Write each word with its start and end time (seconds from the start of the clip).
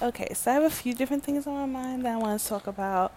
Okay, 0.00 0.32
so 0.32 0.52
I 0.52 0.54
have 0.54 0.62
a 0.62 0.70
few 0.70 0.94
different 0.94 1.24
things 1.24 1.44
on 1.48 1.54
my 1.54 1.66
mind 1.66 2.04
that 2.04 2.14
I 2.14 2.16
want 2.18 2.40
to 2.40 2.48
talk 2.48 2.68
about. 2.68 3.12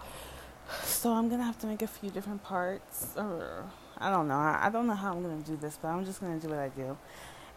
So 0.82 1.12
I'm 1.12 1.28
gonna 1.28 1.44
have 1.44 1.56
to 1.60 1.68
make 1.68 1.80
a 1.80 1.86
few 1.86 2.10
different 2.10 2.42
parts, 2.42 3.06
or 3.16 3.66
I 3.98 4.10
don't 4.10 4.26
know. 4.26 4.34
I, 4.34 4.62
I 4.62 4.68
don't 4.68 4.88
know 4.88 4.96
how 4.96 5.12
I'm 5.12 5.22
gonna 5.22 5.42
do 5.42 5.56
this, 5.56 5.78
but 5.80 5.88
I'm 5.88 6.04
just 6.04 6.20
gonna 6.20 6.40
do 6.40 6.48
what 6.48 6.58
I 6.58 6.70
do. 6.70 6.98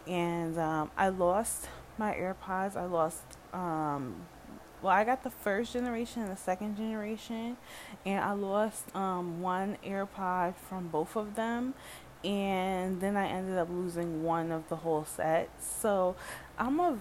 And 0.06 0.60
um, 0.60 0.92
I 0.96 1.10
lost 1.10 1.70
my 1.98 2.14
AirPods. 2.14 2.76
I 2.76 2.86
lost. 2.86 3.24
Um, 3.52 4.28
well, 4.84 4.94
I 4.94 5.04
got 5.04 5.24
the 5.24 5.32
first 5.32 5.74
generation 5.74 6.22
and 6.22 6.32
the 6.32 6.38
second 6.38 6.78
generation, 6.78 7.58
and 8.06 8.24
I 8.24 8.34
lost 8.34 8.96
um, 8.96 9.42
one 9.42 9.80
AirPod 9.84 10.54
from 10.54 10.90
both 10.90 11.16
of 11.16 11.34
them, 11.34 11.74
and 12.24 13.02
then 13.02 13.18
I 13.18 13.28
ended 13.28 13.58
up 13.58 13.70
losing 13.72 14.22
one 14.22 14.52
of 14.52 14.70
the 14.70 14.76
whole 14.76 15.04
set. 15.04 15.50
So 15.60 16.16
I'm 16.60 16.80
a 16.80 17.00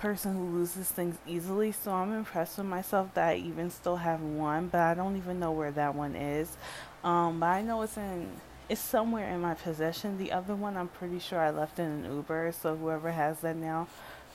person 0.00 0.34
who 0.34 0.58
loses 0.58 0.90
things 0.90 1.16
easily, 1.28 1.72
so 1.72 1.92
I'm 1.92 2.12
impressed 2.12 2.56
with 2.56 2.66
myself 2.66 3.12
that 3.14 3.28
I 3.28 3.36
even 3.36 3.70
still 3.70 3.96
have 3.96 4.20
one, 4.20 4.68
but 4.68 4.80
I 4.80 4.94
don't 4.94 5.16
even 5.16 5.38
know 5.38 5.52
where 5.52 5.70
that 5.72 5.94
one 5.94 6.16
is. 6.16 6.56
Um, 7.04 7.40
but 7.40 7.46
I 7.46 7.62
know 7.62 7.82
it's 7.82 7.96
in 7.96 8.28
it's 8.68 8.80
somewhere 8.80 9.28
in 9.28 9.40
my 9.40 9.54
possession. 9.54 10.16
The 10.16 10.32
other 10.32 10.54
one 10.54 10.76
I'm 10.76 10.88
pretty 10.88 11.18
sure 11.18 11.40
I 11.40 11.50
left 11.50 11.78
in 11.78 11.86
an 11.86 12.04
Uber, 12.04 12.52
so 12.52 12.76
whoever 12.76 13.10
has 13.10 13.40
that 13.40 13.56
now, 13.56 13.88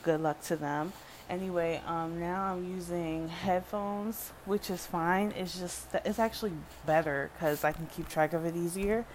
good 0.03 0.21
luck 0.21 0.41
to 0.43 0.55
them. 0.55 0.93
Anyway, 1.29 1.81
um, 1.87 2.19
now 2.19 2.53
I'm 2.53 2.69
using 2.69 3.29
headphones, 3.29 4.31
which 4.45 4.69
is 4.69 4.85
fine. 4.85 5.31
It's 5.31 5.57
just 5.57 5.87
it's 6.05 6.19
actually 6.19 6.53
better 6.85 7.31
because 7.33 7.63
I 7.63 7.71
can 7.71 7.87
keep 7.87 8.07
track 8.07 8.33
of 8.33 8.45
it 8.45 8.55
easier 8.55 9.05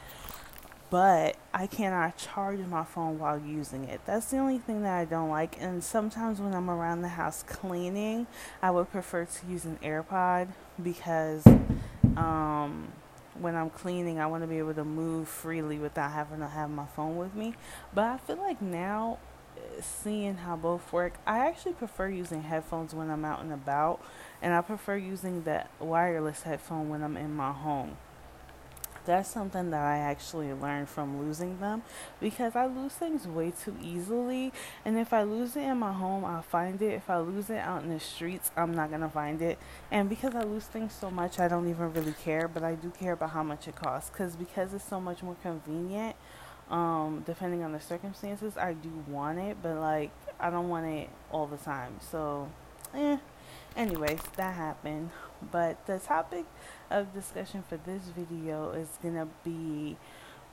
but 0.90 1.36
I 1.54 1.68
cannot 1.68 2.18
charge 2.18 2.58
my 2.60 2.84
phone 2.84 3.20
while 3.20 3.38
using 3.38 3.84
it. 3.84 4.00
That's 4.04 4.26
the 4.26 4.38
only 4.38 4.58
thing 4.58 4.82
that 4.82 4.98
I 4.98 5.04
don't 5.04 5.30
like. 5.30 5.56
And 5.60 5.82
sometimes 5.82 6.40
when 6.40 6.52
I'm 6.52 6.68
around 6.68 7.02
the 7.02 7.08
house 7.08 7.44
cleaning, 7.44 8.26
I 8.60 8.72
would 8.72 8.90
prefer 8.90 9.24
to 9.24 9.46
use 9.46 9.64
an 9.64 9.78
AirPod 9.82 10.48
because 10.82 11.46
um, 12.16 12.88
when 13.38 13.54
I'm 13.54 13.70
cleaning, 13.70 14.18
I 14.18 14.26
want 14.26 14.42
to 14.42 14.48
be 14.48 14.58
able 14.58 14.74
to 14.74 14.84
move 14.84 15.28
freely 15.28 15.78
without 15.78 16.10
having 16.10 16.40
to 16.40 16.48
have 16.48 16.70
my 16.70 16.86
phone 16.86 17.16
with 17.16 17.34
me. 17.36 17.54
But 17.94 18.04
I 18.04 18.16
feel 18.18 18.36
like 18.36 18.60
now, 18.60 19.18
seeing 19.80 20.38
how 20.38 20.56
both 20.56 20.92
work, 20.92 21.14
I 21.24 21.46
actually 21.46 21.74
prefer 21.74 22.08
using 22.08 22.42
headphones 22.42 22.94
when 22.94 23.10
I'm 23.10 23.24
out 23.24 23.40
and 23.40 23.52
about, 23.52 24.04
and 24.42 24.52
I 24.52 24.60
prefer 24.60 24.96
using 24.96 25.44
the 25.44 25.66
wireless 25.78 26.42
headphone 26.42 26.88
when 26.88 27.04
I'm 27.04 27.16
in 27.16 27.34
my 27.34 27.52
home 27.52 27.96
that's 29.04 29.30
something 29.30 29.70
that 29.70 29.82
I 29.82 29.98
actually 29.98 30.52
learned 30.52 30.88
from 30.88 31.20
losing 31.20 31.58
them 31.60 31.82
because 32.20 32.56
I 32.56 32.66
lose 32.66 32.92
things 32.92 33.26
way 33.26 33.52
too 33.52 33.76
easily. 33.82 34.52
And 34.84 34.98
if 34.98 35.12
I 35.12 35.22
lose 35.22 35.56
it 35.56 35.62
in 35.62 35.78
my 35.78 35.92
home, 35.92 36.24
I'll 36.24 36.42
find 36.42 36.80
it. 36.82 36.94
If 36.94 37.10
I 37.10 37.18
lose 37.18 37.50
it 37.50 37.58
out 37.58 37.82
in 37.82 37.90
the 37.90 38.00
streets, 38.00 38.50
I'm 38.56 38.74
not 38.74 38.90
going 38.90 39.02
to 39.02 39.08
find 39.08 39.40
it. 39.42 39.58
And 39.90 40.08
because 40.08 40.34
I 40.34 40.42
lose 40.42 40.64
things 40.64 40.92
so 40.92 41.10
much, 41.10 41.38
I 41.38 41.48
don't 41.48 41.68
even 41.68 41.92
really 41.92 42.14
care, 42.24 42.48
but 42.48 42.62
I 42.62 42.74
do 42.74 42.90
care 42.90 43.12
about 43.12 43.30
how 43.30 43.42
much 43.42 43.68
it 43.68 43.76
costs 43.76 44.10
cuz 44.10 44.36
because 44.36 44.74
it's 44.74 44.84
so 44.84 45.00
much 45.00 45.22
more 45.22 45.36
convenient 45.42 46.16
um 46.70 47.22
depending 47.26 47.62
on 47.64 47.72
the 47.72 47.80
circumstances, 47.80 48.56
I 48.56 48.74
do 48.74 48.90
want 49.08 49.38
it, 49.38 49.56
but 49.60 49.76
like 49.76 50.10
I 50.38 50.50
don't 50.50 50.68
want 50.68 50.86
it 50.86 51.10
all 51.32 51.46
the 51.46 51.56
time. 51.56 51.96
So, 52.00 52.48
eh 52.94 53.18
anyways, 53.76 54.20
that 54.36 54.54
happened. 54.54 55.10
But 55.50 55.86
the 55.86 55.98
topic 55.98 56.44
of 56.90 57.14
discussion 57.14 57.64
for 57.68 57.78
this 57.78 58.02
video 58.16 58.70
is 58.72 58.88
gonna 59.02 59.28
be 59.44 59.96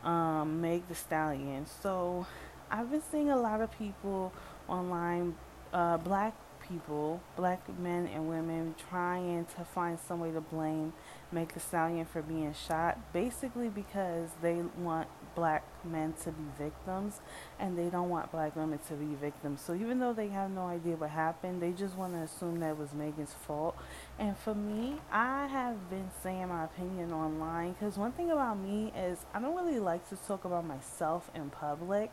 um, 0.04 0.62
Meg 0.62 0.88
Thee 0.88 0.96
Stallion. 0.96 1.66
So 1.82 2.26
I've 2.72 2.90
been 2.90 3.02
seeing 3.12 3.30
a 3.30 3.38
lot 3.38 3.62
of 3.62 3.72
people 3.78 4.32
online, 4.68 5.36
uh, 5.74 5.98
black 5.98 6.34
people, 6.68 7.22
black 7.36 7.68
men 7.80 8.08
and 8.08 8.30
women, 8.30 8.76
trying 8.90 9.46
to 9.58 9.64
find 9.64 9.98
some 10.00 10.20
way 10.20 10.32
to 10.32 10.42
blame 10.42 10.94
Meg 11.32 11.54
Thee 11.54 11.60
Stallion 11.60 12.06
for 12.06 12.22
being 12.22 12.54
shot, 12.54 12.98
basically 13.14 13.70
because 13.70 14.30
they 14.42 14.62
want 14.78 15.08
black 15.38 15.64
men 15.86 16.16
to 16.24 16.32
be 16.32 16.44
victims 16.58 17.22
and 17.60 17.78
they 17.78 17.90
don't 17.90 18.10
want 18.10 18.32
black 18.32 18.56
women 18.56 18.80
to 18.88 18.96
be 18.96 19.14
victims. 19.14 19.62
So 19.62 19.76
even 19.76 20.00
though 20.00 20.12
they 20.12 20.30
have 20.30 20.50
no 20.50 20.66
idea 20.66 20.96
what 20.96 21.12
happened, 21.12 21.62
they 21.62 21.72
just 21.72 21.96
want 21.96 22.14
to 22.14 22.22
assume 22.22 22.60
that 22.62 22.76
was 22.76 22.92
Megan's 22.94 23.36
fault. 23.46 23.78
And 24.18 24.36
for 24.36 24.56
me, 24.56 24.96
I 25.12 25.46
have 25.46 25.92
been 25.92 26.10
saying 26.24 26.48
my 26.48 26.66
opinion 26.66 27.14
online 27.14 27.74
because 27.74 27.98
one 27.98 28.14
thing 28.14 28.32
about 28.32 28.58
me 28.58 28.92
is 28.98 29.20
I 29.32 29.40
don't 29.40 29.56
really 29.56 29.80
like 29.80 30.10
to 30.10 30.16
talk 30.16 30.44
about 30.44 30.66
myself 30.66 31.30
in 31.36 31.52
public. 31.52 32.12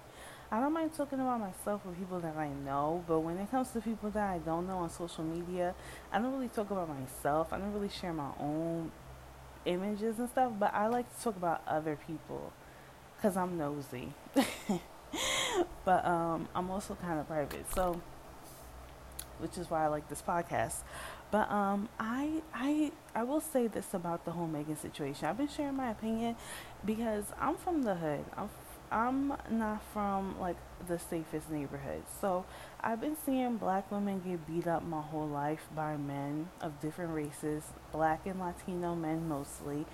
I 0.52 0.60
don't 0.60 0.74
mind 0.74 0.92
talking 0.94 1.18
about 1.18 1.40
myself 1.40 1.86
with 1.86 1.98
people 1.98 2.20
that 2.20 2.36
I 2.36 2.50
know, 2.50 3.02
but 3.08 3.20
when 3.20 3.38
it 3.38 3.50
comes 3.50 3.70
to 3.70 3.80
people 3.80 4.10
that 4.10 4.34
I 4.34 4.38
don't 4.38 4.68
know 4.68 4.76
on 4.76 4.90
social 4.90 5.24
media, 5.24 5.74
I 6.12 6.18
don't 6.18 6.32
really 6.32 6.48
talk 6.48 6.70
about 6.70 6.90
myself. 6.90 7.54
I 7.54 7.58
don't 7.58 7.72
really 7.72 7.88
share 7.88 8.12
my 8.12 8.30
own 8.38 8.92
images 9.64 10.18
and 10.18 10.28
stuff, 10.28 10.52
but 10.60 10.74
I 10.74 10.88
like 10.88 11.12
to 11.16 11.24
talk 11.24 11.36
about 11.36 11.62
other 11.66 11.98
people 12.06 12.52
because 13.24 13.38
I'm 13.38 13.56
nosy. 13.56 14.12
but 15.86 16.04
um, 16.04 16.46
I'm 16.54 16.70
also 16.70 16.94
kind 16.94 17.18
of 17.18 17.26
private, 17.26 17.64
so 17.74 17.98
which 19.38 19.56
is 19.56 19.70
why 19.70 19.82
I 19.82 19.86
like 19.86 20.10
this 20.10 20.20
podcast. 20.20 20.82
But 21.30 21.50
um, 21.50 21.88
I 21.98 22.42
I 22.52 22.92
I 23.14 23.22
will 23.22 23.40
say 23.40 23.66
this 23.66 23.94
about 23.94 24.26
the 24.26 24.32
whole 24.32 24.46
Megan 24.46 24.76
situation. 24.76 25.26
I've 25.26 25.38
been 25.38 25.48
sharing 25.48 25.74
my 25.74 25.90
opinion 25.90 26.36
because 26.84 27.24
I'm 27.40 27.56
from 27.56 27.84
the 27.84 27.94
hood. 27.94 28.26
I'm 28.36 28.50
I'm 28.90 29.32
not 29.50 29.82
from 29.94 30.38
like 30.38 30.56
the 30.86 30.98
safest 30.98 31.50
neighborhood. 31.50 32.02
So 32.20 32.44
I've 32.82 33.00
been 33.00 33.16
seeing 33.24 33.56
black 33.56 33.90
women 33.90 34.20
get 34.20 34.46
beat 34.46 34.66
up 34.66 34.84
my 34.84 35.00
whole 35.00 35.26
life 35.26 35.66
by 35.74 35.96
men 35.96 36.50
of 36.60 36.78
different 36.82 37.14
races, 37.14 37.64
black 37.90 38.26
and 38.26 38.38
Latino 38.38 38.94
men 38.94 39.26
mostly. 39.26 39.86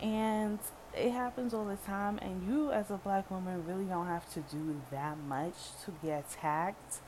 And 0.00 0.58
it 0.94 1.10
happens 1.10 1.54
all 1.54 1.64
the 1.64 1.76
time 1.76 2.18
and 2.22 2.48
you 2.48 2.72
as 2.72 2.90
a 2.90 2.96
black 2.96 3.30
woman 3.30 3.64
really 3.66 3.84
don't 3.84 4.06
have 4.06 4.32
to 4.34 4.40
do 4.40 4.80
that 4.90 5.18
much 5.18 5.54
to 5.84 5.92
get 6.02 6.24
attacked 6.30 7.00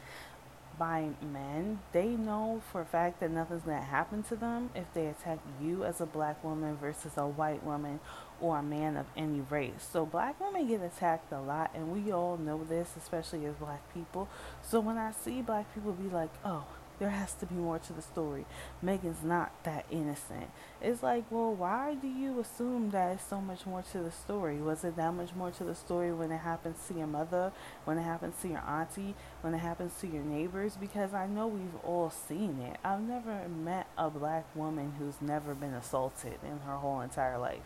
by 0.80 1.10
men, 1.20 1.78
they 1.92 2.06
know 2.06 2.62
for 2.72 2.80
a 2.80 2.86
fact 2.86 3.20
that 3.20 3.30
nothing's 3.30 3.64
to 3.64 3.74
happen 3.74 4.22
to 4.22 4.34
them 4.34 4.70
if 4.74 4.86
they 4.94 5.06
attack 5.06 5.38
you 5.62 5.84
as 5.84 6.00
a 6.00 6.06
black 6.06 6.42
woman 6.42 6.74
versus 6.78 7.12
a 7.18 7.26
white 7.26 7.62
woman 7.62 8.00
or 8.40 8.56
a 8.56 8.62
man 8.62 8.96
of 8.96 9.04
any 9.14 9.42
race. 9.50 9.86
So 9.92 10.06
black 10.06 10.40
women 10.40 10.66
get 10.66 10.80
attacked 10.80 11.30
a 11.32 11.40
lot, 11.40 11.70
and 11.74 11.92
we 11.92 12.10
all 12.10 12.38
know 12.38 12.64
this, 12.64 12.94
especially 12.96 13.44
as 13.44 13.56
black 13.56 13.92
people. 13.92 14.26
So 14.62 14.80
when 14.80 14.96
I 14.96 15.12
see 15.12 15.42
black 15.42 15.72
people 15.74 15.92
be 15.92 16.08
like, 16.08 16.30
oh, 16.46 16.64
there 17.00 17.08
has 17.10 17.32
to 17.32 17.46
be 17.46 17.54
more 17.54 17.78
to 17.78 17.92
the 17.94 18.02
story. 18.02 18.44
Megan's 18.82 19.24
not 19.24 19.52
that 19.64 19.86
innocent. 19.90 20.50
It's 20.82 21.02
like, 21.02 21.24
well, 21.30 21.54
why 21.54 21.94
do 21.94 22.06
you 22.06 22.38
assume 22.38 22.90
that 22.90 23.14
it's 23.14 23.26
so 23.26 23.40
much 23.40 23.66
more 23.66 23.82
to 23.90 23.98
the 23.98 24.12
story? 24.12 24.58
Was 24.58 24.84
it 24.84 24.96
that 24.96 25.14
much 25.14 25.34
more 25.34 25.50
to 25.50 25.64
the 25.64 25.74
story 25.74 26.12
when 26.12 26.30
it 26.30 26.38
happens 26.38 26.76
to 26.88 26.94
your 26.94 27.06
mother, 27.06 27.52
when 27.86 27.96
it 27.96 28.02
happens 28.02 28.34
to 28.42 28.48
your 28.48 28.62
auntie, 28.68 29.14
when 29.40 29.54
it 29.54 29.58
happens 29.58 29.94
to 30.02 30.06
your 30.06 30.22
neighbors? 30.22 30.76
Because 30.78 31.14
I 31.14 31.26
know 31.26 31.46
we've 31.46 31.84
all 31.84 32.10
seen 32.10 32.60
it. 32.60 32.78
I've 32.84 33.00
never 33.00 33.48
met 33.48 33.86
a 33.96 34.10
black 34.10 34.44
woman 34.54 34.92
who's 34.98 35.20
never 35.22 35.54
been 35.54 35.74
assaulted 35.74 36.38
in 36.44 36.60
her 36.66 36.76
whole 36.76 37.00
entire 37.00 37.38
life. 37.38 37.62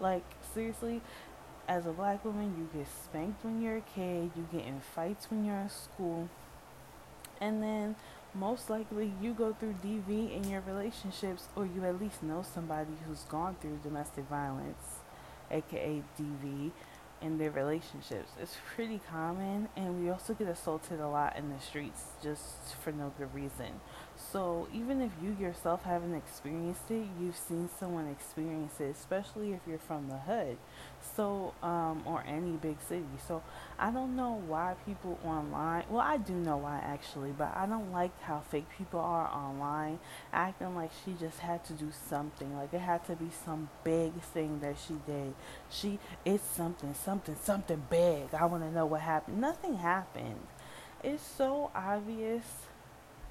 Like, 0.00 0.24
seriously, 0.52 1.02
as 1.68 1.86
a 1.86 1.92
black 1.92 2.24
woman, 2.24 2.56
you 2.58 2.68
get 2.76 2.88
spanked 3.04 3.44
when 3.44 3.62
you're 3.62 3.76
a 3.76 3.80
kid, 3.80 4.32
you 4.34 4.48
get 4.52 4.66
in 4.66 4.80
fights 4.80 5.30
when 5.30 5.44
you're 5.44 5.60
in 5.60 5.70
school, 5.70 6.28
and 7.40 7.62
then 7.62 7.94
most 8.34 8.70
likely 8.70 9.12
you 9.20 9.34
go 9.34 9.52
through 9.52 9.74
DV 9.84 10.34
in 10.34 10.48
your 10.48 10.62
relationships, 10.62 11.48
or 11.54 11.66
you 11.66 11.84
at 11.84 12.00
least 12.00 12.22
know 12.22 12.42
somebody 12.42 12.92
who's 13.06 13.24
gone 13.24 13.56
through 13.60 13.78
domestic 13.82 14.24
violence, 14.28 15.00
aka 15.50 16.02
DV, 16.18 16.70
in 17.22 17.38
their 17.38 17.50
relationships. 17.50 18.32
It's 18.40 18.56
pretty 18.74 19.00
common, 19.08 19.68
and 19.76 20.02
we 20.02 20.10
also 20.10 20.34
get 20.34 20.48
assaulted 20.48 21.00
a 21.00 21.08
lot 21.08 21.36
in 21.36 21.50
the 21.50 21.60
streets 21.60 22.02
just 22.22 22.74
for 22.82 22.90
no 22.90 23.12
good 23.16 23.32
reason. 23.32 23.80
So 24.16 24.66
even 24.74 25.00
if 25.00 25.12
you 25.22 25.36
yourself 25.38 25.84
haven't 25.84 26.14
experienced 26.14 26.90
it, 26.90 27.06
you've 27.20 27.36
seen 27.36 27.68
someone 27.78 28.08
experience 28.08 28.80
it, 28.80 28.96
especially 28.98 29.52
if 29.52 29.60
you're 29.68 29.78
from 29.78 30.08
the 30.08 30.18
hood. 30.18 30.58
So, 31.16 31.52
um, 31.62 32.02
or 32.06 32.22
any 32.26 32.52
big 32.52 32.76
city. 32.88 33.04
So 33.26 33.42
I 33.78 33.90
don't 33.90 34.16
know 34.16 34.42
why 34.46 34.74
people 34.86 35.18
online, 35.24 35.84
well, 35.90 36.00
I 36.00 36.16
do 36.16 36.32
know 36.32 36.56
why 36.58 36.78
actually, 36.78 37.32
but 37.32 37.52
I 37.56 37.66
don't 37.66 37.92
like 37.92 38.18
how 38.22 38.40
fake 38.40 38.66
people 38.78 39.00
are 39.00 39.28
online, 39.28 39.98
acting 40.32 40.74
like 40.74 40.90
she 41.04 41.14
just 41.18 41.40
had 41.40 41.64
to 41.66 41.72
do 41.72 41.90
something. 42.08 42.56
Like 42.56 42.72
it 42.72 42.80
had 42.80 43.04
to 43.06 43.16
be 43.16 43.30
some 43.44 43.68
big 43.84 44.12
thing 44.20 44.60
that 44.60 44.76
she 44.86 44.94
did. 45.06 45.34
She, 45.70 45.98
it's 46.24 46.44
something, 46.44 46.94
something, 46.94 47.36
something 47.42 47.82
big. 47.90 48.32
I 48.34 48.44
want 48.46 48.62
to 48.62 48.70
know 48.70 48.86
what 48.86 49.00
happened. 49.00 49.40
Nothing 49.40 49.76
happened. 49.76 50.46
It's 51.02 51.26
so 51.26 51.70
obvious 51.74 52.44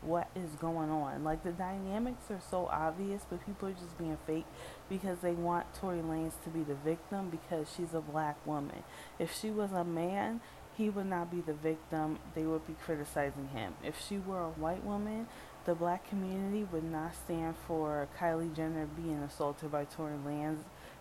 what 0.02 0.28
is 0.36 0.52
going 0.60 0.90
on. 0.90 1.24
Like 1.24 1.44
the 1.44 1.52
dynamics 1.52 2.24
are 2.30 2.42
so 2.50 2.68
obvious, 2.68 3.24
but 3.30 3.46
people 3.46 3.70
are 3.70 3.74
just 3.74 3.98
being 3.98 4.18
fake 4.26 4.46
because 4.92 5.20
they 5.20 5.32
want 5.32 5.74
Tory 5.74 6.00
Lanez 6.00 6.34
to 6.44 6.50
be 6.50 6.64
the 6.64 6.76
victim 6.76 7.30
because 7.30 7.68
she's 7.74 7.94
a 7.94 8.02
black 8.02 8.36
woman. 8.46 8.84
If 9.18 9.34
she 9.34 9.50
was 9.50 9.72
a 9.72 9.86
man, 9.86 10.42
he 10.78 10.90
would 10.90 11.06
not 11.06 11.32
be 11.32 11.40
the 11.40 11.54
victim. 11.54 12.20
They 12.36 12.44
would 12.44 12.68
be 12.68 12.76
criticizing 12.84 13.48
him. 13.54 13.74
If 13.86 14.06
she 14.06 14.18
were 14.18 14.42
a 14.42 14.50
white 14.50 14.84
woman, 14.84 15.28
the 15.64 15.76
black 15.76 16.10
community 16.10 16.68
would 16.74 16.84
not 16.84 17.16
stand 17.16 17.56
for 17.66 18.10
Kylie 18.20 18.54
Jenner 18.54 18.86
being 18.86 19.20
assaulted 19.20 19.72
by 19.72 19.86
Tory 19.86 20.18
Lanez. 20.28 20.58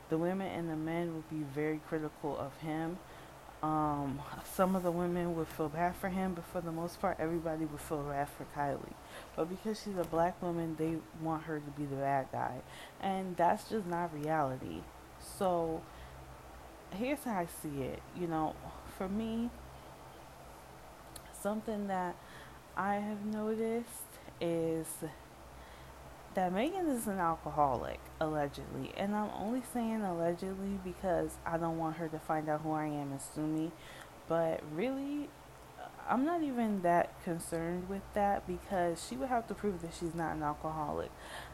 The 0.08 0.18
women 0.18 0.46
and 0.46 0.70
the 0.70 0.76
men 0.76 1.14
would 1.14 1.28
be 1.28 1.44
very 1.52 1.80
critical 1.88 2.38
of 2.38 2.56
him. 2.58 2.98
Um, 3.62 4.20
some 4.54 4.74
of 4.74 4.82
the 4.82 4.90
women 4.90 5.36
would 5.36 5.48
feel 5.48 5.68
bad 5.68 5.94
for 5.96 6.08
him, 6.08 6.32
but 6.34 6.44
for 6.46 6.62
the 6.62 6.72
most 6.72 7.00
part, 7.00 7.18
everybody 7.20 7.66
would 7.66 7.80
feel 7.80 8.02
bad 8.02 8.28
for 8.30 8.46
Kylie. 8.58 8.94
But 9.36 9.50
because 9.50 9.82
she's 9.82 9.98
a 9.98 10.04
black 10.04 10.40
woman, 10.42 10.76
they 10.78 10.96
want 11.22 11.42
her 11.44 11.60
to 11.60 11.70
be 11.72 11.84
the 11.84 11.96
bad 11.96 12.28
guy. 12.32 12.62
And 13.02 13.36
that's 13.36 13.68
just 13.68 13.86
not 13.86 14.14
reality. 14.14 14.80
So, 15.38 15.82
here's 16.96 17.22
how 17.24 17.38
I 17.38 17.48
see 17.62 17.82
it. 17.82 18.00
You 18.18 18.28
know, 18.28 18.56
for 18.96 19.08
me, 19.08 19.50
something 21.42 21.86
that 21.88 22.16
I 22.76 22.94
have 22.94 23.26
noticed 23.26 23.86
is 24.40 24.86
that 26.34 26.52
Megan 26.52 26.88
is 26.88 27.06
an 27.06 27.18
alcoholic, 27.18 28.00
allegedly. 28.20 28.92
And 28.96 29.14
I'm 29.14 29.30
only 29.36 29.62
saying 29.72 30.02
allegedly 30.02 30.78
because 30.84 31.38
I 31.44 31.56
don't 31.56 31.78
want 31.78 31.96
her 31.96 32.08
to 32.08 32.18
find 32.18 32.48
out 32.48 32.60
who 32.60 32.72
I 32.72 32.86
am 32.86 33.12
and 33.12 33.20
sue 33.20 33.46
me. 33.46 33.72
But 34.28 34.60
really, 34.72 35.28
I'm 36.08 36.24
not 36.24 36.42
even 36.42 36.82
that 36.82 37.22
concerned 37.24 37.88
with 37.88 38.02
that 38.14 38.46
because 38.46 39.04
she 39.08 39.16
would 39.16 39.28
have 39.28 39.48
to 39.48 39.54
prove 39.54 39.82
that 39.82 39.92
she's 39.98 40.14
not 40.14 40.36
an 40.36 40.42
alcoholic. 40.42 41.10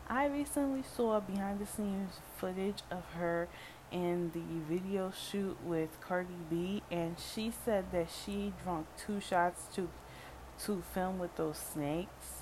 I 0.08 0.26
recently 0.26 0.82
saw 0.82 1.20
behind 1.20 1.58
the 1.58 1.66
scenes 1.66 2.20
footage 2.36 2.82
of 2.90 3.04
her 3.18 3.48
in 3.90 4.32
the 4.34 4.74
video 4.74 5.10
shoot 5.10 5.56
with 5.64 6.00
Cardi 6.00 6.34
B, 6.50 6.82
and 6.90 7.16
she 7.18 7.52
said 7.64 7.92
that 7.92 8.08
she 8.10 8.52
drank 8.62 8.86
two 8.96 9.20
shots 9.20 9.66
to 9.74 9.88
to 10.64 10.82
film 10.94 11.18
with 11.18 11.36
those 11.36 11.58
snakes 11.58 12.35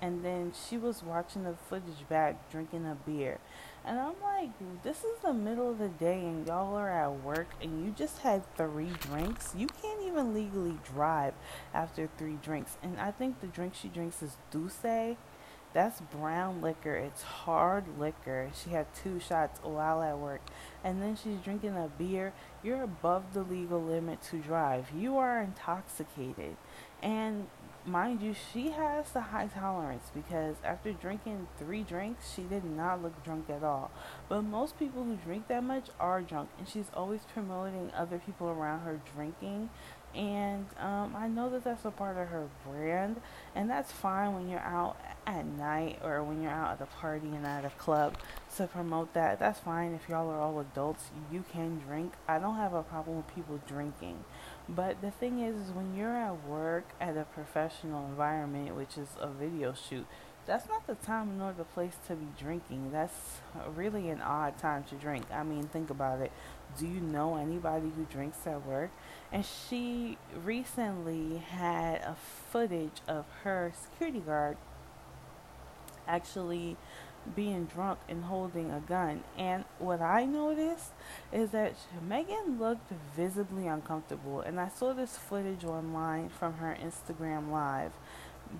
and 0.00 0.24
then 0.24 0.52
she 0.68 0.76
was 0.76 1.02
watching 1.02 1.44
the 1.44 1.54
footage 1.68 2.08
back 2.08 2.50
drinking 2.50 2.86
a 2.86 2.96
beer. 3.08 3.38
And 3.84 4.00
i'm 4.00 4.14
like 4.22 4.50
this 4.82 4.98
is 4.98 5.18
the 5.22 5.32
middle 5.32 5.70
of 5.70 5.78
the 5.78 5.88
day 5.88 6.20
and 6.20 6.46
y'all 6.46 6.74
are 6.74 6.90
at 6.90 7.22
work 7.22 7.48
and 7.62 7.84
you 7.84 7.92
just 7.92 8.18
had 8.18 8.42
three 8.56 8.90
drinks? 9.00 9.54
You 9.56 9.68
can't 9.68 10.02
even 10.02 10.34
legally 10.34 10.78
drive 10.84 11.34
after 11.72 12.08
three 12.18 12.38
drinks. 12.42 12.76
And 12.82 12.98
i 13.00 13.10
think 13.10 13.40
the 13.40 13.46
drink 13.46 13.74
she 13.74 13.88
drinks 13.88 14.22
is 14.22 14.36
douce. 14.50 15.16
That's 15.76 16.00
brown 16.00 16.62
liquor. 16.62 16.94
It's 16.94 17.22
hard 17.22 17.98
liquor. 17.98 18.50
She 18.54 18.70
had 18.70 18.86
two 18.94 19.20
shots 19.20 19.60
while 19.62 20.00
at 20.00 20.18
work. 20.18 20.40
And 20.82 21.02
then 21.02 21.16
she's 21.22 21.36
drinking 21.44 21.76
a 21.76 21.90
beer. 21.98 22.32
You're 22.62 22.82
above 22.82 23.34
the 23.34 23.42
legal 23.42 23.82
limit 23.82 24.22
to 24.30 24.38
drive. 24.38 24.86
You 24.96 25.18
are 25.18 25.42
intoxicated. 25.42 26.56
And 27.02 27.48
mind 27.86 28.22
you, 28.22 28.34
she 28.52 28.70
has 28.70 29.14
a 29.14 29.20
high 29.20 29.46
tolerance 29.46 30.10
because 30.14 30.56
after 30.64 30.92
drinking 30.92 31.48
three 31.58 31.82
drinks, 31.82 32.34
she 32.34 32.42
did 32.42 32.64
not 32.64 33.02
look 33.02 33.22
drunk 33.24 33.48
at 33.50 33.62
all. 33.62 33.90
But 34.28 34.42
most 34.42 34.78
people 34.78 35.04
who 35.04 35.16
drink 35.16 35.48
that 35.48 35.64
much 35.64 35.88
are 35.98 36.20
drunk, 36.22 36.50
and 36.58 36.68
she's 36.68 36.90
always 36.94 37.20
promoting 37.32 37.90
other 37.96 38.18
people 38.18 38.48
around 38.48 38.80
her 38.80 39.00
drinking. 39.14 39.70
And 40.14 40.66
um, 40.80 41.14
I 41.14 41.28
know 41.28 41.50
that 41.50 41.64
that's 41.64 41.84
a 41.84 41.90
part 41.90 42.16
of 42.16 42.28
her 42.28 42.48
brand, 42.66 43.20
and 43.54 43.68
that's 43.68 43.92
fine 43.92 44.34
when 44.34 44.48
you're 44.48 44.60
out 44.60 44.96
at 45.26 45.44
night 45.44 45.98
or 46.02 46.22
when 46.22 46.40
you're 46.40 46.52
out 46.52 46.72
at 46.72 46.80
a 46.80 46.86
party 46.86 47.26
and 47.28 47.44
at 47.44 47.64
a 47.64 47.70
club 47.70 48.16
to 48.56 48.66
promote 48.66 49.12
that. 49.12 49.38
That's 49.38 49.60
fine 49.60 49.92
if 49.92 50.08
y'all 50.08 50.30
are 50.30 50.40
all 50.40 50.58
adults. 50.60 51.10
You 51.30 51.44
can 51.52 51.80
drink. 51.86 52.14
I 52.26 52.38
don't 52.38 52.56
have 52.56 52.72
a 52.72 52.82
problem 52.82 53.18
with 53.18 53.34
people 53.34 53.60
drinking. 53.66 54.24
But 54.68 55.00
the 55.00 55.10
thing 55.10 55.40
is, 55.40 55.54
is 55.56 55.70
when 55.70 55.94
you're 55.96 56.16
at 56.16 56.44
work 56.44 56.84
at 57.00 57.16
a 57.16 57.24
professional 57.24 58.06
environment, 58.06 58.74
which 58.74 58.98
is 58.98 59.08
a 59.20 59.28
video 59.28 59.74
shoot, 59.74 60.06
that's 60.44 60.68
not 60.68 60.86
the 60.86 60.94
time 60.94 61.38
nor 61.38 61.52
the 61.52 61.64
place 61.64 61.96
to 62.06 62.14
be 62.14 62.26
drinking. 62.38 62.90
That's 62.92 63.40
really 63.74 64.10
an 64.10 64.20
odd 64.20 64.58
time 64.58 64.84
to 64.84 64.94
drink. 64.94 65.24
I 65.32 65.42
mean, 65.42 65.64
think 65.64 65.90
about 65.90 66.20
it. 66.20 66.32
Do 66.78 66.86
you 66.86 67.00
know 67.00 67.36
anybody 67.36 67.90
who 67.94 68.04
drinks 68.04 68.46
at 68.46 68.64
work? 68.66 68.90
And 69.32 69.44
she 69.44 70.18
recently 70.44 71.38
had 71.38 72.00
a 72.02 72.16
footage 72.50 73.00
of 73.08 73.24
her 73.42 73.72
security 73.80 74.20
guard 74.20 74.56
actually 76.08 76.76
being 77.34 77.64
drunk 77.64 77.98
and 78.08 78.24
holding 78.24 78.70
a 78.70 78.80
gun. 78.80 79.24
And 79.36 79.64
what 79.78 80.00
I 80.00 80.24
noticed 80.24 80.92
is 81.32 81.50
that 81.50 81.74
Megan 82.06 82.58
looked 82.58 82.92
visibly 83.16 83.66
uncomfortable. 83.66 84.40
And 84.40 84.60
I 84.60 84.68
saw 84.68 84.92
this 84.92 85.16
footage 85.16 85.64
online 85.64 86.28
from 86.28 86.54
her 86.54 86.76
Instagram 86.80 87.50
live. 87.50 87.92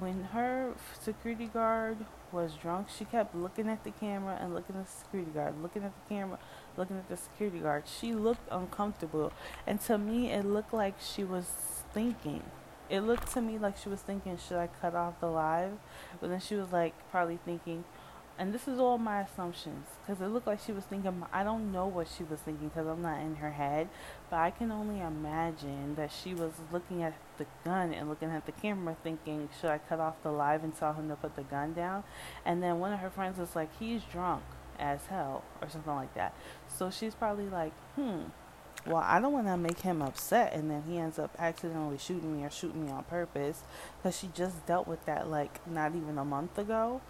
When 0.01 0.25
her 0.33 0.73
security 1.01 1.47
guard 1.47 1.99
was 2.33 2.55
drunk, 2.55 2.89
she 2.89 3.05
kept 3.05 3.37
looking 3.37 3.69
at 3.69 3.85
the 3.85 3.93
camera 3.93 4.37
and 4.41 4.53
looking 4.53 4.77
at 4.77 4.87
the 4.87 4.91
security 4.91 5.31
guard, 5.31 5.63
looking 5.63 5.85
at 5.85 5.93
the 5.95 6.15
camera, 6.15 6.39
looking 6.77 6.97
at 6.97 7.09
the 7.09 7.17
security 7.17 7.61
guard. 7.61 7.85
She 7.87 8.13
looked 8.13 8.49
uncomfortable. 8.51 9.33
And 9.67 9.81
to 9.83 9.97
me, 9.97 10.33
it 10.33 10.45
looked 10.45 10.75
like 10.75 10.95
she 11.01 11.23
was 11.23 11.47
thinking. 11.95 12.43
It 12.89 13.01
looked 13.01 13.33
to 13.33 13.41
me 13.41 13.59
like 13.59 13.77
she 13.77 13.89
was 13.89 14.01
thinking, 14.01 14.39
should 14.39 14.59
I 14.59 14.69
cut 14.81 14.95
off 14.95 15.21
the 15.21 15.27
live? 15.29 15.73
But 16.21 16.31
then 16.31 16.41
she 16.41 16.55
was 16.55 16.73
like, 16.73 16.95
probably 17.11 17.39
thinking, 17.45 17.85
and 18.39 18.53
this 18.53 18.69
is 18.69 18.79
all 18.79 18.99
my 18.99 19.23
assumptions 19.23 19.87
because 20.05 20.21
it 20.21 20.29
looked 20.29 20.47
like 20.47 20.61
she 20.65 20.73
was 20.73 20.85
thinking 20.85 21.25
i 21.33 21.43
don't 21.43 21.73
know 21.73 21.87
what 21.87 22.07
she 22.07 22.23
was 22.25 22.39
thinking 22.41 22.69
because 22.69 22.87
i'm 22.87 23.03
not 23.03 23.21
in 23.21 23.37
her 23.37 23.53
head. 23.53 23.89
But 24.31 24.37
i 24.37 24.51
can 24.51 24.71
only 24.71 25.01
imagine 25.01 25.95
that 25.97 26.11
she 26.13 26.35
was 26.35 26.53
looking 26.73 27.03
at 27.03 27.15
the 27.39 27.47
gun 27.65 27.93
and 27.93 28.09
looking 28.09 28.31
at 28.31 28.47
the 28.47 28.53
camera 28.53 28.97
thinking 29.03 29.49
should 29.61 29.71
i 29.71 29.79
cut 29.79 30.01
off 30.01 30.23
the 30.23 30.31
live 30.31 30.65
and 30.65 30.77
tell 30.77 30.93
him 30.93 31.09
to 31.09 31.17
put 31.17 31.37
the 31.37 31.43
gun 31.43 31.73
down? 31.73 32.05
And 32.45 32.63
then 32.63 32.79
one 32.79 32.93
of 32.93 33.01
her 33.01 33.11
friends 33.11 33.39
was 33.39 33.57
like 33.57 33.77
he's 33.79 34.03
drunk 34.03 34.43
as 34.79 35.07
hell 35.07 35.43
or 35.63 35.69
something 35.69 35.95
like 35.95 36.15
that. 36.15 36.35
So 36.69 36.91
she's 36.91 37.15
probably 37.15 37.49
like 37.49 37.73
hmm 37.95 38.25
well, 38.87 39.03
I 39.05 39.21
don't 39.21 39.33
want 39.33 39.49
to 39.49 39.57
make 39.57 39.81
him 39.81 40.01
upset, 40.01 40.53
and 40.53 40.71
then 40.71 40.85
he 40.89 40.97
ends 40.97 41.19
up 41.19 41.35
accidentally 41.41 41.99
shooting 41.99 42.37
me 42.37 42.45
or 42.45 42.51
shooting 42.51 42.87
me 42.87 42.93
on 42.93 43.03
purpose 43.05 43.65
because 43.99 44.17
she 44.17 44.29
just 44.33 44.65
dealt 44.65 44.87
with 44.87 45.05
that 45.07 45.29
like 45.29 45.67
not 45.67 45.97
even 45.97 46.19
a 46.19 46.25
month 46.25 46.57
ago. 46.57 47.01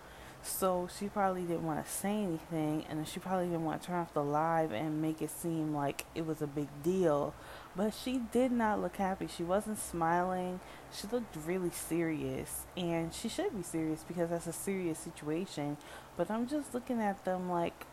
So 0.47 0.89
she 0.97 1.09
probably 1.09 1.43
didn't 1.43 1.65
want 1.67 1.85
to 1.85 1.91
say 1.91 2.23
anything, 2.23 2.85
and 2.89 3.07
she 3.07 3.19
probably 3.19 3.47
didn't 3.47 3.65
want 3.65 3.83
to 3.83 3.89
turn 3.89 3.97
off 3.97 4.15
the 4.15 4.23
live 4.23 4.73
and 4.73 5.03
make 5.03 5.21
it 5.21 5.31
seem 5.31 5.75
like 5.75 6.07
it 6.15 6.25
was 6.25 6.41
a 6.41 6.47
big 6.47 6.69
deal. 6.83 7.35
But 7.75 7.93
she 7.93 8.23
did 8.33 8.53
not 8.53 8.81
look 8.81 8.97
happy. 8.97 9.27
She 9.27 9.43
wasn't 9.43 9.79
smiling. 9.79 10.61
She 10.93 11.09
looked 11.09 11.37
really 11.45 11.71
serious, 11.71 12.65
and 12.77 13.13
she 13.13 13.29
should 13.29 13.55
be 13.55 13.63
serious 13.63 14.05
because 14.07 14.31
that's 14.31 14.47
a 14.47 14.53
serious 14.53 14.99
situation. 14.99 15.77
But 16.17 16.31
I'm 16.31 16.47
just 16.47 16.73
looking 16.73 17.03
at 17.03 17.25
them 17.25 17.51
like, 17.51 17.85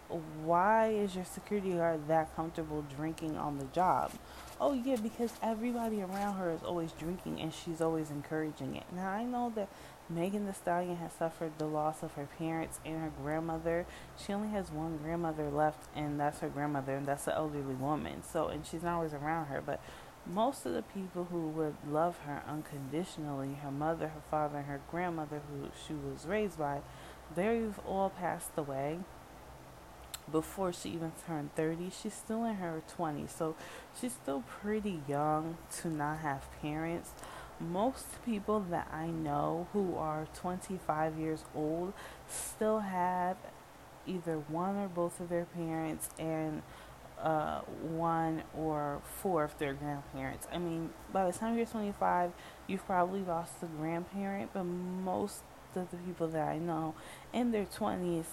why 0.43 0.89
is 0.89 1.15
your 1.15 1.25
security 1.25 1.71
guard 1.71 2.07
that 2.07 2.33
comfortable 2.35 2.85
drinking 2.95 3.35
on 3.35 3.57
the 3.57 3.65
job? 3.65 4.11
Oh, 4.61 4.73
yeah, 4.73 4.95
because 4.95 5.33
everybody 5.41 6.01
around 6.01 6.37
her 6.37 6.51
is 6.51 6.63
always 6.63 6.93
drinking 6.93 7.41
and 7.41 7.53
she's 7.53 7.81
always 7.81 8.11
encouraging 8.11 8.75
it. 8.75 8.85
Now, 8.95 9.09
I 9.09 9.25
know 9.25 9.51
that 9.55 9.67
Megan 10.13 10.45
Thee 10.45 10.53
Stallion 10.53 10.97
has 10.97 11.13
suffered 11.13 11.57
the 11.57 11.65
loss 11.65 12.03
of 12.03 12.13
her 12.13 12.27
parents 12.37 12.79
and 12.85 13.01
her 13.01 13.11
grandmother. 13.21 13.85
She 14.17 14.33
only 14.33 14.49
has 14.49 14.71
one 14.71 14.97
grandmother 14.97 15.49
left, 15.49 15.87
and 15.95 16.19
that's 16.19 16.39
her 16.39 16.49
grandmother, 16.49 16.95
and 16.95 17.05
that's 17.05 17.27
an 17.27 17.33
elderly 17.33 17.75
woman. 17.75 18.23
So, 18.23 18.47
and 18.47 18.65
she's 18.65 18.83
not 18.83 18.95
always 18.95 19.13
around 19.13 19.47
her. 19.47 19.61
But 19.61 19.81
most 20.25 20.65
of 20.65 20.73
the 20.73 20.83
people 20.83 21.25
who 21.25 21.49
would 21.49 21.75
love 21.89 22.19
her 22.25 22.43
unconditionally, 22.47 23.55
her 23.63 23.71
mother, 23.71 24.09
her 24.09 24.21
father, 24.29 24.59
and 24.59 24.67
her 24.67 24.81
grandmother, 24.89 25.41
who 25.49 25.69
she 25.87 25.93
was 25.93 26.25
raised 26.25 26.57
by, 26.57 26.81
they've 27.35 27.79
all 27.87 28.09
passed 28.09 28.51
away 28.57 28.99
before 30.31 30.71
she 30.71 30.89
even 30.89 31.11
turned 31.27 31.53
30. 31.55 31.89
She's 31.89 32.13
still 32.13 32.45
in 32.45 32.55
her 32.55 32.81
20s, 32.97 33.29
so 33.31 33.55
she's 33.99 34.13
still 34.13 34.43
pretty 34.47 35.01
young 35.07 35.57
to 35.81 35.89
not 35.89 36.19
have 36.19 36.47
parents 36.61 37.11
most 37.59 38.23
people 38.25 38.59
that 38.69 38.89
I 38.91 39.07
know 39.07 39.67
who 39.73 39.95
are 39.95 40.27
25 40.33 41.17
years 41.17 41.45
old 41.55 41.93
still 42.27 42.79
have 42.79 43.37
either 44.05 44.37
one 44.37 44.75
or 44.75 44.87
both 44.87 45.19
of 45.19 45.29
their 45.29 45.45
parents 45.45 46.09
and 46.19 46.61
uh, 47.21 47.61
one 47.61 48.43
or 48.57 49.01
four 49.21 49.43
of 49.43 49.57
their 49.57 49.73
grandparents. 49.73 50.47
I 50.51 50.57
mean, 50.57 50.89
by 51.11 51.29
the 51.29 51.37
time 51.37 51.55
you're 51.55 51.65
25, 51.65 52.31
you've 52.67 52.85
probably 52.85 53.21
lost 53.21 53.53
a 53.61 53.65
grandparent, 53.65 54.51
but 54.53 54.63
most 54.65 55.41
of 55.75 55.89
the 55.89 55.97
people 55.97 56.27
that 56.27 56.47
I 56.47 56.57
know 56.57 56.95
in 57.31 57.51
their 57.51 57.65
20s 57.65 58.25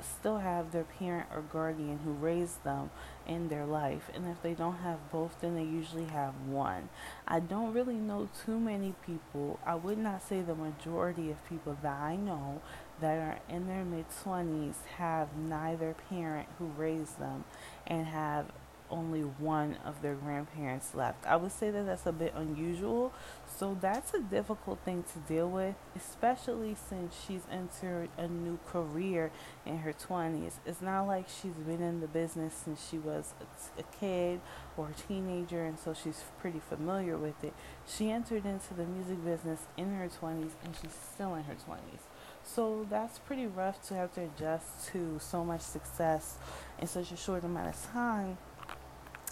still 0.00 0.38
have 0.38 0.72
their 0.72 0.84
parent 0.84 1.28
or 1.34 1.42
guardian 1.42 1.98
who 2.04 2.12
raised 2.12 2.62
them 2.64 2.90
in 3.30 3.48
their 3.48 3.64
life. 3.64 4.10
And 4.12 4.26
if 4.26 4.42
they 4.42 4.54
don't 4.54 4.78
have 4.78 4.98
both, 5.12 5.40
then 5.40 5.54
they 5.54 5.62
usually 5.62 6.06
have 6.06 6.34
one. 6.46 6.88
I 7.28 7.38
don't 7.38 7.72
really 7.72 7.94
know 7.94 8.28
too 8.44 8.58
many 8.58 8.94
people. 9.06 9.60
I 9.64 9.76
would 9.76 9.98
not 9.98 10.22
say 10.22 10.42
the 10.42 10.56
majority 10.56 11.30
of 11.30 11.48
people 11.48 11.78
that 11.82 12.00
I 12.00 12.16
know 12.16 12.60
that 13.00 13.16
are 13.16 13.38
in 13.48 13.68
their 13.68 13.84
mid 13.84 14.06
20s 14.24 14.74
have 14.98 15.36
neither 15.36 15.94
parent 16.10 16.48
who 16.58 16.66
raised 16.76 17.18
them 17.18 17.44
and 17.86 18.06
have 18.06 18.46
only 18.90 19.20
one 19.20 19.76
of 19.84 20.02
their 20.02 20.14
grandparents 20.14 20.94
left. 20.94 21.26
I 21.26 21.36
would 21.36 21.52
say 21.52 21.70
that 21.70 21.86
that's 21.86 22.06
a 22.06 22.12
bit 22.12 22.34
unusual. 22.34 23.12
So 23.58 23.76
that's 23.80 24.14
a 24.14 24.20
difficult 24.20 24.78
thing 24.84 25.04
to 25.12 25.18
deal 25.32 25.48
with, 25.48 25.74
especially 25.94 26.74
since 26.88 27.14
she's 27.26 27.42
entered 27.50 28.08
a 28.16 28.26
new 28.26 28.58
career 28.66 29.30
in 29.66 29.78
her 29.78 29.92
20s. 29.92 30.52
It's 30.64 30.80
not 30.80 31.02
like 31.02 31.26
she's 31.28 31.52
been 31.52 31.82
in 31.82 32.00
the 32.00 32.06
business 32.06 32.54
since 32.54 32.88
she 32.88 32.98
was 32.98 33.34
a, 33.78 33.82
kid 33.98 34.40
or 34.76 34.90
a 34.90 35.08
teenager, 35.08 35.64
and 35.64 35.78
so 35.78 35.92
she's 35.92 36.24
pretty 36.40 36.60
familiar 36.60 37.18
with 37.18 37.44
it. 37.44 37.52
She 37.86 38.10
entered 38.10 38.46
into 38.46 38.72
the 38.72 38.84
music 38.84 39.22
business 39.24 39.66
in 39.76 39.94
her 39.94 40.08
20s, 40.08 40.52
and 40.64 40.74
she's 40.80 40.94
still 41.12 41.34
in 41.34 41.44
her 41.44 41.54
20s. 41.54 42.00
So 42.42 42.86
that's 42.88 43.18
pretty 43.18 43.46
rough 43.46 43.82
to 43.88 43.94
have 43.94 44.14
to 44.14 44.22
adjust 44.22 44.86
to 44.92 45.18
so 45.20 45.44
much 45.44 45.60
success 45.60 46.38
in 46.78 46.86
such 46.86 47.12
a 47.12 47.16
short 47.16 47.44
amount 47.44 47.74
of 47.74 47.92
time 47.92 48.38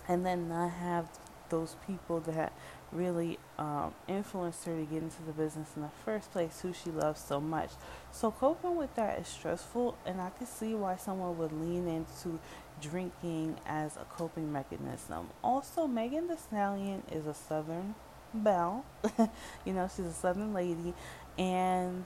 and 0.08 0.24
then 0.24 0.48
not 0.48 0.70
have 0.70 1.08
those 1.50 1.76
people 1.86 2.20
that 2.20 2.52
really 2.92 3.38
um, 3.58 3.94
influenced 4.06 4.64
her 4.64 4.76
to 4.76 4.84
get 4.84 5.02
into 5.02 5.22
the 5.22 5.32
business 5.32 5.68
in 5.76 5.82
the 5.82 5.90
first 6.04 6.32
place, 6.32 6.60
who 6.60 6.72
she 6.72 6.90
loves 6.90 7.20
so 7.20 7.40
much. 7.40 7.70
So 8.12 8.30
coping 8.30 8.76
with 8.76 8.94
that 8.96 9.18
is 9.18 9.28
stressful, 9.28 9.96
and 10.06 10.20
I 10.20 10.30
can 10.30 10.46
see 10.46 10.74
why 10.74 10.96
someone 10.96 11.36
would 11.38 11.52
lean 11.52 11.86
into 11.86 12.38
drinking 12.80 13.56
as 13.66 13.96
a 13.96 14.04
coping 14.04 14.52
mechanism. 14.52 15.28
Also, 15.42 15.86
Megan 15.86 16.28
Thee 16.28 16.36
Stallion 16.36 17.02
is 17.12 17.26
a 17.26 17.34
Southern 17.34 17.94
belle. 18.32 18.84
you 19.64 19.72
know, 19.72 19.88
she's 19.94 20.06
a 20.06 20.12
Southern 20.12 20.54
lady, 20.54 20.94
and 21.36 22.04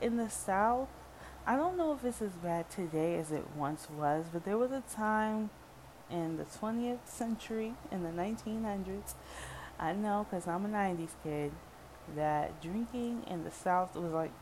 in 0.00 0.16
the 0.16 0.28
South, 0.28 0.88
I 1.46 1.56
don't 1.56 1.78
know 1.78 1.94
if 1.94 2.04
it's 2.04 2.20
as 2.20 2.32
bad 2.32 2.68
today 2.70 3.16
as 3.18 3.32
it 3.32 3.44
once 3.56 3.88
was, 3.90 4.26
but 4.30 4.44
there 4.44 4.58
was 4.58 4.70
a 4.70 4.82
time 4.94 5.48
in 6.10 6.36
the 6.36 6.44
20th 6.44 7.06
century, 7.06 7.74
in 7.90 8.02
the 8.02 8.10
1900s, 8.10 9.14
I 9.78 9.92
know 9.92 10.26
because 10.28 10.46
I'm 10.46 10.64
a 10.64 10.68
90s 10.68 11.10
kid, 11.22 11.52
that 12.16 12.60
drinking 12.62 13.24
in 13.26 13.44
the 13.44 13.50
South 13.50 13.94
was 13.94 14.12
like 14.12 14.32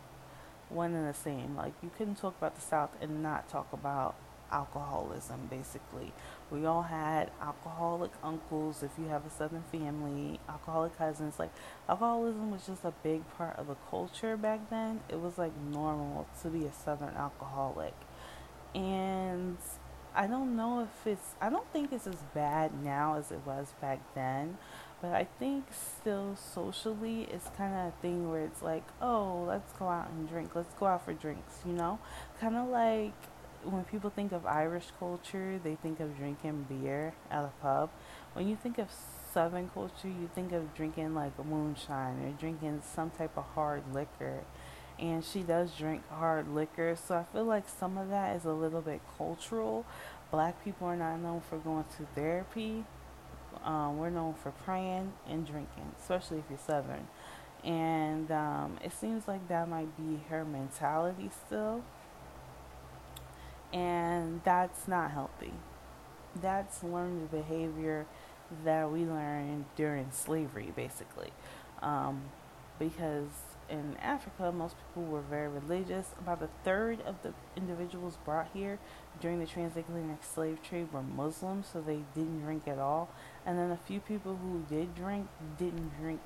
one 0.69 0.95
and 0.95 1.09
the 1.09 1.15
same. 1.15 1.57
Like, 1.57 1.75
you 1.83 1.91
couldn't 1.97 2.17
talk 2.17 2.37
about 2.39 2.55
the 2.55 2.63
South 2.63 2.91
and 3.01 3.23
not 3.23 3.49
talk 3.49 3.73
about 3.73 4.15
alcoholism, 4.51 5.49
basically. 5.51 6.13
We 6.51 6.65
all 6.65 6.83
had 6.83 7.31
alcoholic 7.41 8.13
uncles, 8.23 8.83
if 8.83 8.93
you 8.99 9.09
have 9.09 9.27
a 9.27 9.31
southern 9.31 9.65
family, 9.73 10.41
alcoholic 10.49 10.97
cousins. 10.97 11.39
Like, 11.39 11.53
alcoholism 11.89 12.51
was 12.51 12.67
just 12.67 12.85
a 12.85 12.93
big 13.03 13.23
part 13.37 13.57
of 13.59 13.67
the 13.67 13.77
culture 13.91 14.37
back 14.37 14.71
then. 14.71 15.01
It 15.09 15.21
was 15.21 15.39
like 15.39 15.53
normal 15.57 16.27
to 16.43 16.49
be 16.49 16.65
a 16.67 16.73
southern 16.73 17.15
alcoholic. 17.17 17.95
And 18.75 19.57
I 20.17 20.27
don't 20.27 20.57
know 20.57 20.81
if 20.81 21.07
it's, 21.07 21.35
I 21.41 21.51
don't 21.51 21.71
think 21.73 21.93
it's 21.93 22.07
as 22.07 22.23
bad 22.35 22.83
now 22.83 23.17
as 23.17 23.31
it 23.31 23.41
was 23.45 23.75
back 23.81 24.01
then. 24.15 24.57
But 25.03 25.13
I 25.13 25.29
think 25.39 25.67
still 25.73 26.37
socially, 26.37 27.29
it's 27.31 27.51
kind 27.57 27.75
of 27.75 27.89
a 27.89 27.93
thing 28.01 28.31
where 28.31 28.41
it's 28.41 28.63
like, 28.63 28.85
oh, 29.03 29.45
let's 29.47 29.73
go 29.75 29.89
out 29.89 30.09
and 30.09 30.27
drink. 30.27 30.57
Let's 30.57 30.73
go 30.75 30.87
out 30.87 31.05
for 31.05 31.13
drinks, 31.13 31.61
you 31.67 31.73
know? 31.75 31.99
Kind 32.41 32.57
of 32.57 32.69
like 32.69 33.13
when 33.63 33.85
people 33.85 34.09
think 34.09 34.33
of 34.33 34.47
Irish 34.47 34.87
culture, 34.99 35.61
they 35.63 35.75
think 35.75 36.01
of 36.01 36.17
drinking 36.17 36.67
beer 36.69 37.13
at 37.31 37.45
a 37.45 37.51
pub. 37.61 37.91
When 38.33 38.49
you 38.49 38.57
think 38.57 38.79
of 38.79 38.89
Southern 39.33 39.69
culture, 39.69 40.09
you 40.09 40.31
think 40.35 40.53
of 40.53 40.75
drinking 40.75 41.15
like 41.15 41.33
moonshine 41.45 42.25
or 42.25 42.31
drinking 42.41 42.83
some 42.95 43.11
type 43.11 43.37
of 43.37 43.45
hard 43.55 43.83
liquor. 43.93 44.45
And 44.99 45.25
she 45.25 45.41
does 45.41 45.73
drink 45.73 46.09
hard 46.09 46.55
liquor, 46.55 46.97
so 46.97 47.17
I 47.17 47.25
feel 47.25 47.45
like 47.45 47.69
some 47.69 47.99
of 47.99 48.09
that 48.09 48.35
is 48.37 48.45
a 48.47 48.53
little 48.53 48.81
bit 48.81 49.03
cultural. 49.19 49.85
Black 50.31 50.65
people 50.65 50.87
are 50.87 50.97
not 50.97 51.19
known 51.19 51.43
for 51.43 51.59
going 51.59 51.85
to 51.99 52.07
therapy. 52.15 52.85
Um, 53.63 53.99
we're 53.99 54.11
known 54.11 54.35
for 54.35 54.53
praying 54.53 55.13
and 55.29 55.47
drinking, 55.47 55.93
especially 56.01 56.39
if 56.39 56.45
you're 56.49 56.59
Southern. 56.59 57.09
And 57.63 58.31
um, 58.31 58.79
it 58.83 58.93
seems 58.93 59.29
like 59.29 59.49
that 59.49 59.69
might 59.69 59.95
be 59.97 60.23
her 60.31 60.45
mentality 60.45 61.31
still 61.47 61.83
and 63.73 64.41
that's 64.45 64.89
not 64.89 65.11
healthy. 65.11 65.53
That's 66.41 66.83
learned 66.83 67.31
behavior 67.31 68.07
that 68.65 68.91
we 68.91 69.01
learned 69.05 69.67
during 69.77 70.11
slavery, 70.13 70.73
basically. 70.75 71.31
Um, 71.83 72.23
because 72.79 73.29
in 73.69 73.97
Africa, 74.01 74.53
most 74.53 74.77
people 74.79 75.11
were 75.11 75.21
very 75.21 75.49
religious. 75.49 76.09
About 76.19 76.43
a 76.43 76.49
third 76.65 77.01
of 77.03 77.23
the 77.23 77.33
individuals 77.57 78.19
brought 78.25 78.49
here 78.53 78.79
during 79.21 79.41
the 79.41 79.47
transatlantic 79.47 80.23
slave 80.23 80.63
trade 80.63 80.93
were 80.93 81.03
Muslims, 81.03 81.69
so 81.73 81.81
they 81.81 82.01
didn't 82.15 82.41
drink 82.41 82.69
at 82.69 82.79
all. 82.79 83.09
And 83.45 83.59
then 83.59 83.71
a 83.71 83.77
few 83.77 84.01
people 84.01 84.37
who 84.37 84.65
did 84.75 84.95
drink 84.95 85.29
didn't 85.59 85.99
drink 86.01 86.21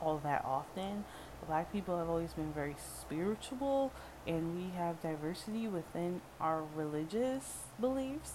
all 0.00 0.18
that 0.18 0.44
often. 0.44 1.04
Black 1.46 1.72
people 1.72 1.98
have 1.98 2.08
always 2.08 2.32
been 2.34 2.52
very 2.52 2.76
spiritual 3.00 3.92
and 4.26 4.56
we 4.56 4.76
have 4.76 5.00
diversity 5.02 5.66
within 5.66 6.20
our 6.40 6.62
religious 6.74 7.64
beliefs, 7.80 8.34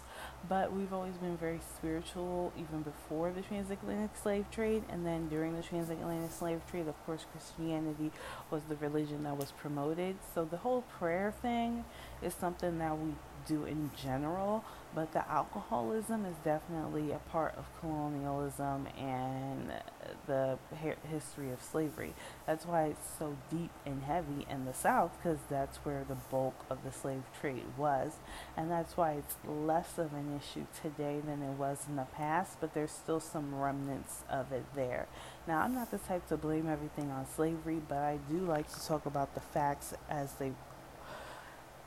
but 0.49 0.73
we've 0.73 0.91
always 0.91 1.15
been 1.15 1.37
very 1.37 1.59
spiritual 1.77 2.51
even 2.57 2.81
before 2.81 3.31
the 3.31 3.41
transatlantic 3.41 4.11
slave 4.21 4.49
trade. 4.51 4.83
And 4.89 5.05
then 5.05 5.29
during 5.29 5.55
the 5.55 5.63
transatlantic 5.63 6.31
slave 6.31 6.61
trade, 6.69 6.87
of 6.87 7.05
course, 7.05 7.25
Christianity 7.31 8.11
was 8.51 8.63
the 8.63 8.75
religion 8.75 9.23
that 9.23 9.37
was 9.37 9.51
promoted. 9.51 10.17
So 10.33 10.45
the 10.45 10.57
whole 10.57 10.83
prayer 10.99 11.33
thing 11.41 11.85
is 12.21 12.33
something 12.33 12.79
that 12.79 12.97
we 12.97 13.13
do 13.47 13.65
in 13.65 13.91
general, 13.95 14.65
but 14.97 15.13
the 15.13 15.31
alcoholism 15.31 16.25
is 16.25 16.35
definitely 16.43 17.11
a 17.11 17.19
part 17.29 17.53
of 17.55 17.65
colonialism 17.79 18.87
and 18.97 19.71
the 20.25 20.57
history 21.07 21.51
of 21.51 21.61
slavery. 21.61 22.15
That's 22.47 22.65
why 22.65 22.85
it's 22.85 23.07
so 23.19 23.37
deep 23.51 23.69
and 23.85 24.01
heavy 24.01 24.47
in 24.49 24.65
the 24.65 24.73
South 24.73 25.15
because 25.17 25.37
that's 25.51 25.77
where 25.85 26.03
the 26.03 26.15
bulk 26.31 26.65
of 26.67 26.83
the 26.83 26.91
slave 26.91 27.21
trade 27.39 27.67
was, 27.77 28.13
and 28.57 28.71
that's 28.71 28.97
why 28.97 29.11
it's 29.11 29.35
less 29.47 29.99
of 29.99 30.13
an 30.13 30.35
issue 30.35 30.65
today 30.81 31.21
than 31.23 31.43
it 31.43 31.59
was 31.59 31.85
in 31.87 31.95
the 31.95 32.07
past, 32.15 32.57
but 32.59 32.73
there's 32.73 32.89
still 32.89 33.19
some 33.19 33.53
remnants 33.53 34.23
of 34.31 34.51
it 34.51 34.65
there. 34.73 35.05
Now, 35.47 35.59
I'm 35.59 35.75
not 35.75 35.91
the 35.91 35.99
type 35.99 36.27
to 36.29 36.37
blame 36.37 36.67
everything 36.67 37.11
on 37.11 37.27
slavery, 37.27 37.81
but 37.87 37.99
I 37.99 38.17
do 38.31 38.39
like 38.39 38.67
to 38.73 38.87
talk 38.87 39.05
about 39.05 39.35
the 39.35 39.41
facts 39.41 39.93
as 40.09 40.33
they 40.33 40.53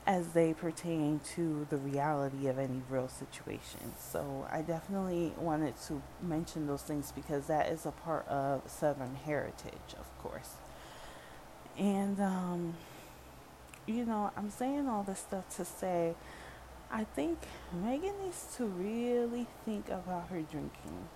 as 0.07 0.29
they 0.29 0.53
pertain 0.53 1.19
to 1.35 1.67
the 1.69 1.77
reality 1.77 2.47
of 2.47 2.57
any 2.57 2.81
real 2.89 3.07
situation. 3.07 3.93
So 3.99 4.47
I 4.51 4.61
definitely 4.61 5.33
wanted 5.37 5.75
to 5.87 6.01
mention 6.21 6.65
those 6.65 6.81
things 6.81 7.11
because 7.11 7.47
that 7.47 7.69
is 7.69 7.85
a 7.85 7.91
part 7.91 8.27
of 8.27 8.63
Southern 8.69 9.15
heritage, 9.15 9.95
of 9.99 10.17
course. 10.23 10.53
And, 11.77 12.19
um, 12.19 12.73
you 13.85 14.05
know, 14.05 14.31
I'm 14.35 14.49
saying 14.49 14.87
all 14.87 15.03
this 15.03 15.19
stuff 15.19 15.55
to 15.57 15.65
say 15.65 16.15
I 16.93 17.05
think 17.05 17.39
Megan 17.71 18.13
needs 18.21 18.53
to 18.57 18.65
really 18.65 19.47
think 19.63 19.87
about 19.87 20.27
her 20.29 20.41
drinking. 20.41 21.07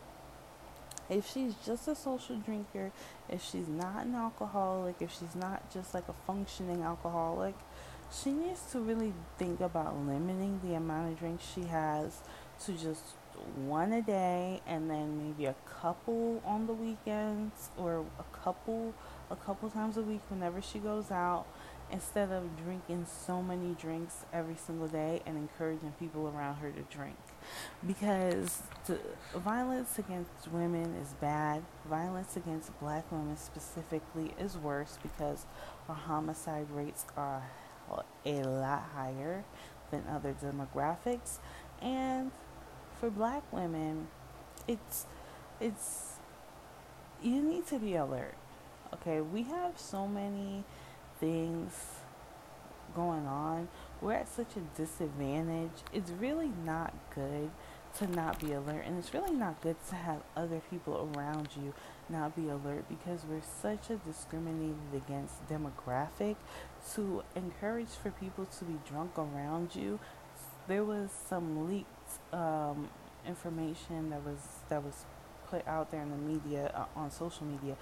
If 1.10 1.30
she's 1.30 1.54
just 1.65 1.89
a 1.89 1.96
social 1.96 2.38
drinker, 2.38 2.94
if 3.30 3.44
she's 3.44 3.68
not 3.68 4.06
an 4.06 4.15
alcoholic, 4.15 4.96
if 5.01 5.12
she's 5.12 5.36
not 5.36 5.70
just 5.74 5.94
like 5.94 6.08
a 6.08 6.13
functioning 6.25 6.82
alcoholic, 6.82 7.56
she 8.12 8.32
needs 8.32 8.62
to 8.72 8.80
really 8.80 9.14
think 9.38 9.60
about 9.60 9.98
limiting 10.06 10.60
the 10.64 10.76
amount 10.76 11.12
of 11.12 11.20
drinks 11.20 11.46
she 11.54 11.64
has 11.64 12.22
to 12.66 12.74
just 12.74 13.04
one 13.56 13.92
a 13.94 14.02
day 14.02 14.62
and 14.66 14.90
then 14.90 15.18
maybe 15.18 15.46
a 15.46 15.56
couple 15.66 16.42
on 16.46 16.68
the 16.68 16.74
weekends 16.74 17.70
or 17.78 18.06
a 18.20 18.38
couple 18.38 18.94
a 19.30 19.36
couple 19.36 19.70
times 19.70 19.98
a 19.98 20.02
week 20.02 20.22
whenever 20.30 20.62
she 20.62 20.80
goes 20.80 21.12
out 21.12 21.46
instead 21.92 22.32
of 22.32 22.44
drinking 22.64 23.06
so 23.06 23.42
many 23.42 23.76
drinks 23.76 24.26
every 24.34 24.56
single 24.56 24.88
day 24.88 25.22
and 25.26 25.38
encouraging 25.38 25.94
people 26.00 26.28
around 26.28 26.56
her 26.56 26.72
to 26.72 26.82
drink. 26.84 27.18
Because 27.86 28.64
the, 28.86 29.00
violence 29.36 30.00
against 30.00 30.48
women 30.52 30.96
is 30.96 31.14
bad. 31.14 31.64
Violence 31.88 32.36
against 32.36 32.78
black 32.80 33.12
women 33.12 33.38
specifically 33.38 34.34
is 34.40 34.58
worse 34.58 34.98
because 35.04 35.46
our 35.88 35.96
homicide 35.96 36.68
rates 36.72 37.06
are 37.16 37.44
a 38.25 38.42
lot 38.44 38.89
higher 38.94 39.44
than 39.92 40.04
other 40.10 40.34
demographics. 40.34 41.38
And 41.82 42.32
for 43.00 43.10
black 43.10 43.44
women, 43.51 44.08
it's 44.68 45.06
it's 45.60 46.13
you 47.22 47.42
need 47.42 47.68
to 47.68 47.80
be 47.80 47.96
alert. 47.96 48.36
Okay, 48.94 49.22
we 49.22 49.44
have 49.44 49.77
so 49.77 50.08
many 50.08 50.63
things 51.20 51.72
going 52.96 53.25
on. 53.25 53.68
We're 54.01 54.13
at 54.13 54.30
such 54.30 54.56
a 54.58 54.80
disadvantage. 54.80 55.72
It's 55.94 56.12
really 56.12 56.51
not 56.65 56.94
good 57.13 57.51
to 58.00 58.08
not 58.08 58.40
be 58.40 58.52
alert, 58.52 58.84
and 58.86 58.98
it's 58.98 59.14
really 59.14 59.34
not 59.34 59.62
good 59.62 59.75
to 59.90 59.96
have 59.96 60.22
other 60.36 60.62
people 60.70 61.10
around 61.16 61.50
you 61.56 61.74
not 62.10 62.36
be 62.36 62.50
alert 62.50 62.86
because 62.90 63.22
we're 63.28 63.42
such 63.62 63.90
a 63.90 63.96
discriminated 63.96 64.75
against 64.94 65.48
demographic 65.48 66.36
to 66.94 67.24
encourage 67.36 67.90
for 67.90 68.12
people 68.12 68.46
to 68.46 68.66
be 68.66 68.78
drunk 68.88 69.18
around 69.18 69.75
you. 69.75 70.00
There 70.68 70.84
was 70.84 71.10
some 71.12 71.68
leaked 71.70 72.34
um, 72.34 72.90
information 73.28 74.10
that 74.10 74.24
was 74.24 74.40
that 74.70 74.84
was 74.84 75.06
put 75.50 75.68
out 75.68 75.92
there 75.92 76.02
in 76.02 76.10
the 76.10 76.18
media 76.18 76.72
uh, 76.75 77.00
on 77.00 77.12
social 77.12 77.46
media 77.46 77.75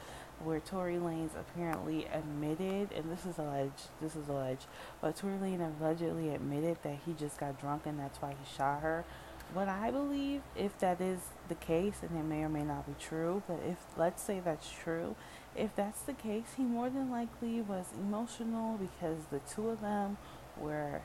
where 0.44 0.60
Tory 0.60 0.96
Lanez 0.96 1.30
apparently 1.40 2.06
admitted, 2.06 2.92
and 2.92 3.10
this 3.10 3.26
is 3.26 3.38
alleged, 3.38 3.88
this 4.02 4.16
is 4.16 4.28
alleged, 4.28 4.66
but 5.00 5.16
Tory 5.16 5.38
Lanez 5.38 5.80
allegedly 5.80 6.34
admitted 6.34 6.78
that 6.84 6.98
he 7.06 7.14
just 7.14 7.40
got 7.40 7.60
drunk 7.60 7.84
and 7.86 7.98
that's 8.00 8.22
why 8.22 8.32
he 8.32 8.58
shot 8.58 8.82
her. 8.82 9.06
What 9.54 9.70
I 9.70 9.92
believe, 9.92 10.42
if 10.56 10.80
that 10.80 11.00
is 11.00 11.20
the 11.48 11.56
case, 11.56 11.98
and 12.02 12.18
it 12.18 12.24
may 12.24 12.44
or 12.44 12.50
may 12.50 12.64
not 12.64 12.88
be 12.88 12.96
true, 13.00 13.44
but 13.48 13.60
if 13.68 13.78
let's 13.96 14.24
say 14.24 14.42
that's 14.44 14.72
true, 14.72 15.16
if 15.56 15.76
that's 15.76 16.02
the 16.02 16.14
case, 16.14 16.56
he 16.58 16.64
more 16.64 16.90
than 16.90 17.12
likely 17.12 17.62
was 17.62 17.86
emotional 17.96 18.78
because 18.78 19.26
the 19.30 19.40
two 19.40 19.70
of 19.70 19.82
them 19.82 20.18
were 20.58 21.02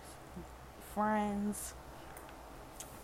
friends, 0.95 1.75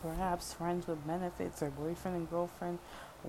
perhaps 0.00 0.54
friends 0.54 0.86
with 0.86 1.06
benefits 1.06 1.62
or 1.62 1.68
boyfriend 1.68 2.16
and 2.16 2.30
girlfriend 2.30 2.78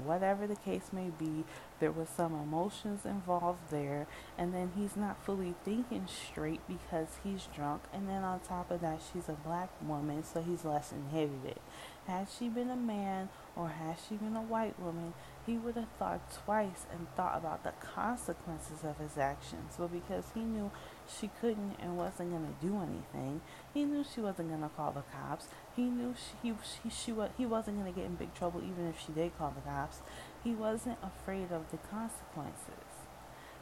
whatever 0.04 0.46
the 0.46 0.56
case 0.56 0.90
may 0.92 1.10
be, 1.18 1.44
there 1.80 1.92
was 1.92 2.10
some 2.10 2.34
emotions 2.34 3.06
involved 3.06 3.70
there, 3.70 4.08
and 4.38 4.54
then 4.54 4.72
he's 4.76 4.96
not 4.96 5.24
fully 5.24 5.56
thinking 5.64 6.08
straight 6.08 6.62
because 6.68 7.08
he's 7.24 7.48
drunk, 7.56 7.84
and 7.94 8.10
then 8.10 8.24
on 8.24 8.40
top 8.40 8.70
of 8.72 8.82
that, 8.82 9.00
she's 9.12 9.30
a 9.30 9.34
black 9.34 9.70
woman, 9.82 10.24
so 10.24 10.42
he's 10.42 10.66
less 10.66 10.92
inhibited. 10.92 11.60
Had 12.08 12.28
she 12.30 12.50
been 12.50 12.70
a 12.70 12.76
man 12.76 13.30
or 13.56 13.70
had 13.70 13.98
she 14.08 14.16
been 14.16 14.36
a 14.36 14.42
white 14.42 14.80
woman, 14.80 15.14
he 15.46 15.58
would 15.58 15.76
have 15.76 15.90
thought 15.98 16.22
twice 16.46 16.86
and 16.92 17.08
thought 17.16 17.38
about 17.38 17.64
the 17.64 17.72
consequences 17.80 18.84
of 18.84 19.00
his 19.00 19.18
actions. 19.18 19.74
But 19.78 19.92
because 19.92 20.26
he 20.36 20.42
knew 20.42 20.70
she 21.08 21.32
couldn't 21.42 21.78
and 21.80 21.98
wasn't 21.98 22.32
going 22.32 22.46
to 22.46 22.68
do 22.68 22.78
anything, 22.78 23.42
he 23.74 23.86
knew 23.86 24.04
she 24.04 24.22
wasn't 24.22 24.50
going 24.50 24.62
to 24.62 24.70
call 24.70 24.92
the 24.92 25.04
cops. 25.12 25.48
He 25.76 25.84
knew 25.84 26.14
she, 26.16 26.50
he, 26.50 26.56
she, 26.84 26.90
she, 26.90 27.14
he 27.38 27.46
wasn't 27.46 27.80
going 27.80 27.92
to 27.92 28.00
get 28.00 28.08
in 28.08 28.16
big 28.16 28.36
trouble 28.36 28.62
even 28.62 28.88
if 28.88 29.00
she 29.00 29.12
did 29.12 29.36
call 29.38 29.52
the 29.56 29.62
cops. 29.62 30.02
He 30.44 30.52
wasn't 30.52 31.00
afraid 31.02 31.52
of 31.52 31.72
the 31.72 31.78
consequences. 31.78 32.86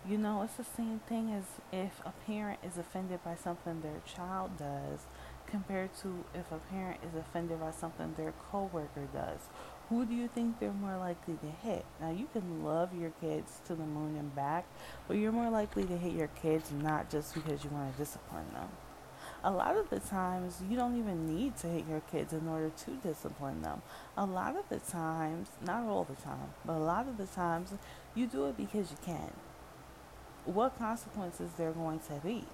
You 0.05 0.17
know, 0.17 0.41
it's 0.41 0.55
the 0.55 0.65
same 0.65 0.99
thing 1.07 1.31
as 1.31 1.45
if 1.71 2.01
a 2.05 2.11
parent 2.27 2.59
is 2.61 2.77
offended 2.77 3.23
by 3.23 3.35
something 3.35 3.79
their 3.79 4.01
child 4.05 4.57
does 4.57 5.07
compared 5.53 5.95
to 6.01 6.25
if 6.33 6.51
a 6.51 6.57
parent 6.73 6.99
is 7.07 7.15
offended 7.15 7.59
by 7.59 7.69
something 7.69 8.15
their 8.17 8.33
coworker 8.49 9.07
does 9.13 9.39
who 9.89 10.05
do 10.05 10.15
you 10.15 10.27
think 10.27 10.59
they're 10.59 10.71
more 10.71 10.97
likely 10.97 11.35
to 11.35 11.67
hit? 11.67 11.85
Now, 12.01 12.09
you 12.09 12.27
can 12.33 12.63
love 12.63 12.89
your 12.99 13.11
kids 13.21 13.59
to 13.67 13.75
the 13.75 13.83
moon 13.83 14.17
and 14.17 14.33
back, 14.33 14.65
but 15.07 15.17
you're 15.17 15.31
more 15.31 15.51
likely 15.51 15.83
to 15.83 15.97
hit 15.97 16.13
your 16.13 16.29
kids 16.29 16.71
not 16.71 17.11
just 17.11 17.35
because 17.35 17.63
you 17.63 17.69
want 17.69 17.93
to 17.93 17.99
discipline 17.99 18.47
them. 18.53 18.69
A 19.43 19.51
lot 19.51 19.75
of 19.75 19.89
the 19.91 19.99
times, 19.99 20.63
you 20.67 20.77
don't 20.77 20.97
even 20.97 21.27
need 21.27 21.57
to 21.57 21.67
hit 21.67 21.83
your 21.87 21.99
kids 21.99 22.33
in 22.33 22.47
order 22.47 22.71
to 22.85 22.91
discipline 23.07 23.61
them. 23.61 23.83
A 24.17 24.25
lot 24.25 24.55
of 24.55 24.67
the 24.69 24.79
times, 24.79 25.49
not 25.63 25.83
all 25.83 26.05
the 26.05 26.15
time, 26.15 26.53
but 26.65 26.73
a 26.73 26.79
lot 26.79 27.07
of 27.07 27.17
the 27.17 27.27
times, 27.27 27.73
you 28.15 28.25
do 28.25 28.47
it 28.47 28.57
because 28.57 28.89
you 28.89 28.97
can. 29.05 29.31
What 30.45 30.77
consequences 30.77 31.51
there 31.57 31.71
going 31.71 31.99
to 31.99 32.15
be? 32.23 32.45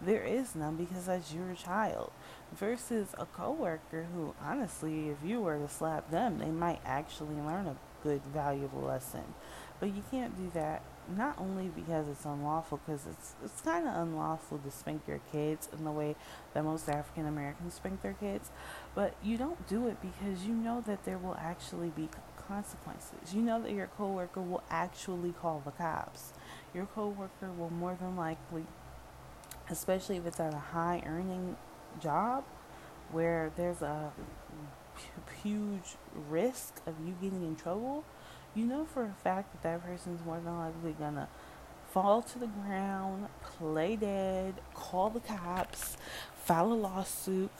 There 0.00 0.22
is 0.22 0.54
none 0.54 0.76
because 0.76 1.06
that's 1.06 1.32
your 1.32 1.54
child. 1.54 2.12
Versus 2.54 3.08
a 3.18 3.26
coworker 3.26 4.06
who, 4.14 4.34
honestly, 4.42 5.08
if 5.08 5.18
you 5.24 5.40
were 5.40 5.58
to 5.58 5.68
slap 5.68 6.10
them, 6.10 6.38
they 6.38 6.50
might 6.50 6.80
actually 6.84 7.36
learn 7.36 7.66
a 7.66 7.76
good, 8.02 8.22
valuable 8.32 8.82
lesson. 8.82 9.34
But 9.80 9.94
you 9.94 10.02
can't 10.10 10.36
do 10.36 10.50
that 10.54 10.82
not 11.14 11.38
only 11.38 11.68
because 11.68 12.08
it's 12.08 12.24
unlawful, 12.24 12.80
because 12.84 13.06
it's 13.06 13.34
it's 13.44 13.60
kind 13.60 13.86
of 13.86 13.94
unlawful 13.94 14.58
to 14.58 14.70
spank 14.70 15.02
your 15.06 15.20
kids 15.30 15.68
in 15.76 15.84
the 15.84 15.92
way 15.92 16.16
that 16.54 16.64
most 16.64 16.88
African 16.88 17.26
Americans 17.26 17.74
spank 17.74 18.02
their 18.02 18.14
kids, 18.14 18.50
but 18.94 19.14
you 19.22 19.36
don't 19.36 19.66
do 19.68 19.86
it 19.86 19.98
because 20.00 20.44
you 20.44 20.54
know 20.54 20.82
that 20.86 21.04
there 21.04 21.18
will 21.18 21.36
actually 21.38 21.90
be 21.90 22.08
consequences. 22.48 23.34
You 23.34 23.42
know 23.42 23.60
that 23.62 23.72
your 23.72 23.88
coworker 23.98 24.40
will 24.40 24.62
actually 24.70 25.32
call 25.32 25.62
the 25.64 25.72
cops. 25.72 26.32
Your 26.74 26.86
coworker 26.86 27.50
will 27.56 27.70
more 27.70 27.96
than 28.00 28.16
likely 28.16 28.64
especially 29.70 30.16
if 30.16 30.26
it's 30.26 30.40
at 30.40 30.54
a 30.54 30.58
high 30.58 31.02
earning 31.06 31.56
job 32.00 32.44
where 33.12 33.50
there's 33.56 33.82
a 33.82 34.12
huge 35.42 35.96
risk 36.28 36.80
of 36.86 36.94
you 37.04 37.14
getting 37.20 37.42
in 37.42 37.56
trouble, 37.56 38.04
you 38.54 38.64
know 38.64 38.84
for 38.84 39.04
a 39.04 39.14
fact 39.22 39.52
that 39.52 39.62
that 39.62 39.86
person's 39.86 40.24
more 40.24 40.40
than 40.40 40.58
likely 40.58 40.92
gonna 40.92 41.28
fall 41.90 42.22
to 42.22 42.38
the 42.38 42.46
ground, 42.46 43.26
play 43.42 43.96
dead, 43.96 44.54
call 44.74 45.10
the 45.10 45.20
cops, 45.20 45.96
file 46.44 46.72
a 46.72 46.74
lawsuit, 46.74 47.50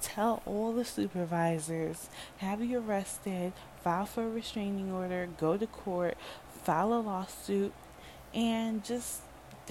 tell 0.00 0.42
all 0.46 0.72
the 0.72 0.84
supervisors, 0.84 2.08
have 2.38 2.62
you 2.62 2.78
arrested, 2.78 3.52
file 3.82 4.06
for 4.06 4.24
a 4.24 4.28
restraining 4.28 4.92
order, 4.92 5.28
go 5.38 5.56
to 5.56 5.66
court, 5.66 6.16
file 6.64 6.92
a 6.92 7.00
lawsuit, 7.00 7.72
and 8.34 8.84
just 8.84 9.22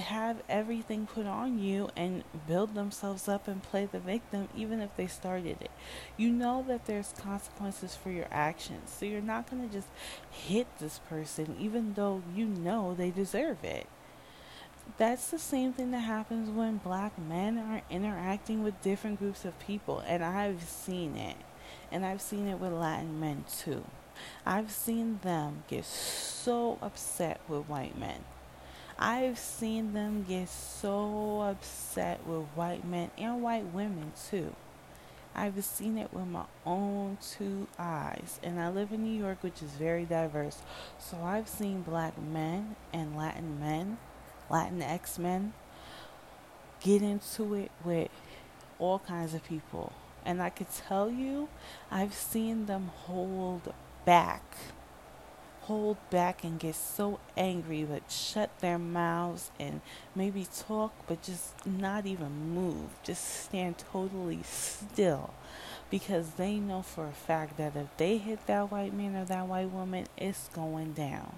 have 0.01 0.43
everything 0.49 1.07
put 1.07 1.25
on 1.25 1.59
you 1.59 1.89
and 1.95 2.23
build 2.47 2.75
themselves 2.75 3.27
up 3.27 3.47
and 3.47 3.63
play 3.63 3.87
the 3.89 3.99
victim 3.99 4.49
even 4.55 4.81
if 4.81 4.95
they 4.97 5.07
started 5.07 5.61
it. 5.61 5.71
You 6.17 6.29
know 6.29 6.65
that 6.67 6.85
there's 6.85 7.13
consequences 7.17 7.95
for 7.95 8.09
your 8.09 8.27
actions. 8.31 8.91
So 8.91 9.05
you're 9.05 9.21
not 9.21 9.49
going 9.49 9.67
to 9.67 9.73
just 9.73 9.87
hit 10.29 10.67
this 10.79 10.99
person 11.09 11.55
even 11.59 11.93
though 11.93 12.21
you 12.35 12.45
know 12.45 12.93
they 12.93 13.09
deserve 13.09 13.63
it. 13.63 13.87
That's 14.97 15.31
the 15.31 15.39
same 15.39 15.73
thing 15.73 15.91
that 15.91 15.99
happens 15.99 16.49
when 16.49 16.77
black 16.77 17.17
men 17.17 17.57
are 17.57 17.81
interacting 17.89 18.63
with 18.63 18.81
different 18.81 19.19
groups 19.19 19.45
of 19.45 19.57
people 19.59 19.99
and 20.05 20.23
I've 20.23 20.63
seen 20.63 21.15
it. 21.15 21.37
And 21.91 22.05
I've 22.05 22.21
seen 22.21 22.47
it 22.47 22.59
with 22.59 22.73
Latin 22.73 23.19
men 23.19 23.45
too. 23.49 23.85
I've 24.45 24.71
seen 24.71 25.19
them 25.23 25.63
get 25.67 25.85
so 25.85 26.77
upset 26.81 27.39
with 27.47 27.67
white 27.69 27.97
men 27.97 28.23
I've 28.97 29.37
seen 29.37 29.93
them 29.93 30.25
get 30.27 30.47
so 30.47 31.41
upset 31.41 32.25
with 32.25 32.45
white 32.55 32.85
men 32.85 33.11
and 33.17 33.41
white 33.41 33.65
women 33.73 34.13
too. 34.29 34.55
I've 35.35 35.61
seen 35.65 35.97
it 35.97 36.13
with 36.13 36.27
my 36.27 36.45
own 36.65 37.17
two 37.21 37.67
eyes. 37.77 38.39
And 38.41 38.57
I 38.57 38.69
live 38.69 38.93
in 38.93 39.03
New 39.03 39.19
York, 39.19 39.39
which 39.41 39.61
is 39.61 39.71
very 39.71 40.05
diverse. 40.05 40.61
So 40.97 41.17
I've 41.21 41.49
seen 41.49 41.81
black 41.81 42.17
men 42.17 42.77
and 42.93 43.17
Latin 43.17 43.59
men, 43.59 43.97
Latin 44.49 44.81
X 44.81 45.19
men, 45.19 45.51
get 46.79 47.01
into 47.01 47.53
it 47.53 47.71
with 47.83 48.09
all 48.79 48.99
kinds 48.99 49.33
of 49.33 49.43
people. 49.43 49.91
And 50.23 50.41
I 50.41 50.49
could 50.49 50.71
tell 50.71 51.09
you, 51.09 51.49
I've 51.91 52.13
seen 52.13 52.65
them 52.65 52.91
hold 52.95 53.73
back 54.05 54.43
hold 55.67 55.97
back 56.09 56.43
and 56.43 56.59
get 56.59 56.75
so 56.75 57.19
angry 57.35 57.83
but 57.83 58.11
shut 58.11 58.49
their 58.59 58.77
mouths 58.77 59.51
and 59.59 59.81
maybe 60.15 60.47
talk 60.57 60.93
but 61.07 61.21
just 61.23 61.65
not 61.65 62.05
even 62.05 62.53
move. 62.53 62.89
Just 63.03 63.45
stand 63.45 63.77
totally 63.77 64.41
still. 64.43 65.33
Because 65.89 66.31
they 66.31 66.55
know 66.55 66.81
for 66.81 67.07
a 67.07 67.11
fact 67.11 67.57
that 67.57 67.75
if 67.75 67.87
they 67.97 68.17
hit 68.17 68.45
that 68.47 68.71
white 68.71 68.93
man 68.93 69.15
or 69.15 69.25
that 69.25 69.47
white 69.47 69.71
woman 69.71 70.07
it's 70.17 70.49
going 70.49 70.93
down. 70.93 71.35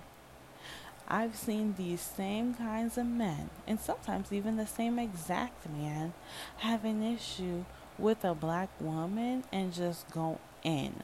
I've 1.09 1.37
seen 1.37 1.75
these 1.77 2.01
same 2.01 2.53
kinds 2.53 2.97
of 2.97 3.05
men, 3.05 3.49
and 3.65 3.79
sometimes 3.79 4.33
even 4.33 4.57
the 4.57 4.67
same 4.67 4.99
exact 4.99 5.69
man, 5.69 6.11
have 6.57 6.83
an 6.83 7.01
issue 7.01 7.63
with 7.97 8.25
a 8.25 8.35
black 8.35 8.69
woman 8.81 9.45
and 9.51 9.73
just 9.73 10.09
go 10.11 10.39
in. 10.63 10.95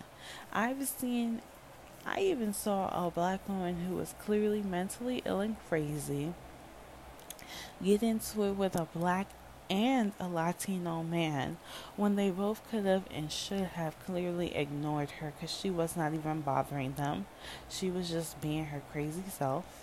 I've 0.52 0.86
seen 0.90 1.42
I 2.06 2.20
even 2.20 2.54
saw 2.54 2.90
a 2.90 3.10
black 3.10 3.48
woman 3.48 3.86
who 3.88 3.96
was 3.96 4.16
clearly 4.24 4.62
mentally 4.62 5.22
ill 5.26 5.40
and 5.40 5.56
crazy 5.70 6.34
get 7.84 8.04
into 8.04 8.44
it 8.44 8.54
with 8.54 8.76
a 8.76 8.88
black 8.96 9.28
and 9.70 10.12
a 10.20 10.28
Latino 10.28 11.04
man 11.04 11.58
when 11.96 12.16
they 12.16 12.30
both 12.30 12.62
could 12.70 12.86
have 12.86 13.04
and 13.12 13.32
should 13.32 13.64
have 13.64 13.98
clearly 14.06 14.56
ignored 14.56 15.10
her 15.12 15.34
because 15.36 15.56
she 15.56 15.70
was 15.70 15.96
not 15.96 16.14
even 16.14 16.42
bothering 16.42 16.94
them. 16.94 17.26
She 17.70 17.90
was 17.90 18.10
just 18.10 18.40
being 18.42 18.66
her 18.66 18.82
crazy 18.92 19.24
self. 19.30 19.83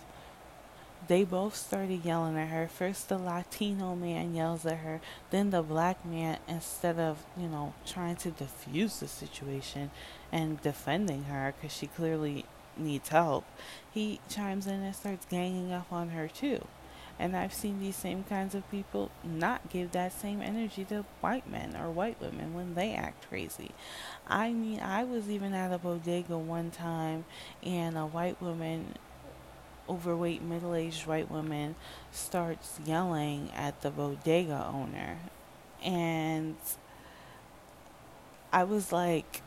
They 1.09 1.25
both 1.25 1.57
started 1.57 2.05
yelling 2.05 2.39
at 2.39 2.49
her. 2.49 2.69
First, 2.69 3.09
the 3.09 3.19
Latino 3.19 3.97
man 3.97 4.35
yells 4.35 4.65
at 4.65 4.79
her, 4.79 5.01
then 5.31 5.51
the 5.51 5.63
black 5.63 6.05
man, 6.05 6.39
instead 6.47 6.99
of, 6.99 7.25
you 7.37 7.49
know, 7.49 7.75
trying 7.85 8.17
to 8.17 8.31
diffuse 8.31 9.01
the 9.01 9.09
situation 9.09 9.91
and 10.31 10.61
defending 10.61 11.25
her 11.25 11.55
because 11.57 11.77
she 11.77 11.87
clearly 11.89 12.45
needs 12.77 13.09
help, 13.09 13.45
he 13.91 14.21
chimes 14.29 14.67
in 14.67 14.83
and 14.83 14.95
starts 14.95 15.27
ganging 15.27 15.73
up 15.73 15.93
on 15.93 16.11
her, 16.11 16.29
too. 16.29 16.67
And 17.19 17.37
I've 17.37 17.53
seen 17.53 17.81
these 17.81 17.97
same 17.97 18.25
kinds 18.25 18.55
of 18.55 18.71
people 18.71 19.11
not 19.23 19.69
give 19.69 19.93
that 19.93 20.13
same 20.13 20.41
energy 20.41 20.87
to 20.87 21.05
white 21.21 21.51
men 21.51 21.77
or 21.77 21.91
white 21.91 22.19
women 22.19 22.55
when 22.55 22.75
they 22.75 22.95
act 22.95 23.29
crazy. 23.29 23.73
I 24.27 24.55
mean, 24.55 24.81
I 24.81 25.05
was 25.05 25.29
even 25.29 25.53
at 25.53 25.71
a 25.71 25.77
bodega 25.77 26.39
one 26.39 26.71
time 26.71 27.27
and 27.63 27.99
a 27.99 28.07
white 28.07 28.41
woman 28.41 28.95
overweight 29.91 30.43
middle 30.43 30.75
aged 30.75 31.07
white 31.07 31.31
woman 31.31 31.75
starts 32.13 32.79
yelling 32.87 33.51
at 33.55 33.81
the 33.83 33.91
bodega 33.91 34.71
owner. 34.73 35.19
And 35.83 36.57
I 38.53 38.65
was 38.65 38.93
like, 38.93 39.43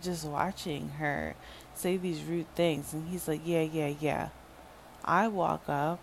just 0.00 0.24
watching 0.24 0.90
her 0.90 1.34
say 1.74 1.96
these 1.96 2.22
rude 2.22 2.52
things. 2.54 2.92
And 2.92 3.08
he's 3.08 3.28
like, 3.28 3.42
yeah, 3.44 3.62
yeah, 3.62 3.92
yeah. 4.00 4.28
I 5.04 5.28
walk 5.28 5.68
up. 5.68 6.00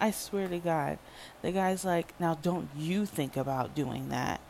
I 0.00 0.10
swear 0.10 0.48
to 0.48 0.58
God. 0.58 0.98
The 1.42 1.52
guy's 1.52 1.84
like, 1.84 2.18
now 2.18 2.34
don't 2.34 2.68
you 2.76 3.06
think 3.06 3.36
about 3.36 3.74
doing 3.74 4.08
that. 4.08 4.40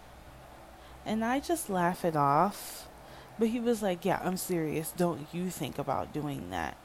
And 1.04 1.24
I 1.24 1.40
just 1.40 1.68
laugh 1.68 2.04
it 2.04 2.16
off. 2.16 2.88
But 3.38 3.48
he 3.48 3.60
was 3.60 3.82
like, 3.82 4.04
yeah, 4.04 4.20
I'm 4.22 4.36
serious. 4.36 4.92
Don't 4.96 5.26
you 5.32 5.50
think 5.50 5.78
about 5.78 6.12
doing 6.12 6.50
that. 6.50 6.76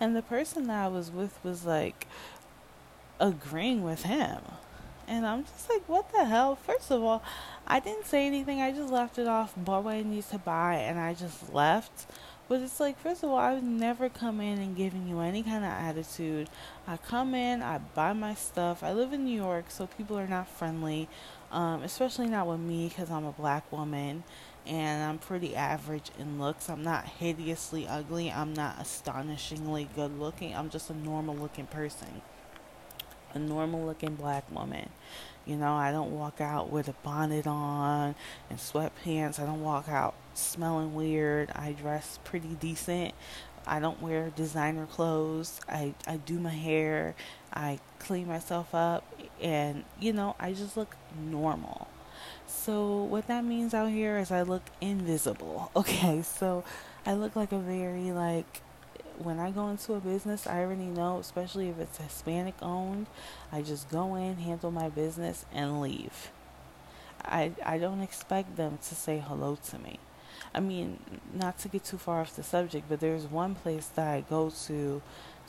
And 0.00 0.14
the 0.14 0.22
person 0.22 0.66
that 0.66 0.84
I 0.84 0.88
was 0.88 1.10
with 1.10 1.38
was 1.42 1.64
like 1.64 2.06
agreeing 3.20 3.82
with 3.82 4.02
him. 4.02 4.40
And 5.08 5.24
I'm 5.24 5.44
just 5.44 5.70
like, 5.70 5.88
what 5.88 6.12
the 6.12 6.24
hell? 6.24 6.56
First 6.56 6.90
of 6.90 7.02
all, 7.02 7.22
I 7.66 7.80
didn't 7.80 8.06
say 8.06 8.26
anything. 8.26 8.60
I 8.60 8.72
just 8.72 8.92
left 8.92 9.18
it 9.18 9.28
off, 9.28 9.54
bought 9.56 9.84
what 9.84 9.94
I 9.94 10.02
needed 10.02 10.28
to 10.30 10.38
buy, 10.38 10.74
and 10.74 10.98
I 10.98 11.14
just 11.14 11.52
left. 11.52 12.06
But 12.48 12.60
it's 12.60 12.78
like, 12.78 12.98
first 12.98 13.24
of 13.24 13.30
all, 13.30 13.38
I 13.38 13.54
would 13.54 13.64
never 13.64 14.08
come 14.08 14.40
in 14.40 14.58
and 14.58 14.76
giving 14.76 15.08
you 15.08 15.20
any 15.20 15.42
kind 15.42 15.64
of 15.64 15.70
attitude. 15.70 16.48
I 16.86 16.96
come 16.96 17.34
in, 17.34 17.62
I 17.62 17.78
buy 17.78 18.12
my 18.12 18.34
stuff. 18.34 18.82
I 18.82 18.92
live 18.92 19.12
in 19.12 19.24
New 19.24 19.34
York, 19.34 19.66
so 19.68 19.86
people 19.86 20.18
are 20.18 20.28
not 20.28 20.48
friendly, 20.48 21.08
um, 21.50 21.82
especially 21.82 22.28
not 22.28 22.46
with 22.46 22.60
me 22.60 22.88
because 22.88 23.10
I'm 23.10 23.24
a 23.24 23.32
black 23.32 23.70
woman 23.72 24.22
and 24.66 25.04
I'm 25.04 25.18
pretty 25.18 25.54
average 25.54 26.10
in 26.18 26.40
looks. 26.40 26.68
I'm 26.68 26.82
not 26.82 27.06
hideously 27.06 27.86
ugly. 27.86 28.30
I'm 28.30 28.52
not 28.52 28.80
astonishingly 28.80 29.88
good 29.94 30.18
looking. 30.18 30.54
I'm 30.54 30.70
just 30.70 30.90
a 30.90 30.94
normal 30.94 31.36
looking 31.36 31.66
person, 31.66 32.22
a 33.34 33.38
normal 33.38 33.84
looking 33.84 34.14
black 34.14 34.50
woman. 34.50 34.90
You 35.44 35.56
know, 35.56 35.74
I 35.74 35.92
don't 35.92 36.10
walk 36.10 36.40
out 36.40 36.70
with 36.70 36.88
a 36.88 36.94
bonnet 37.04 37.46
on 37.46 38.16
and 38.50 38.58
sweatpants. 38.58 39.38
I 39.38 39.46
don't 39.46 39.62
walk 39.62 39.88
out 39.88 40.14
smelling 40.34 40.94
weird. 40.94 41.50
I 41.54 41.72
dress 41.72 42.18
pretty 42.24 42.56
decent. 42.56 43.14
I 43.64 43.78
don't 43.78 44.00
wear 44.02 44.30
designer 44.30 44.86
clothes. 44.86 45.60
I, 45.68 45.94
I 46.06 46.16
do 46.16 46.38
my 46.40 46.50
hair. 46.50 47.14
I 47.52 47.78
clean 48.00 48.26
myself 48.26 48.74
up. 48.74 49.04
And, 49.40 49.84
you 50.00 50.12
know, 50.12 50.34
I 50.38 50.52
just 50.52 50.76
look 50.76 50.96
normal. 51.16 51.88
So, 52.46 53.02
what 53.02 53.26
that 53.26 53.44
means 53.44 53.74
out 53.74 53.90
here 53.90 54.18
is 54.18 54.30
I 54.30 54.42
look 54.42 54.62
invisible. 54.80 55.70
Okay, 55.76 56.22
so 56.22 56.64
I 57.04 57.14
look 57.14 57.36
like 57.36 57.52
a 57.52 57.58
very, 57.58 58.12
like, 58.12 58.62
when 59.18 59.38
I 59.38 59.50
go 59.50 59.68
into 59.68 59.94
a 59.94 60.00
business, 60.00 60.46
I 60.46 60.60
already 60.60 60.84
know, 60.84 61.18
especially 61.18 61.68
if 61.68 61.78
it's 61.78 61.98
Hispanic 61.98 62.54
owned, 62.62 63.06
I 63.52 63.62
just 63.62 63.90
go 63.90 64.14
in, 64.14 64.36
handle 64.36 64.70
my 64.70 64.88
business, 64.88 65.44
and 65.52 65.80
leave. 65.80 66.30
I, 67.24 67.52
I 67.64 67.78
don't 67.78 68.00
expect 68.00 68.56
them 68.56 68.78
to 68.88 68.94
say 68.94 69.18
hello 69.18 69.58
to 69.70 69.78
me. 69.78 69.98
I 70.54 70.60
mean, 70.60 70.98
not 71.34 71.58
to 71.60 71.68
get 71.68 71.84
too 71.84 71.98
far 71.98 72.20
off 72.20 72.36
the 72.36 72.42
subject, 72.42 72.88
but 72.88 73.00
there's 73.00 73.26
one 73.26 73.54
place 73.54 73.86
that 73.94 74.08
I 74.08 74.20
go 74.22 74.50
to 74.66 75.02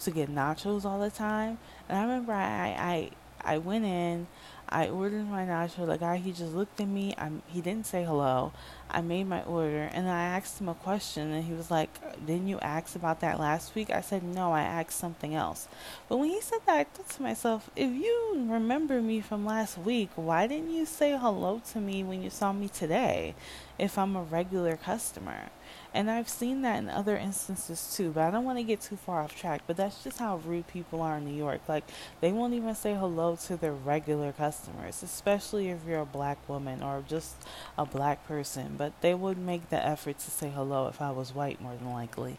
to 0.04 0.12
get 0.12 0.30
nachos 0.30 0.86
all 0.86 1.00
the 1.00 1.10
time. 1.10 1.58
And 1.90 1.98
I 1.98 2.02
remember 2.02 2.32
I, 2.32 3.10
I, 3.44 3.54
I 3.56 3.58
went 3.58 3.86
in, 3.86 4.28
I 4.70 4.90
ordered 4.90 5.30
my 5.30 5.46
nacho. 5.46 5.88
The 5.88 5.98
guy, 5.98 6.18
he 6.18 6.32
just 6.32 6.54
looked 6.54 6.82
at 6.82 6.88
me. 6.88 7.16
I, 7.18 7.32
he 7.48 7.62
didn't 7.62 7.86
say 7.86 8.04
hello. 8.04 8.52
I 8.90 9.02
made 9.02 9.26
my 9.26 9.42
order 9.44 9.90
and 9.94 10.10
I 10.10 10.24
asked 10.24 10.60
him 10.60 10.68
a 10.68 10.74
question 10.74 11.32
and 11.32 11.44
he 11.46 11.54
was 11.54 11.72
like, 11.72 11.90
Didn't 12.26 12.48
you 12.48 12.60
ask 12.60 12.96
about 12.96 13.22
that 13.22 13.40
last 13.40 13.76
week? 13.76 13.90
I 13.90 14.02
said, 14.02 14.24
No, 14.24 14.52
I 14.52 14.62
asked 14.62 14.98
something 14.98 15.34
else. 15.34 15.68
But 16.10 16.18
when 16.18 16.30
he 16.30 16.42
said 16.42 16.60
that, 16.66 16.78
I 16.78 16.84
thought 16.84 17.10
to 17.10 17.22
myself, 17.22 17.70
If 17.76 17.92
you 17.92 18.46
remember 18.50 19.02
me 19.02 19.22
from 19.22 19.46
last 19.46 19.78
week, 19.78 20.10
why 20.16 20.48
didn't 20.48 20.74
you 20.74 20.86
say 20.86 21.18
hello 21.18 21.62
to 21.72 21.80
me 21.80 22.04
when 22.04 22.22
you 22.22 22.30
saw 22.30 22.52
me 22.52 22.68
today 22.68 23.36
if 23.78 23.98
I'm 23.98 24.16
a 24.16 24.24
regular 24.24 24.76
customer? 24.76 25.50
And 25.94 26.12
I've 26.12 26.30
seen 26.30 26.62
that 26.64 26.80
in 26.80 26.90
other 26.90 27.18
instances 27.18 27.94
too, 27.96 28.12
but 28.12 28.22
I 28.22 28.32
don't 28.32 28.44
want 28.44 28.58
to 28.58 28.64
get 28.64 28.82
too 28.82 28.98
far 28.98 29.22
off 29.22 29.36
track. 29.36 29.62
But 29.66 29.78
that's 29.78 30.04
just 30.04 30.20
how 30.20 30.38
rude 30.38 30.68
people 30.68 31.02
are 31.02 31.18
in 31.18 31.26
New 31.26 31.36
York. 31.36 31.62
Like, 31.68 31.86
they 32.22 32.32
won't 32.32 32.54
even 32.54 32.76
say 32.76 32.94
hello 32.94 33.36
to 33.48 33.58
their 33.58 33.74
regular 33.74 34.32
customers, 34.32 35.02
especially 35.02 35.70
if 35.70 35.80
you're 35.88 36.02
a 36.02 36.06
black 36.06 36.38
woman 36.48 36.84
or 36.84 37.04
just 37.08 37.36
a 37.78 37.86
black 37.86 38.28
person. 38.28 38.76
But 38.78 39.00
they 39.02 39.14
would 39.14 39.38
make 39.38 39.70
the 39.70 39.84
effort 39.84 40.20
to 40.20 40.32
say 40.32 40.50
hello 40.50 40.88
if 40.88 41.02
I 41.02 41.12
was 41.12 41.34
white, 41.34 41.62
more 41.62 41.76
than 41.76 41.92
likely. 41.92 42.38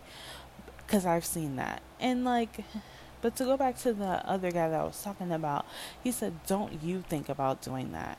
Because 0.86 1.04
I've 1.06 1.24
seen 1.24 1.56
that. 1.56 1.82
And, 1.98 2.24
like, 2.24 2.64
but 3.20 3.34
to 3.36 3.44
go 3.44 3.56
back 3.56 3.78
to 3.78 3.92
the 3.92 4.26
other 4.28 4.50
guy 4.50 4.68
that 4.68 4.80
I 4.80 4.84
was 4.84 5.02
talking 5.02 5.32
about, 5.32 5.66
he 6.02 6.12
said, 6.12 6.34
Don't 6.46 6.82
you 6.82 7.02
think 7.08 7.28
about 7.28 7.62
doing 7.62 7.92
that? 7.92 8.18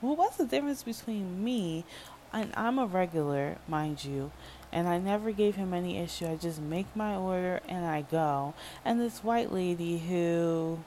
Well, 0.00 0.14
what's 0.14 0.36
the 0.36 0.46
difference 0.46 0.84
between 0.84 1.42
me 1.42 1.84
and 2.32 2.52
I'm 2.54 2.78
a 2.78 2.86
regular, 2.86 3.56
mind 3.66 4.04
you, 4.04 4.30
and 4.78 4.86
I 4.86 4.98
never 4.98 5.32
gave 5.32 5.56
him 5.56 5.74
any 5.74 5.98
issue. 5.98 6.28
I 6.28 6.36
just 6.36 6.60
make 6.60 6.86
my 6.94 7.16
order 7.16 7.60
and 7.68 7.84
I 7.84 8.02
go. 8.02 8.54
And 8.84 9.00
this 9.00 9.24
white 9.24 9.52
lady 9.52 9.98
who 9.98 10.78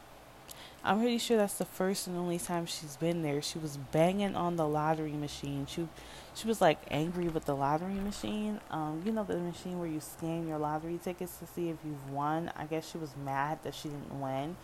I'm 0.81 0.99
pretty 0.99 1.17
sure 1.17 1.35
that's 1.35 1.55
the 1.55 1.65
first 1.65 2.07
and 2.07 2.15
only 2.15 2.39
time 2.39 2.65
she's 2.65 2.95
been 2.95 3.21
there. 3.21 3.41
She 3.41 3.59
was 3.59 3.75
banging 3.75 4.33
on 4.33 4.55
the 4.55 4.65
lottery 4.65 5.11
machine. 5.11 5.65
She 5.67 5.89
she 6.33 6.47
was 6.47 6.61
like 6.61 6.79
angry 6.89 7.27
with 7.27 7.43
the 7.43 7.53
lottery 7.53 7.95
machine. 7.95 8.61
Um, 8.69 9.01
you 9.05 9.11
know 9.11 9.25
the 9.25 9.35
machine 9.35 9.77
where 9.77 9.89
you 9.89 9.99
scan 9.99 10.47
your 10.47 10.57
lottery 10.57 10.97
tickets 11.03 11.35
to 11.39 11.45
see 11.45 11.67
if 11.67 11.75
you've 11.83 12.11
won. 12.11 12.49
I 12.55 12.67
guess 12.67 12.89
she 12.89 12.97
was 12.97 13.11
mad 13.25 13.59
that 13.63 13.75
she 13.75 13.89
didn't 13.89 14.21
win. 14.21 14.55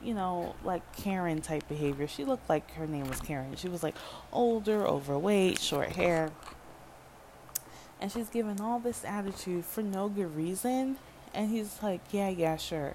You 0.00 0.14
know, 0.14 0.54
like 0.62 0.82
Karen 0.94 1.40
type 1.40 1.66
behavior. 1.68 2.06
She 2.06 2.24
looked 2.24 2.48
like 2.48 2.70
her 2.74 2.86
name 2.86 3.08
was 3.08 3.18
Karen. 3.18 3.56
She 3.56 3.68
was 3.68 3.82
like 3.82 3.96
older, 4.32 4.86
overweight, 4.86 5.58
short 5.58 5.88
hair 5.88 6.30
and 8.00 8.12
she's 8.12 8.28
giving 8.28 8.60
all 8.60 8.78
this 8.78 9.04
attitude 9.04 9.64
for 9.64 9.82
no 9.82 10.08
good 10.08 10.36
reason. 10.36 10.96
And 11.34 11.50
he's 11.50 11.82
like, 11.82 12.00
yeah, 12.10 12.28
yeah, 12.28 12.56
sure. 12.56 12.94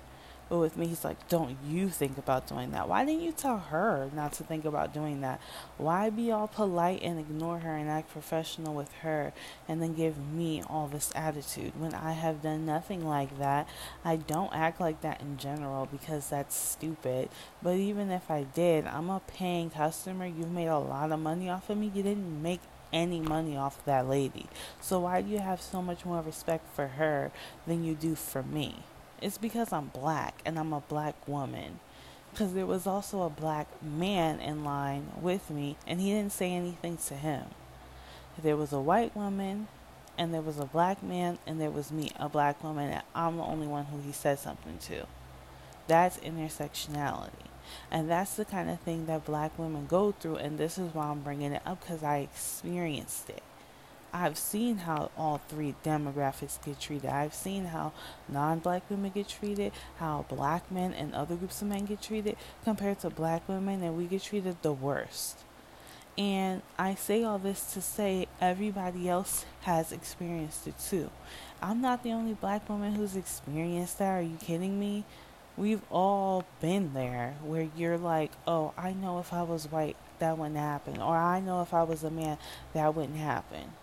But 0.51 0.57
with 0.57 0.75
me, 0.75 0.87
he's 0.87 1.05
like, 1.05 1.29
don't 1.29 1.55
you 1.65 1.87
think 1.87 2.17
about 2.17 2.45
doing 2.45 2.71
that? 2.71 2.89
Why 2.89 3.05
didn't 3.05 3.21
you 3.21 3.31
tell 3.31 3.57
her 3.57 4.09
not 4.13 4.33
to 4.33 4.43
think 4.43 4.65
about 4.65 4.93
doing 4.93 5.21
that? 5.21 5.39
Why 5.77 6.09
be 6.09 6.29
all 6.29 6.49
polite 6.49 7.01
and 7.03 7.17
ignore 7.17 7.59
her 7.59 7.73
and 7.73 7.89
act 7.89 8.11
professional 8.11 8.73
with 8.73 8.91
her 8.95 9.31
and 9.69 9.81
then 9.81 9.93
give 9.93 10.17
me 10.17 10.61
all 10.69 10.87
this 10.87 11.09
attitude 11.15 11.79
when 11.79 11.93
I 11.93 12.11
have 12.11 12.41
done 12.41 12.65
nothing 12.65 13.07
like 13.07 13.39
that? 13.39 13.65
I 14.03 14.17
don't 14.17 14.53
act 14.53 14.81
like 14.81 14.99
that 14.99 15.21
in 15.21 15.37
general 15.37 15.85
because 15.89 16.27
that's 16.29 16.53
stupid. 16.53 17.29
But 17.63 17.77
even 17.77 18.11
if 18.11 18.29
I 18.29 18.43
did, 18.43 18.85
I'm 18.87 19.09
a 19.09 19.21
paying 19.21 19.69
customer. 19.69 20.25
You've 20.25 20.51
made 20.51 20.67
a 20.67 20.79
lot 20.79 21.13
of 21.13 21.21
money 21.21 21.49
off 21.49 21.69
of 21.69 21.77
me. 21.77 21.93
You 21.95 22.03
didn't 22.03 22.43
make 22.43 22.59
any 22.93 23.19
money 23.19 23.56
off 23.56 23.84
that 23.86 24.08
lady. 24.08 24.47
So 24.80 25.01
why 25.01 25.21
do 25.21 25.30
you 25.30 25.39
have 25.39 25.62
so 25.62 25.82
much 25.82 26.06
more 26.06 26.21
respect 26.21 26.67
for 26.75 26.88
her 26.88 27.32
than 27.65 27.84
you 27.84 27.95
do 27.95 28.15
for 28.15 28.43
me? 28.43 28.84
It's 29.21 29.38
because 29.38 29.71
I'm 29.71 29.88
black 29.88 30.41
and 30.45 30.58
I'm 30.58 30.73
a 30.73 30.82
black 30.82 31.27
woman. 31.27 31.80
Because 32.32 32.54
there 32.54 32.65
was 32.65 32.88
also 32.88 33.23
a 33.23 33.30
black 33.30 33.67
man 33.84 34.39
in 34.39 34.63
line 34.63 35.12
with 35.21 35.49
me 35.49 35.75
and 35.86 35.99
he 35.99 36.12
didn't 36.12 36.32
say 36.32 36.51
anything 36.51 36.97
to 37.08 37.15
him. 37.15 37.45
There 38.41 38.58
was 38.58 38.71
a 38.71 38.80
white 38.80 39.15
woman 39.15 39.67
and 40.17 40.34
there 40.34 40.41
was 40.41 40.60
a 40.60 40.65
black 40.65 41.04
man 41.04 41.38
and 41.45 41.60
there 41.60 41.69
was 41.69 41.91
me, 41.91 42.12
a 42.17 42.30
black 42.30 42.63
woman, 42.63 42.91
and 42.91 43.04
I'm 43.13 43.38
the 43.38 43.43
only 43.43 43.67
one 43.67 43.86
who 43.86 43.99
he 44.01 44.12
said 44.12 44.39
something 44.39 44.77
to. 44.88 45.06
That's 45.88 46.17
intersectionality. 46.19 47.50
And 47.89 48.10
that's 48.10 48.36
the 48.36 48.45
kind 48.45 48.69
of 48.69 48.80
thing 48.82 49.06
that 49.08 49.26
black 49.26 49.58
women 49.58 49.86
go 49.88 50.12
through. 50.12 50.38
And 50.38 50.58
this 50.58 50.78
is 50.78 50.93
why 50.93 51.08
I'm 51.08 51.21
bringing 51.21 51.54
it 51.54 51.62
up 51.65 51.82
because 51.82 52.04
I 52.04 52.17
experienced 52.17 53.30
it. 53.30 53.43
I've 54.13 54.38
seen 54.38 54.78
how 54.80 55.10
all 55.17 55.39
three 55.47 55.76
demographics 55.86 56.63
get 56.63 56.80
treated. 56.80 57.10
I've 57.10 57.34
seen 57.34 57.65
how 57.65 57.93
non 58.28 58.60
black 58.60 58.89
women 58.89 59.12
get 59.13 59.30
treated, 59.30 59.71
how 59.97 60.26
black 60.28 60.69
men 60.69 60.93
and 60.93 61.13
other 61.13 61.36
groups 61.36 61.62
of 61.62 61.69
men 61.69 61.86
get 61.86 62.02
treated 62.02 62.36
compared 62.63 63.00
to 63.02 63.10
black 63.10 63.47
women, 63.47 63.82
and 63.82 63.97
we 63.97 64.06
get 64.06 64.24
treated 64.24 64.62
the 64.62 64.74
worst. 64.74 65.38
And 66.17 66.62
I 66.78 66.95
say 66.95 67.24
all 67.24 67.38
this 67.38 67.74
to 67.74 67.82
say 67.82 68.28
everybody 68.41 69.08
else 69.08 69.45
has 69.62 69.93
experienced 69.93 70.67
it 70.67 70.78
too. 70.78 71.10
I'm 71.62 71.80
not 71.80 72.04
the 72.04 72.12
only 72.12 72.34
black 72.34 72.67
woman 72.67 72.95
who's 72.95 73.15
experienced 73.15 74.00
that. 74.00 74.10
Are 74.10 74.21
you 74.21 74.38
kidding 74.38 74.80
me? 74.80 75.06
We've 75.57 75.81
all 75.91 76.45
been 76.61 76.93
there 76.93 77.35
where 77.43 77.67
you're 77.75 77.97
like, 77.97 78.31
oh, 78.47 78.73
I 78.77 78.93
know 78.93 79.19
if 79.19 79.33
I 79.33 79.43
was 79.43 79.69
white, 79.71 79.97
that 80.19 80.37
wouldn't 80.37 80.57
happen. 80.57 81.01
Or 81.01 81.15
I 81.15 81.39
know 81.39 81.61
if 81.61 81.73
I 81.73 81.83
was 81.83 82.03
a 82.03 82.09
man, 82.11 82.37
that 82.73 82.95
wouldn't 82.95 83.17
happen. 83.17 83.73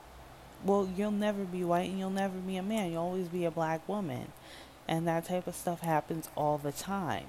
Well, 0.65 0.89
you'll 0.97 1.11
never 1.11 1.45
be 1.45 1.63
white 1.65 1.91
and 1.91 1.99
you'll 1.99 2.11
never 2.11 2.39
be 2.39 2.57
a 2.57 2.63
man. 2.63 2.93
You'll 2.93 3.03
always 3.03 3.29
be 3.29 3.45
a 3.45 3.51
black 3.51 3.87
woman. 3.89 4.33
And 4.89 5.07
that 5.07 5.27
type 5.27 5.47
of 5.47 5.55
stuff 5.55 5.81
happens 5.81 6.31
all 6.35 6.57
the 6.57 6.73
time. 6.73 7.27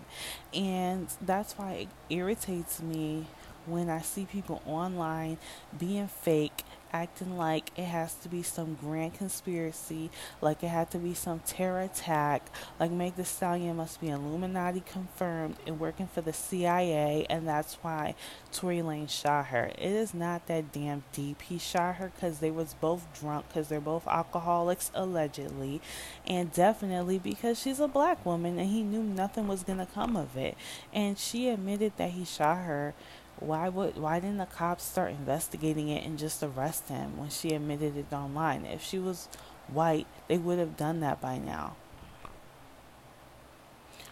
And 0.54 1.10
that's 1.22 1.54
why 1.58 1.74
it 1.74 1.88
irritates 2.10 2.82
me 2.82 3.28
when 3.66 3.90
I 3.90 4.02
see 4.02 4.26
people 4.26 4.62
online 4.66 5.38
being 5.78 6.08
fake 6.08 6.64
acting 6.92 7.38
like 7.38 7.72
it 7.76 7.86
has 7.86 8.14
to 8.16 8.30
be 8.30 8.44
some 8.44 8.76
grand 8.76 9.14
conspiracy, 9.14 10.10
like 10.42 10.64
it 10.64 10.68
had 10.68 10.92
to 10.92 10.98
be 10.98 11.14
some 11.14 11.40
terror 11.40 11.82
attack, 11.82 12.50
like 12.80 12.92
Meg 12.92 13.16
Thee 13.16 13.24
Stallion 13.24 13.78
must 13.78 14.02
be 14.02 14.10
Illuminati 14.10 14.82
confirmed 14.82 15.56
and 15.66 15.80
working 15.80 16.08
for 16.08 16.22
the 16.22 16.34
CIA, 16.34 17.26
and 17.30 17.48
that's 17.48 17.76
why 17.82 18.16
Tory 18.52 18.78
Lanez 18.78 19.10
shot 19.10 19.48
her. 19.48 19.72
It 19.78 19.92
is 19.92 20.14
not 20.14 20.48
that 20.48 20.72
damn 20.72 21.04
deep. 21.14 21.42
He 21.42 21.58
shot 21.58 21.96
her 21.96 22.12
because 22.16 22.40
they 22.40 22.52
was 22.52 22.74
both 22.76 23.08
drunk, 23.20 23.48
because 23.48 23.68
they're 23.68 23.80
both 23.80 24.08
alcoholics 24.08 24.92
allegedly, 24.94 25.82
and 26.28 26.52
definitely 26.52 27.20
because 27.20 27.60
she's 27.60 27.80
a 27.80 27.88
black 27.88 28.26
woman 28.26 28.60
and 28.60 28.70
he 28.70 28.84
knew 28.84 29.04
nothing 29.04 29.48
was 29.48 29.64
gonna 29.64 29.86
come 29.86 30.16
of 30.16 30.36
it. 30.38 30.56
And 30.94 31.18
she 31.18 31.50
admitted 31.50 31.94
that 31.98 32.12
he 32.12 32.26
shot 32.26 32.66
her 32.66 32.94
why 33.40 33.70
would 33.70 33.98
why 33.98 34.20
didn't 34.20 34.38
the 34.38 34.46
cops 34.46 34.84
start 34.84 35.12
investigating 35.12 35.90
it 35.90 36.06
and 36.06 36.20
just 36.20 36.44
arrest 36.44 36.90
him 36.90 37.18
when 37.18 37.30
she 37.30 37.54
admitted 37.54 37.98
it 37.98 38.14
online? 38.14 38.66
If 38.66 38.84
she 38.84 39.00
was 39.00 39.28
white, 39.68 40.08
they 40.28 40.38
would 40.38 40.60
have 40.60 40.78
done 40.78 41.00
that 41.02 41.22
by 41.22 41.38
now. 41.38 41.76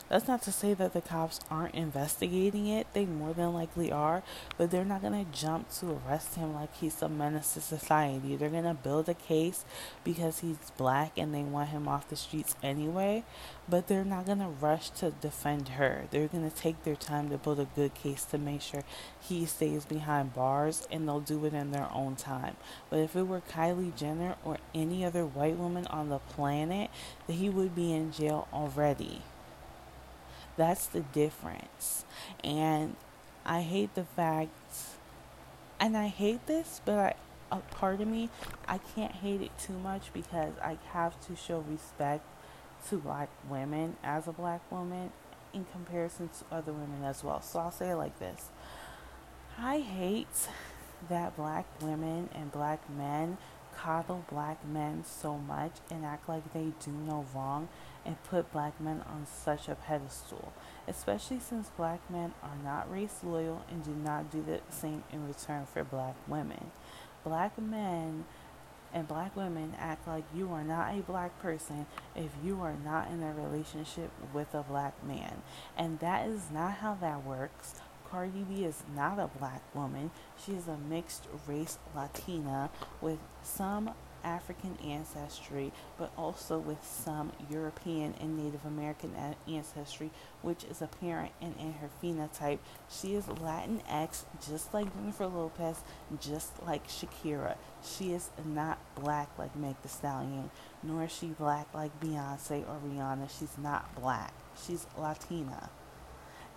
That's 0.10 0.28
not 0.28 0.42
to 0.44 0.54
say 0.54 0.74
that 0.74 0.94
the 0.94 1.02
cops 1.02 1.42
aren't 1.52 1.76
investigating 1.76 2.68
it. 2.68 2.88
They 2.94 3.06
more 3.06 3.34
than 3.34 3.54
likely 3.54 3.92
are, 3.92 4.24
but 4.58 4.72
they're 4.72 4.86
not 4.86 5.02
going 5.02 5.26
to 5.26 5.32
jump 5.38 5.70
to 5.80 6.00
arrest 6.08 6.36
him 6.36 6.54
like 6.54 6.74
he's 6.76 7.02
a 7.02 7.10
menace 7.10 7.56
to 7.56 7.62
society. 7.62 8.36
They're 8.36 8.50
going 8.50 8.64
to 8.64 8.74
build 8.74 9.10
a 9.10 9.14
case 9.14 9.66
because 10.06 10.40
he's 10.40 10.72
black 10.78 11.18
and 11.18 11.36
they 11.36 11.44
want 11.44 11.70
him 11.70 11.90
off 11.90 12.08
the 12.08 12.16
streets 12.16 12.56
anyway, 12.64 13.26
but 13.68 13.88
they're 13.88 14.06
not 14.06 14.26
going 14.26 14.40
to 14.40 14.48
rush 14.48 14.92
to 14.92 15.12
defend 15.12 15.70
her. 15.70 16.06
They're 16.10 16.30
going 16.30 16.50
to 16.50 16.56
take 16.56 16.84
their 16.84 16.96
time 16.96 17.30
to 17.30 17.38
build 17.38 17.60
a 17.60 17.68
good 17.76 17.94
case 17.94 18.24
to 18.26 18.38
make 18.38 18.62
sure 18.62 18.84
he 19.20 19.46
stays 19.46 19.84
behind 19.84 20.34
bars 20.34 20.88
and 20.90 21.06
they'll 21.06 21.20
do 21.20 21.44
it 21.46 21.54
in 21.54 21.72
their 21.72 21.90
own 21.94 22.16
time. 22.16 22.56
But 22.90 23.00
if 23.00 23.16
it 23.16 23.28
were 23.28 23.42
Kylie 23.42 23.94
Jenner 23.94 24.36
or 24.46 24.58
any 24.74 25.04
other 25.04 25.26
white 25.26 25.58
woman 25.58 25.86
on 25.88 26.08
the 26.08 26.20
planet, 26.20 26.90
he 27.28 27.50
would 27.50 27.76
be 27.76 27.92
in 27.92 28.14
jail 28.14 28.48
already. 28.54 29.22
That's 30.58 30.88
the 30.88 31.02
difference. 31.02 32.06
And 32.44 32.96
I 33.46 33.62
hate 33.62 33.96
the 33.96 34.04
fact, 34.04 34.52
and 35.80 35.96
I 35.96 36.08
hate 36.08 36.46
this, 36.48 36.82
but 36.84 36.98
I, 37.00 37.56
a 37.56 37.60
part 37.60 38.02
of 38.02 38.08
me, 38.08 38.30
I 38.68 38.80
can't 38.80 39.14
hate 39.14 39.42
it 39.42 39.58
too 39.58 39.78
much 39.78 40.12
because 40.14 40.54
I 40.62 40.78
have 40.92 41.20
to 41.28 41.36
show 41.36 41.60
respect 41.60 42.26
to 42.90 42.98
black 42.98 43.30
women 43.50 43.96
as 44.04 44.28
a 44.28 44.34
black 44.34 44.70
woman 44.72 45.12
in 45.54 45.66
comparison 45.72 46.30
to 46.30 46.56
other 46.56 46.74
women 46.74 47.04
as 47.04 47.24
well. 47.24 47.42
So 47.42 47.60
I'll 47.60 47.72
say 47.72 47.92
it 47.92 47.96
like 47.96 48.20
this 48.20 48.50
I 49.58 49.80
hate 49.80 50.50
that 51.10 51.36
black 51.36 51.66
women 51.82 52.30
and 52.34 52.52
black 52.52 52.90
men 52.90 53.38
coddle 53.78 54.26
black 54.30 54.66
men 54.66 55.04
so 55.06 55.38
much 55.38 55.74
and 55.92 56.04
act 56.04 56.28
like 56.28 56.54
they 56.54 56.74
do 56.84 56.92
no 56.92 57.26
wrong 57.34 57.68
and 58.06 58.22
put 58.24 58.52
black 58.52 58.80
men 58.82 59.04
on 59.08 59.26
such 59.26 59.68
a 59.68 59.76
pedestal, 59.76 60.54
especially 60.88 61.40
since 61.40 61.70
black 61.70 62.00
men 62.10 62.34
are 62.42 62.58
not 62.64 62.92
race 62.92 63.20
loyal 63.24 63.64
and 63.70 63.84
do 63.84 63.92
not 63.92 64.32
do 64.32 64.42
the 64.42 64.60
same 64.70 65.04
in 65.12 65.28
return 65.28 65.66
for 65.66 65.84
black 65.84 66.16
women. 66.28 66.72
Black 67.24 67.60
men 67.60 68.26
and 68.94 69.08
black 69.08 69.36
women 69.36 69.76
act 69.78 70.08
like 70.08 70.24
you 70.34 70.52
are 70.52 70.64
not 70.64 70.94
a 70.98 71.02
black 71.02 71.38
person 71.42 71.86
if 72.16 72.32
you 72.44 72.62
are 72.62 72.76
not 72.86 73.10
in 73.12 73.22
a 73.22 73.34
relationship 73.34 74.10
with 74.34 74.54
a 74.56 74.64
black 74.64 75.04
man. 75.06 75.42
And 75.78 76.00
that 76.00 76.28
is 76.28 76.50
not 76.52 76.76
how 76.76 76.96
that 76.96 77.26
works. 77.26 77.76
Cardi 78.10 78.44
B 78.44 78.64
is 78.64 78.84
not 78.96 79.20
a 79.20 79.28
black 79.40 79.62
woman. 79.76 80.12
She 80.44 80.54
is 80.54 80.68
a 80.68 80.78
mixed 80.78 81.28
race 81.48 81.78
Latina 81.96 82.70
with 83.02 83.20
some 83.44 83.92
African 84.24 84.78
ancestry, 84.84 85.72
but 85.98 86.12
also 86.18 86.58
with 86.58 86.84
some 86.84 87.32
European 87.50 88.14
and 88.20 88.38
Native 88.38 88.66
American 88.66 89.14
ancestry, 89.48 90.10
which 90.42 90.64
is 90.66 90.82
apparent 90.82 91.32
in, 91.42 91.54
in 91.60 91.74
her 91.74 91.90
phenotype. 92.02 92.60
She 92.90 93.16
is 93.16 93.26
Latinx, 93.26 94.24
just 94.46 94.74
like 94.74 94.94
Jennifer 94.96 95.28
Lopez, 95.28 95.82
just 96.20 96.62
like 96.66 96.88
Shakira. 96.88 97.56
She 97.84 98.12
is 98.14 98.30
not 98.46 98.80
black 98.96 99.30
like 99.38 99.56
Meg 99.56 99.76
Thee 99.82 99.90
Stallion, 99.90 100.50
nor 100.84 101.06
is 101.06 101.12
she 101.12 101.28
black 101.28 101.68
like 101.74 101.98
Beyonce 102.00 102.68
or 102.68 102.80
Rihanna. 102.86 103.30
She's 103.30 103.58
not 103.58 103.96
black. 103.96 104.34
She's 104.66 104.88
Latina. 104.98 105.70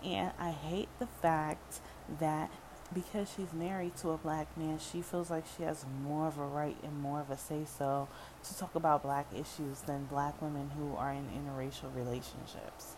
And 0.03 0.31
I 0.39 0.51
hate 0.51 0.89
the 0.99 1.07
fact 1.07 1.79
that 2.19 2.49
because 2.93 3.31
she's 3.35 3.53
married 3.53 3.95
to 3.97 4.09
a 4.09 4.17
black 4.17 4.57
man, 4.57 4.79
she 4.79 5.01
feels 5.01 5.29
like 5.29 5.45
she 5.57 5.63
has 5.63 5.85
more 6.03 6.27
of 6.27 6.37
a 6.37 6.45
right 6.45 6.77
and 6.83 7.01
more 7.01 7.21
of 7.21 7.29
a 7.29 7.37
say 7.37 7.65
so 7.65 8.07
to 8.43 8.57
talk 8.57 8.75
about 8.75 9.03
black 9.03 9.27
issues 9.33 9.81
than 9.85 10.05
black 10.05 10.41
women 10.41 10.71
who 10.77 10.95
are 10.95 11.11
in 11.11 11.29
interracial 11.29 11.95
relationships. 11.95 12.95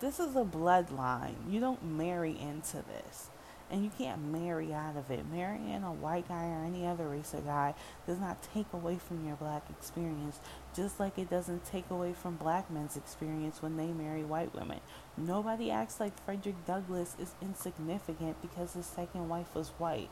This 0.00 0.18
is 0.20 0.36
a 0.36 0.44
bloodline. 0.44 1.34
You 1.48 1.60
don't 1.60 1.82
marry 1.84 2.38
into 2.38 2.78
this 2.78 3.30
and 3.70 3.82
you 3.82 3.90
can't 3.96 4.22
marry 4.30 4.72
out 4.72 4.96
of 4.96 5.10
it. 5.10 5.24
Marrying 5.30 5.82
a 5.82 5.92
white 5.92 6.28
guy 6.28 6.46
or 6.46 6.64
any 6.64 6.86
other 6.86 7.08
race 7.08 7.34
of 7.34 7.44
guy 7.44 7.74
does 8.06 8.18
not 8.18 8.42
take 8.54 8.72
away 8.72 8.96
from 8.96 9.26
your 9.26 9.36
black 9.36 9.64
experience, 9.70 10.38
just 10.74 11.00
like 11.00 11.18
it 11.18 11.28
doesn't 11.28 11.64
take 11.64 11.90
away 11.90 12.12
from 12.12 12.36
black 12.36 12.70
men's 12.70 12.96
experience 12.96 13.62
when 13.62 13.76
they 13.76 13.86
marry 13.86 14.22
white 14.22 14.54
women. 14.54 14.80
Nobody 15.18 15.70
acts 15.70 15.98
like 15.98 16.22
Frederick 16.24 16.66
Douglass 16.66 17.16
is 17.18 17.34
insignificant 17.40 18.40
because 18.42 18.74
his 18.74 18.84
second 18.84 19.28
wife 19.30 19.54
was 19.54 19.68
white. 19.78 20.10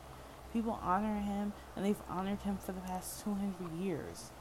People 0.51 0.79
honor 0.81 1.19
him, 1.19 1.53
and 1.75 1.85
they've 1.85 2.01
honored 2.09 2.41
him 2.41 2.57
for 2.57 2.71
the 2.71 2.81
past 2.81 3.23
200 3.23 3.73
years. 3.79 4.31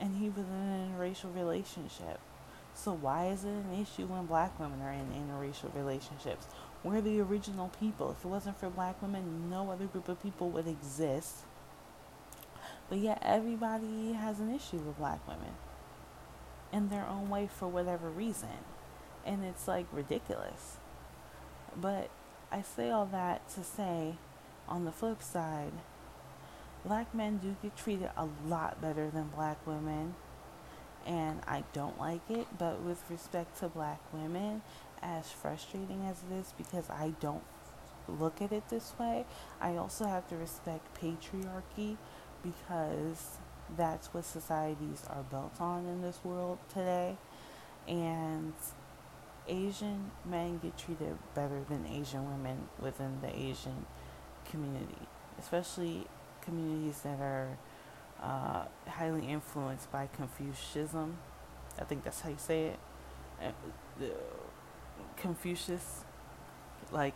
And 0.00 0.16
he 0.16 0.28
was 0.28 0.46
in 0.46 0.54
an 0.54 0.90
interracial 0.90 1.34
relationship. 1.36 2.18
So 2.74 2.92
why 2.92 3.28
is 3.28 3.44
it 3.44 3.50
an 3.50 3.80
issue 3.80 4.06
when 4.06 4.26
black 4.26 4.58
women 4.58 4.80
are 4.82 4.90
in 4.90 5.12
interracial 5.12 5.72
relationships? 5.76 6.46
We're 6.82 7.00
the 7.00 7.20
original 7.20 7.70
people. 7.78 8.10
If 8.10 8.24
it 8.24 8.28
wasn't 8.28 8.58
for 8.58 8.70
black 8.70 9.00
women, 9.00 9.48
no 9.48 9.70
other 9.70 9.86
group 9.86 10.08
of 10.08 10.20
people 10.20 10.50
would 10.50 10.66
exist. 10.66 11.44
But 12.88 12.98
yet, 12.98 13.22
everybody 13.22 14.14
has 14.14 14.40
an 14.40 14.52
issue 14.52 14.78
with 14.78 14.98
black 14.98 15.26
women 15.28 15.54
in 16.72 16.88
their 16.88 17.06
own 17.06 17.28
way 17.28 17.46
for 17.46 17.68
whatever 17.68 18.08
reason. 18.08 18.48
And 19.24 19.44
it's 19.44 19.68
like 19.68 19.86
ridiculous. 19.92 20.76
But 21.76 22.10
I 22.50 22.62
say 22.62 22.90
all 22.90 23.06
that 23.06 23.48
to 23.50 23.62
say, 23.62 24.16
on 24.68 24.84
the 24.84 24.92
flip 24.92 25.22
side, 25.22 25.72
black 26.84 27.14
men 27.14 27.38
do 27.38 27.56
get 27.62 27.76
treated 27.76 28.10
a 28.16 28.28
lot 28.46 28.80
better 28.80 29.10
than 29.10 29.28
black 29.28 29.64
women. 29.66 30.14
And 31.06 31.40
I 31.48 31.64
don't 31.72 31.98
like 31.98 32.28
it, 32.30 32.46
but 32.58 32.80
with 32.80 33.02
respect 33.10 33.58
to 33.58 33.68
black 33.68 34.00
women, 34.12 34.62
as 35.02 35.30
frustrating 35.30 36.06
as 36.06 36.18
it 36.30 36.34
is 36.34 36.54
because 36.56 36.88
I 36.88 37.14
don't 37.20 37.42
look 38.08 38.40
at 38.40 38.52
it 38.52 38.68
this 38.68 38.92
way, 38.98 39.24
I 39.60 39.76
also 39.76 40.06
have 40.06 40.28
to 40.28 40.36
respect 40.36 41.00
patriarchy 41.00 41.96
because 42.42 43.38
that's 43.76 44.12
what 44.14 44.24
societies 44.24 45.04
are 45.08 45.22
built 45.22 45.60
on 45.60 45.86
in 45.86 46.02
this 46.02 46.20
world 46.22 46.58
today. 46.68 47.16
And 47.88 48.52
Asian 49.48 50.10
men 50.24 50.58
get 50.58 50.76
treated 50.78 51.18
better 51.34 51.62
than 51.68 51.86
Asian 51.86 52.24
women 52.30 52.68
within 52.80 53.20
the 53.20 53.34
Asian 53.34 53.86
community, 54.50 55.08
especially 55.38 56.06
communities 56.40 57.00
that 57.02 57.20
are 57.20 57.58
uh, 58.22 58.64
highly 58.88 59.26
influenced 59.26 59.90
by 59.90 60.08
Confucianism. 60.14 61.16
I 61.78 61.84
think 61.84 62.04
that's 62.04 62.20
how 62.20 62.30
you 62.30 62.36
say 62.38 62.66
it. 62.66 62.78
Uh, 63.42 64.04
Confucius, 65.16 66.04
like 66.92 67.14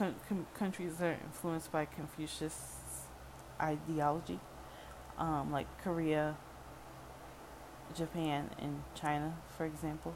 uh, 0.00 0.10
countries 0.54 0.96
that 0.96 1.06
are 1.06 1.18
influenced 1.24 1.70
by 1.70 1.84
Confucius 1.84 2.76
ideology, 3.60 4.40
um, 5.18 5.52
like 5.52 5.66
Korea, 5.82 6.36
Japan, 7.94 8.50
and 8.58 8.82
China, 8.94 9.34
for 9.56 9.64
example. 9.64 10.14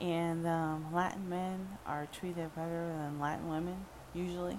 And 0.00 0.46
um, 0.46 0.86
Latin 0.94 1.28
men 1.28 1.68
are 1.86 2.08
treated 2.10 2.54
better 2.54 2.88
than 2.88 3.20
Latin 3.20 3.50
women, 3.50 3.84
usually. 4.14 4.58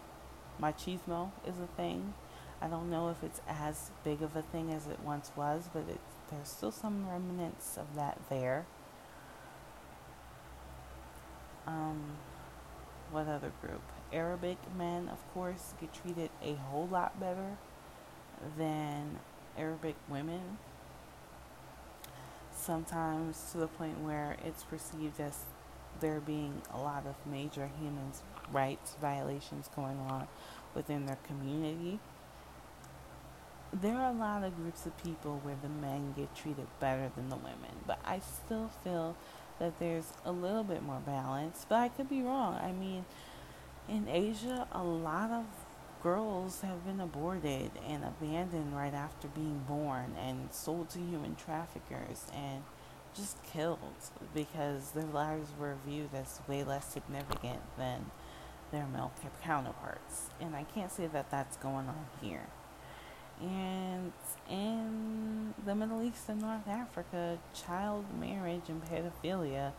Machismo 0.62 1.32
is 1.47 1.56
a 1.58 1.67
thing. 1.75 2.13
I 2.62 2.67
don't 2.67 2.91
know 2.91 3.10
if 3.10 3.23
it's 3.23 3.41
as 3.47 3.89
big 4.04 4.21
of 4.21 4.36
a 4.36 4.43
thing 4.43 4.71
as 4.71 4.86
it 4.86 4.99
once 5.04 5.32
was, 5.36 5.67
but 5.73 5.84
it, 5.89 5.99
there's 6.30 6.47
still 6.47 6.71
some 6.71 7.10
remnants 7.10 7.75
of 7.77 7.95
that 7.95 8.19
there. 8.30 8.67
Um, 11.65 12.17
what 13.12 13.27
other 13.27 13.51
group? 13.62 13.82
Arabic 14.13 14.58
men, 14.77 15.10
of 15.10 15.17
course, 15.34 15.73
get 15.80 15.91
treated 15.91 16.30
a 16.43 16.54
whole 16.54 16.88
lot 16.88 17.19
better 17.19 17.58
than 18.58 19.19
Arabic 19.58 19.95
women. 20.08 20.60
Sometimes 22.62 23.52
to 23.52 23.58
the 23.58 23.67
point 23.67 24.00
where 24.02 24.38
it's 24.45 24.63
perceived 24.63 25.19
as 25.19 25.45
there 26.00 26.19
being 26.19 26.62
a 26.71 26.78
lot 26.78 27.08
of 27.08 27.15
major 27.26 27.71
human 27.80 28.12
rights 28.52 28.95
violations 29.02 29.67
going 29.76 29.97
on 29.97 30.28
within 30.76 31.08
their 31.08 31.17
community, 31.26 32.00
there 33.74 33.95
are 33.95 34.12
a 34.12 34.15
lot 34.15 34.43
of 34.43 34.56
groups 34.58 34.86
of 34.86 34.95
people 35.02 35.39
where 35.41 35.56
the 35.63 35.69
men 35.69 36.13
get 36.15 36.36
treated 36.36 36.67
better 36.80 37.12
than 37.15 37.30
the 37.30 37.36
women. 37.36 37.74
But 37.88 37.97
I 38.06 38.19
still 38.19 38.69
feel 38.84 39.17
that 39.58 39.80
there's 39.80 40.13
a 40.24 40.32
little 40.32 40.63
bit 40.63 40.84
more 40.84 41.00
balance. 41.00 41.65
But 41.67 41.76
I 41.80 41.89
could 41.89 42.10
be 42.10 42.21
wrong. 42.21 42.60
I 42.62 42.71
mean, 42.74 43.06
in 43.89 44.08
Asia, 44.08 44.67
a 44.71 44.84
lot 44.84 45.32
of 45.32 45.45
girls 46.01 46.61
have 46.61 46.85
been 46.85 46.99
aborted 46.99 47.71
and 47.87 48.03
abandoned 48.03 48.75
right 48.75 48.93
after 48.93 49.27
being 49.29 49.63
born 49.67 50.15
and 50.19 50.51
sold 50.51 50.89
to 50.89 50.99
human 50.99 51.35
traffickers 51.35 52.25
and 52.33 52.63
just 53.15 53.37
killed 53.43 53.79
because 54.33 54.91
their 54.91 55.05
lives 55.05 55.49
were 55.59 55.75
viewed 55.85 56.09
as 56.13 56.39
way 56.47 56.63
less 56.63 56.85
significant 56.85 57.59
than 57.77 58.09
their 58.71 58.87
male 58.87 59.11
counterparts. 59.43 60.29
And 60.39 60.55
I 60.55 60.63
can't 60.63 60.91
say 60.91 61.07
that 61.07 61.29
that's 61.29 61.57
going 61.57 61.87
on 61.87 62.05
here. 62.21 62.47
And 63.41 64.13
in 64.49 65.53
the 65.65 65.75
Middle 65.75 66.03
East 66.03 66.29
and 66.29 66.41
North 66.41 66.67
Africa, 66.67 67.37
child 67.53 68.05
marriage 68.19 68.69
and 68.69 68.81
pedophilia 68.85 69.73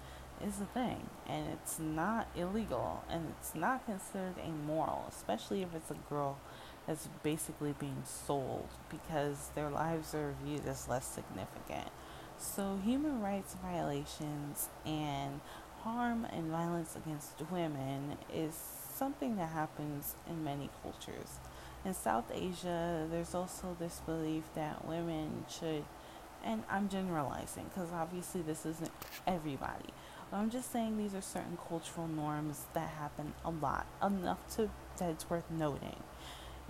is 0.46 0.60
a 0.60 0.66
thing. 0.66 1.08
And 1.26 1.46
it's 1.52 1.78
not 1.78 2.28
illegal. 2.36 3.04
And 3.08 3.32
it's 3.38 3.54
not 3.54 3.84
considered 3.86 4.34
immoral, 4.44 5.06
especially 5.08 5.62
if 5.62 5.74
it's 5.74 5.90
a 5.90 5.96
girl 6.08 6.38
that's 6.86 7.08
basically 7.22 7.74
being 7.78 8.02
sold 8.04 8.68
because 8.90 9.50
their 9.54 9.70
lives 9.70 10.14
are 10.14 10.34
viewed 10.44 10.66
as 10.66 10.88
less 10.88 11.06
significant. 11.06 11.88
So, 12.38 12.80
human 12.84 13.20
rights 13.20 13.54
violations 13.62 14.68
and 14.84 15.40
harm 15.82 16.24
and 16.24 16.50
violence 16.50 16.96
against 16.96 17.34
women 17.50 18.16
is 18.34 18.54
something 18.54 19.36
that 19.36 19.50
happens 19.50 20.14
in 20.28 20.42
many 20.44 20.70
cultures. 20.82 21.38
In 21.84 21.94
South 21.94 22.30
Asia, 22.32 23.06
there's 23.10 23.34
also 23.34 23.76
this 23.78 24.00
belief 24.06 24.44
that 24.54 24.86
women 24.86 25.44
should, 25.48 25.84
and 26.44 26.62
I'm 26.70 26.88
generalizing 26.88 27.64
because 27.64 27.90
obviously 27.92 28.42
this 28.42 28.64
isn't 28.64 28.92
everybody, 29.26 29.90
but 30.32 30.38
I'm 30.38 30.48
just 30.48 30.72
saying 30.72 30.96
these 30.96 31.14
are 31.14 31.20
certain 31.20 31.58
cultural 31.68 32.08
norms 32.08 32.64
that 32.72 32.88
happen 32.88 33.34
a 33.44 33.50
lot, 33.50 33.86
enough 34.02 34.38
to 34.56 34.70
that 34.96 35.10
it's 35.10 35.28
worth 35.28 35.50
noting. 35.50 36.02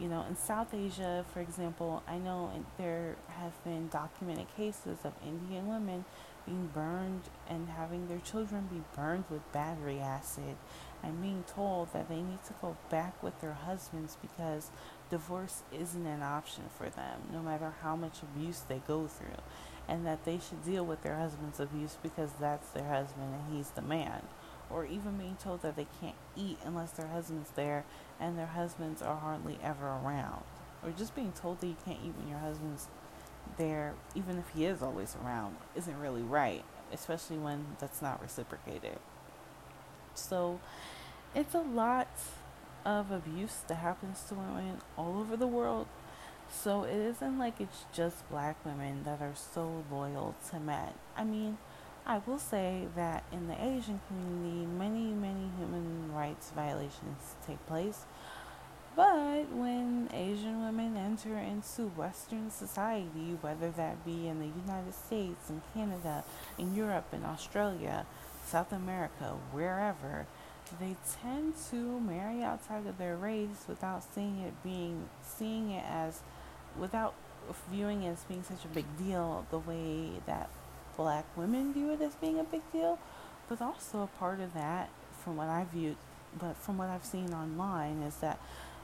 You 0.00 0.08
know, 0.08 0.24
in 0.28 0.34
South 0.34 0.74
Asia, 0.74 1.24
for 1.32 1.40
example, 1.40 2.02
I 2.08 2.18
know 2.18 2.50
there 2.76 3.14
have 3.28 3.52
been 3.62 3.86
documented 3.86 4.48
cases 4.56 4.98
of 5.04 5.12
Indian 5.24 5.68
women 5.68 6.04
being 6.44 6.70
burned 6.74 7.22
and 7.48 7.68
having 7.68 8.08
their 8.08 8.18
children 8.18 8.68
be 8.68 8.82
burned 8.96 9.24
with 9.30 9.52
battery 9.52 10.00
acid 10.00 10.56
and 11.00 11.22
being 11.22 11.44
told 11.46 11.92
that 11.92 12.08
they 12.08 12.16
need 12.16 12.42
to 12.46 12.54
go 12.60 12.76
back 12.90 13.22
with 13.22 13.40
their 13.40 13.52
husbands 13.52 14.16
because 14.20 14.72
divorce 15.12 15.62
isn't 15.70 16.06
an 16.06 16.22
option 16.22 16.64
for 16.78 16.88
them, 16.88 17.20
no 17.30 17.42
matter 17.42 17.74
how 17.82 17.94
much 17.94 18.22
abuse 18.22 18.60
they 18.60 18.80
go 18.88 19.06
through, 19.06 19.42
and 19.86 20.06
that 20.06 20.24
they 20.24 20.38
should 20.38 20.64
deal 20.64 20.86
with 20.86 21.02
their 21.02 21.18
husband's 21.18 21.60
abuse 21.60 21.98
because 22.02 22.30
that's 22.40 22.70
their 22.70 22.88
husband 22.88 23.34
and 23.34 23.54
he's 23.54 23.68
the 23.72 23.82
man. 23.82 24.22
Or 24.70 24.86
even 24.86 25.18
being 25.18 25.36
told 25.36 25.60
that 25.62 25.76
they 25.76 25.86
can't 26.00 26.16
eat 26.34 26.56
unless 26.64 26.92
their 26.92 27.08
husband's 27.08 27.50
there 27.50 27.84
and 28.18 28.38
their 28.38 28.46
husbands 28.46 29.02
are 29.02 29.18
hardly 29.18 29.58
ever 29.62 29.86
around. 29.86 30.44
Or 30.82 30.90
just 30.90 31.14
being 31.14 31.32
told 31.32 31.60
that 31.60 31.66
you 31.66 31.76
can't 31.84 31.98
eat 32.02 32.14
when 32.16 32.30
your 32.30 32.38
husband's 32.38 32.88
there, 33.58 33.92
even 34.14 34.38
if 34.38 34.48
he 34.56 34.64
is 34.64 34.80
always 34.80 35.14
around, 35.22 35.56
isn't 35.76 36.00
really 36.00 36.22
right, 36.22 36.64
especially 36.90 37.36
when 37.36 37.66
that's 37.78 38.00
not 38.00 38.22
reciprocated. 38.22 38.98
So 40.14 40.58
it's 41.34 41.54
a 41.54 41.60
lot 41.60 42.08
of 42.84 43.10
abuse 43.10 43.58
that 43.68 43.76
happens 43.76 44.22
to 44.28 44.34
women 44.34 44.78
all 44.96 45.18
over 45.20 45.36
the 45.36 45.46
world. 45.46 45.86
So 46.50 46.84
it 46.84 46.96
isn't 46.96 47.38
like 47.38 47.60
it's 47.60 47.84
just 47.92 48.28
black 48.28 48.62
women 48.64 49.04
that 49.04 49.22
are 49.22 49.34
so 49.34 49.84
loyal 49.90 50.34
to 50.50 50.60
men. 50.60 50.92
I 51.16 51.24
mean, 51.24 51.58
I 52.06 52.20
will 52.26 52.38
say 52.38 52.88
that 52.96 53.24
in 53.32 53.48
the 53.48 53.54
Asian 53.54 54.00
community, 54.08 54.66
many, 54.66 55.12
many 55.12 55.50
human 55.58 56.12
rights 56.12 56.50
violations 56.50 57.36
take 57.46 57.64
place. 57.66 58.04
But 58.94 59.50
when 59.52 60.10
Asian 60.12 60.62
women 60.62 60.96
enter 60.96 61.38
into 61.38 61.88
Western 61.96 62.50
society, 62.50 63.38
whether 63.40 63.70
that 63.70 64.04
be 64.04 64.28
in 64.28 64.38
the 64.38 64.50
United 64.66 64.92
States 64.94 65.48
and 65.48 65.62
Canada, 65.72 66.24
in 66.58 66.74
Europe 66.74 67.06
in 67.12 67.24
Australia, 67.24 68.04
South 68.44 68.72
America, 68.72 69.36
wherever, 69.50 70.26
they 70.78 70.96
tend 71.22 71.54
to 71.70 72.00
marry 72.00 72.42
outside 72.42 72.86
of 72.86 72.98
their 72.98 73.16
race 73.16 73.64
without 73.68 74.02
seeing 74.14 74.40
it 74.40 74.52
being 74.62 75.08
seeing 75.22 75.70
it 75.70 75.84
as 75.88 76.20
without 76.78 77.14
viewing 77.70 78.02
it 78.02 78.10
as 78.10 78.24
being 78.24 78.42
such 78.42 78.64
a 78.64 78.68
big 78.68 78.84
deal 78.98 79.46
the 79.50 79.58
way 79.58 80.10
that 80.26 80.48
black 80.96 81.24
women 81.36 81.72
view 81.72 81.90
it 81.90 82.00
as 82.00 82.14
being 82.16 82.38
a 82.38 82.44
big 82.44 82.62
deal. 82.72 82.98
But 83.48 83.60
also 83.60 84.02
a 84.02 84.06
part 84.06 84.40
of 84.40 84.54
that 84.54 84.90
from 85.22 85.36
what 85.36 85.48
I 85.48 85.64
viewed 85.72 85.96
but 86.38 86.56
from 86.56 86.78
what 86.78 86.88
I've 86.88 87.04
seen 87.04 87.32
online 87.34 88.02
is 88.02 88.16
that 88.16 88.38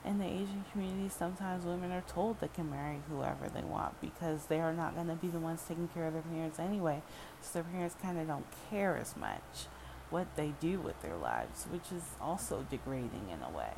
in 0.05 0.19
the 0.19 0.27
Asian 0.27 0.65
community 0.73 1.09
sometimes 1.09 1.65
women 1.65 1.91
are 1.93 2.03
told 2.03 2.41
they 2.41 2.49
can 2.49 2.71
marry 2.71 3.01
whoever 3.09 3.49
they 3.49 3.63
want 3.63 4.01
because 4.01 4.47
they 4.47 4.61
are 4.61 4.73
not 4.73 4.95
going 4.95 5.09
to 5.09 5.15
be 5.15 5.29
the 5.29 5.39
ones 5.39 5.63
taking 5.67 5.89
care 5.89 6.07
of 6.07 6.13
their 6.13 6.23
parents 6.23 6.59
anyway. 6.59 7.03
So 7.41 7.55
their 7.55 7.65
parents 7.65 7.97
kind 8.03 8.19
of 8.19 8.27
don't 8.27 8.47
care 8.71 8.97
as 8.97 9.17
much 9.17 9.67
what 10.11 10.27
they 10.37 10.55
do 10.61 10.81
with 10.81 11.01
their 11.03 11.17
lives, 11.17 11.67
which 11.71 11.93
is 11.93 12.03
also 12.21 12.67
degrading 12.71 13.29
in 13.31 13.43
a 13.43 13.57
way. 13.57 13.75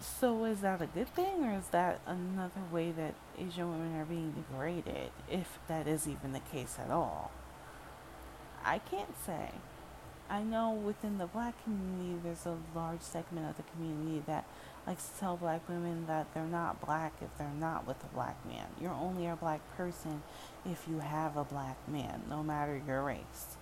So, 0.00 0.44
is 0.44 0.60
that 0.60 0.80
a 0.80 0.86
good 0.86 1.08
thing, 1.14 1.44
or 1.44 1.58
is 1.58 1.68
that 1.68 2.00
another 2.06 2.62
way 2.70 2.92
that 2.92 3.14
Asian 3.36 3.70
women 3.70 4.00
are 4.00 4.04
being 4.04 4.32
degraded, 4.32 5.10
if 5.28 5.58
that 5.66 5.88
is 5.88 6.06
even 6.06 6.32
the 6.32 6.40
case 6.40 6.76
at 6.78 6.90
all? 6.90 7.32
I 8.64 8.78
can't 8.78 9.14
say. 9.24 9.50
I 10.30 10.42
know 10.42 10.70
within 10.70 11.18
the 11.18 11.26
black 11.26 11.62
community, 11.64 12.20
there's 12.22 12.46
a 12.46 12.58
large 12.74 13.00
segment 13.00 13.48
of 13.48 13.56
the 13.56 13.64
community 13.72 14.22
that 14.26 14.44
likes 14.86 15.08
to 15.08 15.20
tell 15.20 15.36
black 15.36 15.68
women 15.68 16.06
that 16.06 16.32
they're 16.32 16.44
not 16.44 16.84
black 16.84 17.14
if 17.20 17.36
they're 17.38 17.50
not 17.58 17.86
with 17.86 18.02
a 18.04 18.14
black 18.14 18.36
man. 18.46 18.66
You're 18.80 18.92
only 18.92 19.26
a 19.26 19.36
black 19.36 19.60
person 19.76 20.22
if 20.64 20.86
you 20.88 21.00
have 21.00 21.36
a 21.36 21.44
black 21.44 21.76
man, 21.88 22.22
no 22.28 22.42
matter 22.42 22.80
your 22.86 23.02
race 23.02 23.57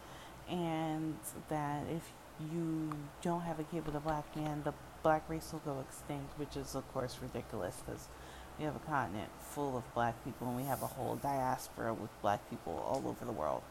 and 0.49 1.17
that 1.49 1.85
if 1.91 2.13
you 2.53 2.91
don't 3.23 3.43
have 3.43 3.59
a 3.59 3.65
kid 3.65 3.87
with 3.87 3.95
a 3.95 4.01
black 4.01 4.37
man, 4.37 4.63
the 4.65 4.75
black 5.03 5.29
race 5.29 5.51
will 5.53 5.61
go 5.61 5.81
extinct, 5.81 6.39
which 6.39 6.57
is, 6.57 6.75
of 6.75 6.91
course, 6.93 7.19
ridiculous 7.23 7.83
because 7.85 8.09
we 8.59 8.65
have 8.65 8.77
a 8.77 8.81
continent 8.81 9.31
full 9.41 9.77
of 9.77 9.95
black 9.95 10.23
people 10.25 10.49
and 10.49 10.57
we 10.57 10.65
have 10.65 10.83
a 10.83 10.87
whole 10.87 11.17
diaspora 11.17 11.93
with 11.93 12.11
black 12.23 12.49
people 12.51 12.85
all 12.87 13.03
over 13.09 13.25
the 13.25 13.33
world. 13.33 13.63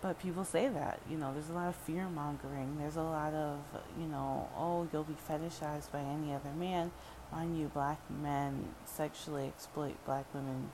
But 0.00 0.20
people 0.20 0.44
say 0.44 0.68
that, 0.68 1.00
you 1.10 1.16
know, 1.16 1.32
there's 1.32 1.48
a 1.48 1.54
lot 1.54 1.68
of 1.68 1.76
fear 1.76 2.06
mongering. 2.08 2.76
There's 2.78 2.96
a 2.96 3.02
lot 3.02 3.32
of, 3.32 3.58
you 3.98 4.06
know, 4.06 4.50
oh, 4.54 4.86
you'll 4.92 5.04
be 5.04 5.16
fetishized 5.28 5.90
by 5.90 6.00
any 6.00 6.34
other 6.34 6.50
man. 6.58 6.92
Mind 7.32 7.58
you, 7.58 7.68
black 7.68 7.98
men 8.10 8.74
sexually 8.84 9.46
exploit 9.46 9.94
black 10.04 10.26
women 10.34 10.70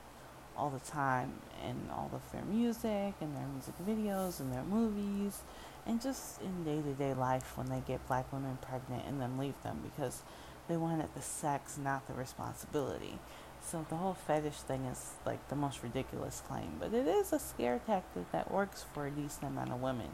all 0.57 0.69
the 0.69 0.79
time 0.79 1.33
in 1.67 1.89
all 1.91 2.09
of 2.13 2.31
their 2.31 2.43
music 2.43 3.15
and 3.21 3.35
their 3.35 3.47
music 3.47 3.73
videos 3.85 4.39
and 4.39 4.53
their 4.53 4.63
movies 4.63 5.41
and 5.85 6.01
just 6.01 6.41
in 6.41 6.63
day 6.63 6.81
to 6.81 6.93
day 6.93 7.13
life 7.13 7.57
when 7.57 7.67
they 7.67 7.81
get 7.87 8.05
black 8.07 8.31
women 8.31 8.57
pregnant 8.61 9.03
and 9.07 9.19
then 9.19 9.37
leave 9.37 9.61
them 9.63 9.79
because 9.83 10.21
they 10.67 10.77
wanted 10.77 11.09
the 11.15 11.21
sex, 11.21 11.77
not 11.77 12.07
the 12.07 12.13
responsibility. 12.13 13.19
So 13.63 13.85
the 13.89 13.95
whole 13.95 14.13
fetish 14.13 14.57
thing 14.57 14.85
is 14.85 15.13
like 15.25 15.47
the 15.49 15.55
most 15.55 15.83
ridiculous 15.83 16.41
claim, 16.47 16.77
but 16.79 16.93
it 16.93 17.07
is 17.07 17.33
a 17.33 17.39
scare 17.39 17.79
tactic 17.85 18.31
that 18.31 18.51
works 18.51 18.85
for 18.93 19.07
a 19.07 19.11
decent 19.11 19.43
amount 19.43 19.71
of 19.71 19.81
women. 19.81 20.09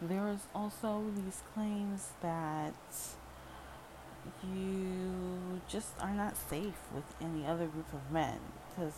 There 0.00 0.28
is 0.28 0.40
also 0.54 1.04
these 1.14 1.42
claims 1.54 2.10
that 2.22 2.74
you 4.52 5.60
just 5.68 5.92
are 6.00 6.12
not 6.12 6.36
safe 6.36 6.78
with 6.94 7.04
any 7.20 7.46
other 7.46 7.66
group 7.66 7.92
of 7.92 8.10
men 8.10 8.38
because 8.76 8.94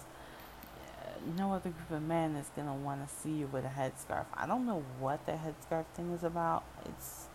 uh, 1.04 1.10
no 1.36 1.52
other 1.52 1.70
group 1.70 1.90
of 1.90 2.02
men 2.02 2.34
is 2.36 2.50
going 2.54 2.66
to 2.66 2.74
want 2.74 3.06
to 3.06 3.14
see 3.14 3.30
you 3.30 3.46
with 3.46 3.64
a 3.64 3.68
headscarf. 3.68 4.26
I 4.34 4.46
don't 4.46 4.66
know 4.66 4.84
what 4.98 5.24
the 5.26 5.32
headscarf 5.32 5.86
thing 5.94 6.12
is 6.12 6.24
about. 6.24 6.64
It's 6.84 7.26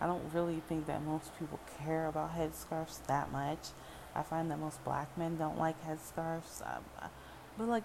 I 0.00 0.06
don't 0.06 0.32
really 0.32 0.62
think 0.68 0.86
that 0.86 1.02
most 1.02 1.36
people 1.38 1.58
care 1.82 2.06
about 2.06 2.36
headscarves 2.36 3.04
that 3.06 3.32
much. 3.32 3.70
I 4.14 4.22
find 4.22 4.50
that 4.50 4.58
most 4.58 4.82
black 4.84 5.16
men 5.18 5.36
don't 5.36 5.58
like 5.58 5.76
headscarves. 5.84 6.62
Um, 6.62 7.10
but 7.56 7.68
like 7.68 7.84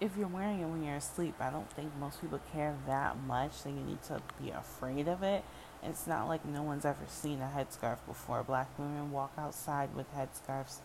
if 0.00 0.16
you're 0.16 0.28
wearing 0.28 0.60
it 0.60 0.66
when 0.66 0.82
you're 0.82 0.96
asleep, 0.96 1.34
I 1.40 1.50
don't 1.50 1.70
think 1.72 1.90
most 1.98 2.20
people 2.20 2.40
care 2.52 2.74
that 2.86 3.16
much 3.26 3.62
that 3.62 3.70
you 3.70 3.80
need 3.80 4.02
to 4.04 4.20
be 4.42 4.50
afraid 4.50 5.08
of 5.08 5.22
it. 5.22 5.44
It's 5.82 6.06
not 6.06 6.28
like 6.28 6.44
no 6.44 6.62
one's 6.62 6.84
ever 6.84 7.06
seen 7.06 7.40
a 7.40 7.50
headscarf 7.54 7.98
before. 8.06 8.42
Black 8.42 8.78
women 8.78 9.10
walk 9.12 9.32
outside 9.38 9.94
with 9.94 10.06
headscarves 10.14 10.78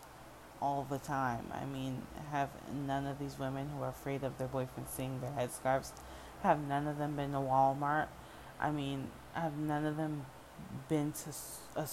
all 0.65 0.87
the 0.89 0.97
time. 0.97 1.45
I 1.53 1.65
mean, 1.65 2.01
have 2.31 2.49
none 2.87 3.05
of 3.05 3.19
these 3.19 3.37
women 3.37 3.69
who 3.69 3.83
are 3.83 3.89
afraid 3.89 4.23
of 4.23 4.39
their 4.39 4.47
boyfriends 4.47 4.89
seeing 4.89 5.21
their 5.21 5.29
headscarves 5.29 5.91
Have 6.41 6.59
none 6.67 6.87
of 6.87 6.97
them 6.97 7.15
been 7.15 7.33
to 7.33 7.37
Walmart? 7.37 8.07
I 8.59 8.71
mean, 8.71 9.09
have 9.33 9.57
none 9.57 9.85
of 9.85 9.95
them 9.95 10.25
been 10.89 11.11
to 11.11 11.29
a 11.75 11.87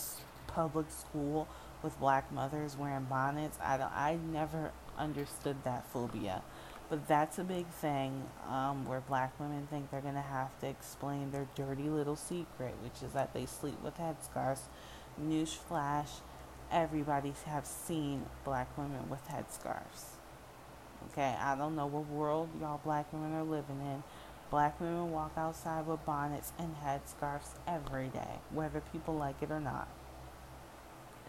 public 0.46 0.86
school 0.90 1.48
with 1.82 1.98
black 2.00 2.32
mothers 2.32 2.74
wearing 2.78 3.04
bonnets? 3.04 3.58
I 3.62 3.76
don't. 3.76 3.92
I 3.92 4.18
never 4.32 4.72
understood 4.96 5.56
that 5.64 5.86
phobia, 5.92 6.42
but 6.88 7.06
that's 7.06 7.38
a 7.38 7.44
big 7.44 7.66
thing 7.66 8.24
um, 8.48 8.86
where 8.86 9.00
black 9.00 9.38
women 9.38 9.66
think 9.68 9.90
they're 9.90 10.00
gonna 10.00 10.22
have 10.22 10.58
to 10.60 10.66
explain 10.66 11.30
their 11.30 11.46
dirty 11.54 11.90
little 11.90 12.16
secret, 12.16 12.74
which 12.82 13.02
is 13.02 13.12
that 13.12 13.34
they 13.34 13.44
sleep 13.44 13.78
with 13.82 13.98
headscarves. 13.98 14.62
Newsflash: 15.20 16.20
Everybody 16.72 17.34
have 17.44 17.66
seen 17.66 18.24
black 18.44 18.66
women 18.78 19.10
with 19.10 19.28
headscarves. 19.28 20.16
Okay, 21.10 21.36
I 21.38 21.54
don't 21.54 21.76
know 21.76 21.84
what 21.86 22.06
world 22.06 22.48
y'all 22.58 22.80
black 22.82 23.12
women 23.12 23.34
are 23.34 23.44
living 23.44 23.80
in. 23.80 24.02
Black 24.50 24.80
women 24.80 25.10
walk 25.10 25.32
outside 25.36 25.86
with 25.86 26.04
bonnets 26.06 26.52
and 26.58 26.74
headscarves 26.82 27.50
every 27.66 28.08
day, 28.08 28.40
whether 28.50 28.80
people 28.92 29.14
like 29.14 29.42
it 29.42 29.50
or 29.50 29.60
not. 29.60 29.86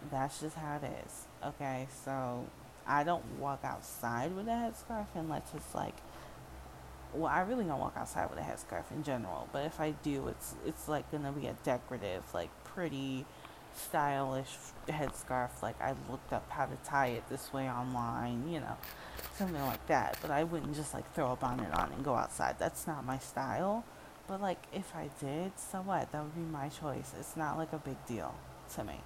That's 0.10 0.40
just 0.40 0.56
how 0.56 0.78
it 0.78 1.06
is. 1.06 1.28
Okay, 1.46 1.88
so 2.06 2.46
I 2.88 3.04
don't 3.04 3.24
walk 3.38 3.60
outside 3.66 4.34
with 4.34 4.48
a 4.48 4.52
headscarf 4.52 5.08
unless 5.14 5.52
it's 5.54 5.76
like 5.76 5.96
well, 7.14 7.32
I 7.32 7.42
really 7.42 7.66
don't 7.66 7.80
walk 7.80 7.94
outside 7.96 8.30
with 8.30 8.40
a 8.40 8.42
headscarf 8.42 8.92
in 8.92 9.04
general, 9.04 9.48
but 9.52 9.66
if 9.66 9.80
I 9.80 9.92
do, 9.92 10.28
it's 10.28 10.56
it's 10.66 10.88
like 10.88 11.12
gonna 11.12 11.32
be 11.32 11.48
a 11.48 11.54
decorative, 11.64 12.24
like 12.34 12.50
pretty 12.64 13.26
stylish 13.76 14.50
headscarf. 14.88 15.62
Like 15.62 15.80
I 15.82 15.94
looked 16.10 16.34
up 16.34 16.50
how 16.50 16.66
to 16.66 16.76
tie 16.84 17.08
it 17.08 17.24
this 17.30 17.52
way 17.54 17.70
online, 17.70 18.50
you 18.50 18.60
know, 18.60 18.78
something 19.36 19.62
like 19.62 19.86
that. 19.88 20.18
But 20.22 20.32
I 20.32 20.44
wouldn't 20.44 20.76
just 20.76 20.94
like 20.94 21.12
throw 21.14 21.32
a 21.32 21.36
bonnet 21.36 21.74
on 21.74 21.92
and 21.92 22.04
go 22.04 22.16
outside. 22.16 22.56
That's 22.60 22.88
not 22.88 23.06
my 23.06 23.18
style. 23.18 23.84
But 24.28 24.42
like 24.42 24.66
if 24.74 24.96
I 24.96 25.10
did, 25.20 25.54
so 25.58 25.80
what? 25.80 26.12
That 26.12 26.24
would 26.24 26.36
be 26.36 26.42
my 26.42 26.70
choice. 26.70 27.14
It's 27.20 27.36
not 27.36 27.58
like 27.58 27.74
a 27.74 27.80
big 27.80 27.98
deal 28.06 28.36
to 28.76 28.84
me. 28.84 29.02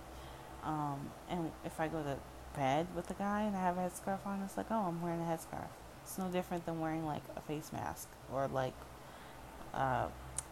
Um, 0.63 1.11
and 1.29 1.51
if 1.65 1.79
I 1.79 1.87
go 1.87 2.03
to 2.03 2.17
bed 2.55 2.87
with 2.95 3.09
a 3.09 3.13
guy 3.13 3.43
and 3.43 3.55
I 3.55 3.61
have 3.61 3.77
a 3.77 3.81
headscarf 3.81 4.25
on, 4.25 4.41
it's 4.43 4.57
like, 4.57 4.67
oh, 4.69 4.85
I'm 4.87 5.01
wearing 5.01 5.21
a 5.21 5.23
headscarf. 5.23 5.69
It's 6.03 6.17
no 6.17 6.27
different 6.29 6.65
than 6.65 6.79
wearing 6.79 7.05
like 7.05 7.23
a 7.35 7.41
face 7.41 7.71
mask 7.71 8.07
or 8.33 8.47
like 8.47 8.73
uh, 9.73 10.07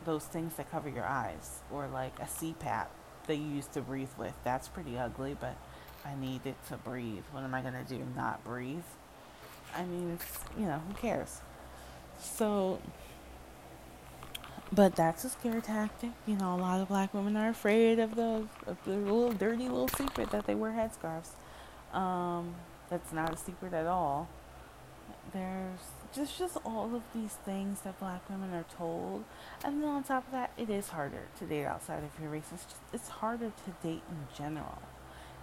those 0.05 0.26
things 0.26 0.55
that 0.55 0.70
cover 0.72 0.89
your 0.89 1.05
eyes 1.05 1.59
or 1.72 1.88
like 1.88 2.13
a 2.20 2.26
CPAP 2.26 2.88
you 3.34 3.47
use 3.47 3.67
to 3.67 3.82
breathe 3.82 4.09
with. 4.17 4.34
That's 4.43 4.67
pretty 4.67 4.97
ugly, 4.97 5.36
but 5.39 5.55
I 6.05 6.15
need 6.15 6.45
it 6.45 6.55
to 6.69 6.78
breathe. 6.78 7.23
What 7.32 7.43
am 7.43 7.53
I 7.53 7.61
going 7.61 7.73
to 7.73 7.84
do? 7.84 8.01
Not 8.15 8.43
breathe? 8.43 8.84
I 9.76 9.84
mean, 9.84 10.11
it's, 10.11 10.39
you 10.57 10.65
know, 10.65 10.82
who 10.88 10.93
cares? 10.93 11.41
So, 12.19 12.80
but 14.71 14.95
that's 14.95 15.23
a 15.26 15.30
scare 15.30 15.61
tactic. 15.61 16.11
You 16.26 16.38
know, 16.38 16.55
a 16.55 16.57
lot 16.57 16.80
of 16.82 16.88
black 16.88 17.13
women 17.13 17.36
are 17.36 17.49
afraid 17.49 17.99
of 17.99 18.15
the, 18.15 18.47
of 18.67 18.78
the 18.86 18.91
little 18.91 19.34
dirty 19.34 19.67
little 19.67 19.89
secret 19.89 20.30
that 20.32 20.45
they 20.45 20.55
wear 20.55 20.71
headscarves. 20.71 21.32
Um, 21.97 22.55
that's 22.89 23.11
not 23.11 23.34
a 23.34 23.38
secret 23.38 23.73
at 23.73 23.88
all. 23.88 24.30
There's 25.34 25.80
just 26.13 26.38
just 26.38 26.57
all 26.65 26.95
of 26.95 27.01
these 27.13 27.34
things 27.34 27.82
that 27.82 27.99
black 27.99 28.30
women 28.30 28.53
are 28.53 28.65
told, 28.78 29.23
and 29.63 29.82
then 29.82 29.89
on 29.89 30.03
top 30.03 30.26
of 30.28 30.32
that, 30.32 30.51
it 30.57 30.69
is 30.69 30.89
harder 30.89 31.23
to 31.39 31.45
date 31.45 31.65
outside 31.65 32.03
of 32.03 32.21
your 32.21 32.30
race. 32.30 32.49
It's 32.53 32.65
just 32.65 32.78
it's 32.93 33.09
harder 33.09 33.51
to 33.51 33.88
date 33.88 34.03
in 34.09 34.28
general, 34.38 34.82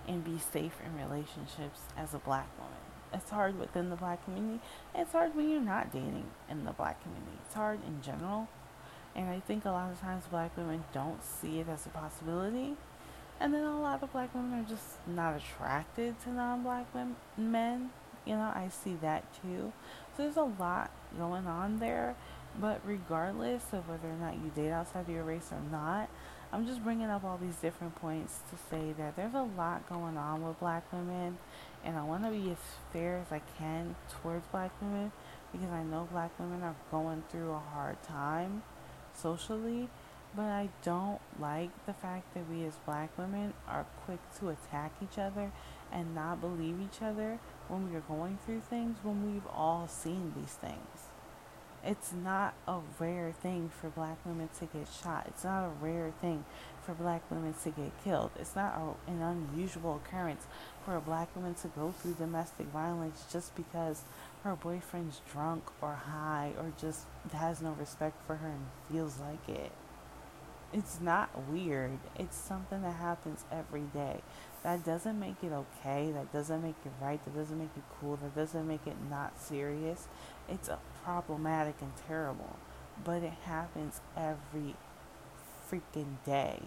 and 0.08 0.24
be 0.24 0.38
safe 0.38 0.78
in 0.84 0.96
relationships 0.96 1.80
as 1.96 2.14
a 2.14 2.18
black 2.18 2.48
woman. 2.58 2.78
It's 3.12 3.30
hard 3.30 3.58
within 3.58 3.90
the 3.90 3.96
black 3.96 4.24
community. 4.24 4.60
It's 4.94 5.12
hard 5.12 5.34
when 5.34 5.50
you're 5.50 5.60
not 5.60 5.92
dating 5.92 6.30
in 6.48 6.64
the 6.64 6.72
black 6.72 7.02
community. 7.02 7.38
It's 7.44 7.54
hard 7.54 7.80
in 7.86 8.00
general, 8.00 8.48
and 9.14 9.28
I 9.28 9.40
think 9.40 9.64
a 9.64 9.70
lot 9.70 9.92
of 9.92 10.00
times 10.00 10.24
black 10.30 10.56
women 10.56 10.84
don't 10.94 11.22
see 11.22 11.58
it 11.58 11.68
as 11.68 11.84
a 11.84 11.90
possibility 11.90 12.76
and 13.42 13.52
then 13.52 13.64
a 13.64 13.80
lot 13.80 14.00
of 14.00 14.12
black 14.12 14.32
women 14.36 14.60
are 14.60 14.68
just 14.68 14.84
not 15.04 15.34
attracted 15.36 16.18
to 16.20 16.30
non-black 16.30 16.94
women, 16.94 17.16
men. 17.36 17.90
You 18.24 18.36
know, 18.36 18.52
I 18.54 18.68
see 18.70 18.94
that 19.02 19.24
too. 19.42 19.72
So 20.16 20.22
there's 20.22 20.36
a 20.36 20.50
lot 20.60 20.90
going 21.18 21.46
on 21.46 21.78
there. 21.78 22.16
But 22.60 22.80
regardless 22.84 23.62
of 23.72 23.88
whether 23.88 24.08
or 24.08 24.18
not 24.20 24.34
you 24.34 24.50
date 24.54 24.72
outside 24.72 25.00
of 25.00 25.08
your 25.08 25.24
race 25.24 25.48
or 25.50 25.60
not, 25.70 26.10
I'm 26.52 26.66
just 26.66 26.84
bringing 26.84 27.06
up 27.06 27.24
all 27.24 27.38
these 27.38 27.56
different 27.56 27.94
points 27.94 28.40
to 28.50 28.56
say 28.70 28.92
that 28.98 29.16
there's 29.16 29.32
a 29.32 29.48
lot 29.56 29.88
going 29.88 30.18
on 30.18 30.46
with 30.46 30.60
black 30.60 30.92
women. 30.92 31.38
And 31.82 31.96
I 31.96 32.04
want 32.04 32.24
to 32.24 32.30
be 32.30 32.50
as 32.50 32.58
fair 32.92 33.18
as 33.18 33.32
I 33.32 33.40
can 33.58 33.96
towards 34.22 34.46
black 34.48 34.70
women 34.82 35.12
because 35.50 35.70
I 35.70 35.82
know 35.82 36.08
black 36.12 36.38
women 36.38 36.62
are 36.62 36.76
going 36.90 37.22
through 37.30 37.52
a 37.52 37.58
hard 37.58 38.02
time 38.02 38.62
socially 39.14 39.88
but 40.34 40.44
I 40.44 40.68
don't 40.82 41.20
like 41.38 41.70
the 41.86 41.92
fact 41.92 42.32
that 42.34 42.48
we 42.50 42.64
as 42.64 42.74
black 42.86 43.16
women 43.18 43.52
are 43.68 43.84
quick 44.04 44.20
to 44.38 44.48
attack 44.48 44.92
each 45.02 45.18
other 45.18 45.52
and 45.92 46.14
not 46.14 46.40
believe 46.40 46.80
each 46.80 47.02
other 47.02 47.38
when 47.68 47.90
we 47.90 47.96
are 47.96 48.00
going 48.00 48.38
through 48.44 48.60
things 48.60 48.98
when 49.02 49.32
we've 49.32 49.46
all 49.46 49.88
seen 49.88 50.32
these 50.36 50.52
things. 50.52 51.08
It's 51.84 52.12
not 52.12 52.54
a 52.68 52.78
rare 53.00 53.32
thing 53.32 53.68
for 53.68 53.88
black 53.88 54.24
women 54.24 54.48
to 54.60 54.66
get 54.66 54.86
shot. 55.02 55.24
It's 55.26 55.42
not 55.42 55.64
a 55.64 55.70
rare 55.80 56.12
thing 56.20 56.44
for 56.80 56.94
black 56.94 57.28
women 57.28 57.54
to 57.64 57.70
get 57.70 57.90
killed. 58.04 58.30
It's 58.38 58.54
not 58.54 58.74
a, 58.76 59.10
an 59.10 59.20
unusual 59.20 59.96
occurrence 59.96 60.46
for 60.84 60.94
a 60.94 61.00
black 61.00 61.34
woman 61.34 61.54
to 61.54 61.68
go 61.68 61.90
through 61.90 62.14
domestic 62.14 62.66
violence 62.66 63.24
just 63.32 63.56
because 63.56 64.02
her 64.44 64.54
boyfriend's 64.54 65.22
drunk 65.32 65.64
or 65.80 65.94
high 65.94 66.52
or 66.56 66.72
just 66.80 67.06
has 67.32 67.60
no 67.60 67.72
respect 67.72 68.16
for 68.26 68.36
her 68.36 68.48
and 68.48 68.66
feels 68.88 69.18
like 69.18 69.48
it 69.48 69.72
it's 70.72 71.00
not 71.00 71.30
weird. 71.48 71.98
It's 72.18 72.36
something 72.36 72.82
that 72.82 72.96
happens 72.96 73.44
every 73.52 73.84
day. 73.94 74.22
That 74.62 74.84
doesn't 74.84 75.18
make 75.18 75.42
it 75.42 75.52
okay. 75.52 76.12
That 76.12 76.32
doesn't 76.32 76.62
make 76.62 76.76
it 76.84 76.92
right. 77.00 77.22
That 77.24 77.34
doesn't 77.34 77.58
make 77.58 77.70
it 77.76 77.82
cool. 78.00 78.16
That 78.16 78.34
doesn't 78.34 78.66
make 78.66 78.86
it 78.86 78.96
not 79.10 79.40
serious. 79.40 80.06
It's 80.48 80.70
problematic 81.04 81.76
and 81.80 81.92
terrible. 82.06 82.56
But 83.04 83.22
it 83.22 83.32
happens 83.44 84.00
every 84.16 84.76
freaking 85.68 86.22
day. 86.24 86.60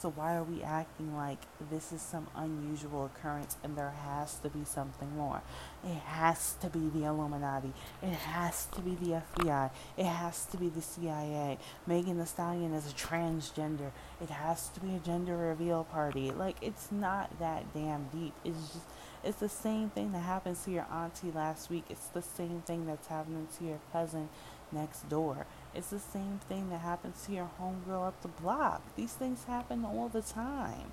So 0.00 0.08
why 0.08 0.34
are 0.34 0.42
we 0.42 0.62
acting 0.62 1.14
like 1.14 1.40
this 1.70 1.92
is 1.92 2.00
some 2.00 2.26
unusual 2.34 3.04
occurrence 3.04 3.58
and 3.62 3.76
there 3.76 3.92
has 4.06 4.36
to 4.36 4.48
be 4.48 4.64
something 4.64 5.14
more? 5.14 5.42
It 5.84 5.98
has 6.06 6.54
to 6.62 6.70
be 6.70 6.88
the 6.88 7.04
Illuminati. 7.04 7.74
It 8.02 8.14
has 8.14 8.64
to 8.66 8.80
be 8.80 8.94
the 8.94 9.20
FBI. 9.20 9.70
It 9.98 10.06
has 10.06 10.46
to 10.46 10.56
be 10.56 10.70
the 10.70 10.80
CIA. 10.80 11.58
Megan 11.86 12.18
Thee 12.18 12.24
Stallion 12.24 12.72
is 12.72 12.90
a 12.90 12.94
transgender. 12.94 13.90
It 14.22 14.30
has 14.30 14.68
to 14.70 14.80
be 14.80 14.94
a 14.94 15.00
gender 15.00 15.36
reveal 15.36 15.84
party. 15.84 16.30
Like 16.30 16.56
it's 16.62 16.90
not 16.90 17.38
that 17.38 17.74
damn 17.74 18.04
deep. 18.04 18.32
It's 18.42 18.72
just 18.72 18.86
it's 19.22 19.40
the 19.40 19.50
same 19.50 19.90
thing 19.90 20.12
that 20.12 20.20
happens 20.20 20.64
to 20.64 20.70
your 20.70 20.86
auntie 20.90 21.30
last 21.30 21.68
week. 21.68 21.84
It's 21.90 22.06
the 22.06 22.22
same 22.22 22.62
thing 22.62 22.86
that's 22.86 23.08
happening 23.08 23.48
to 23.58 23.64
your 23.64 23.80
cousin 23.92 24.30
next 24.72 25.10
door. 25.10 25.46
It's 25.74 25.90
the 25.90 26.00
same 26.00 26.40
thing 26.48 26.70
that 26.70 26.80
happens 26.80 27.24
to 27.26 27.32
your 27.32 27.50
homegirl 27.60 28.08
up 28.08 28.20
the 28.22 28.28
block. 28.28 28.82
These 28.96 29.12
things 29.12 29.44
happen 29.44 29.84
all 29.84 30.08
the 30.08 30.22
time. 30.22 30.92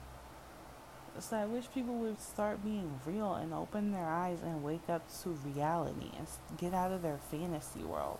So 1.19 1.35
I 1.35 1.45
wish 1.45 1.65
people 1.73 1.95
would 1.95 2.21
start 2.21 2.63
being 2.63 2.99
real 3.05 3.33
and 3.33 3.53
open 3.53 3.91
their 3.91 4.05
eyes 4.05 4.39
and 4.43 4.63
wake 4.63 4.87
up 4.87 5.01
to 5.23 5.29
reality 5.29 6.11
and 6.17 6.27
get 6.57 6.75
out 6.75 6.91
of 6.91 7.01
their 7.01 7.17
fantasy 7.17 7.79
world 7.79 8.19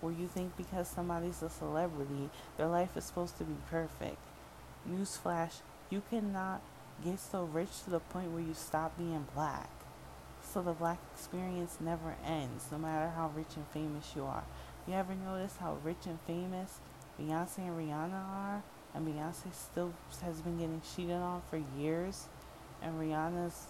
where 0.00 0.12
you 0.12 0.26
think 0.26 0.56
because 0.56 0.88
somebody's 0.88 1.42
a 1.42 1.50
celebrity, 1.50 2.30
their 2.56 2.66
life 2.66 2.96
is 2.96 3.04
supposed 3.04 3.36
to 3.38 3.44
be 3.44 3.56
perfect. 3.70 4.16
Newsflash, 4.88 5.60
you 5.90 6.02
cannot 6.10 6.62
get 7.04 7.20
so 7.20 7.44
rich 7.44 7.82
to 7.84 7.90
the 7.90 8.00
point 8.00 8.30
where 8.30 8.42
you 8.42 8.54
stop 8.54 8.96
being 8.96 9.26
black. 9.34 9.70
So 10.42 10.62
the 10.62 10.72
black 10.72 10.98
experience 11.14 11.76
never 11.80 12.16
ends, 12.26 12.66
no 12.72 12.78
matter 12.78 13.10
how 13.10 13.30
rich 13.34 13.56
and 13.56 13.66
famous 13.68 14.12
you 14.16 14.24
are. 14.24 14.44
You 14.90 14.96
ever 14.96 15.14
notice 15.14 15.54
how 15.60 15.78
rich 15.84 16.06
and 16.06 16.18
famous 16.26 16.80
Beyonce 17.16 17.58
and 17.58 17.78
Rihanna 17.78 18.12
are? 18.12 18.64
And 18.92 19.06
Beyonce 19.06 19.54
still 19.54 19.94
has 20.20 20.40
been 20.40 20.58
getting 20.58 20.82
cheated 20.96 21.14
on 21.14 21.42
for 21.48 21.62
years. 21.78 22.26
And 22.82 22.98
Rihanna's 22.98 23.68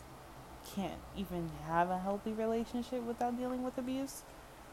can't 0.74 0.98
even 1.14 1.50
have 1.66 1.90
a 1.90 1.98
healthy 1.98 2.32
relationship 2.32 3.02
without 3.02 3.36
dealing 3.36 3.62
with 3.62 3.76
abuse. 3.76 4.22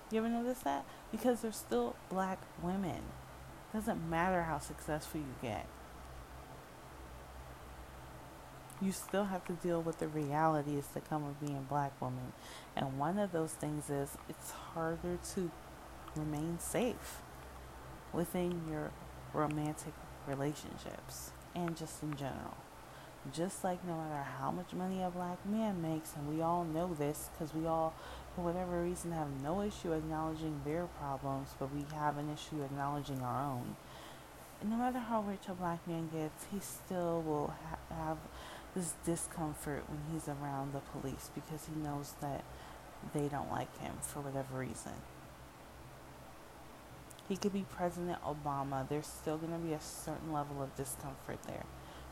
You 0.09 0.19
ever 0.19 0.29
notice 0.29 0.59
that? 0.59 0.85
Because 1.11 1.41
they're 1.41 1.51
still 1.51 1.97
black 2.09 2.39
women. 2.63 3.01
Doesn't 3.73 4.09
matter 4.09 4.43
how 4.43 4.59
successful 4.59 5.19
you 5.19 5.35
get. 5.41 5.65
You 8.81 8.93
still 8.93 9.25
have 9.25 9.43
to 9.47 9.53
deal 9.53 9.81
with 9.81 9.99
the 9.99 10.07
realities 10.07 10.87
that 10.93 11.09
come 11.09 11.27
with 11.27 11.41
being 11.41 11.65
black 11.67 11.99
woman. 12.01 12.31
And 12.73 12.97
one 12.97 13.19
of 13.19 13.33
those 13.33 13.51
things 13.51 13.89
is 13.89 14.15
it's 14.29 14.51
harder 14.51 15.19
to 15.35 15.51
remain 16.17 16.59
safe 16.59 17.21
within 18.13 18.61
your 18.69 18.91
romantic 19.33 19.93
relationships 20.27 21.31
and 21.55 21.75
just 21.75 22.01
in 22.03 22.15
general. 22.15 22.57
Just 23.33 23.63
like 23.63 23.85
no 23.85 23.95
matter 23.95 24.23
how 24.39 24.51
much 24.51 24.73
money 24.73 25.01
a 25.03 25.09
black 25.09 25.45
man 25.45 25.81
makes, 25.81 26.13
and 26.15 26.33
we 26.33 26.41
all 26.41 26.63
know 26.63 26.93
this 26.93 27.29
because 27.33 27.53
we 27.53 27.67
all 27.67 27.93
for 28.37 28.43
whatever 28.43 28.83
reason, 28.83 29.11
have 29.13 29.41
no 29.41 29.63
issue 29.63 29.93
acknowledging 29.93 30.61
their 30.63 30.85
problems, 30.85 31.55
but 31.57 31.73
we 31.73 31.83
have 31.95 32.19
an 32.19 32.29
issue 32.29 32.61
acknowledging 32.61 33.19
our 33.21 33.43
own. 33.43 33.75
And 34.61 34.69
no 34.69 34.77
matter 34.77 34.99
how 34.99 35.23
rich 35.23 35.49
a 35.49 35.55
black 35.55 35.87
man 35.87 36.07
gets, 36.13 36.45
he 36.51 36.59
still 36.59 37.23
will 37.23 37.55
ha- 37.67 37.95
have 37.95 38.17
this 38.75 38.93
discomfort 39.03 39.85
when 39.89 40.01
he's 40.13 40.27
around 40.27 40.73
the 40.73 40.81
police 40.81 41.31
because 41.33 41.65
he 41.65 41.81
knows 41.81 42.13
that 42.21 42.43
they 43.11 43.27
don't 43.27 43.49
like 43.49 43.75
him 43.79 43.95
for 44.01 44.19
whatever 44.21 44.59
reason. 44.59 44.93
He 47.27 47.35
could 47.35 47.53
be 47.53 47.65
President 47.69 48.19
Obama, 48.23 48.87
there's 48.87 49.07
still 49.07 49.37
going 49.37 49.51
to 49.51 49.59
be 49.59 49.73
a 49.73 49.81
certain 49.81 50.31
level 50.31 50.61
of 50.61 50.75
discomfort 50.75 51.43
there 51.43 51.65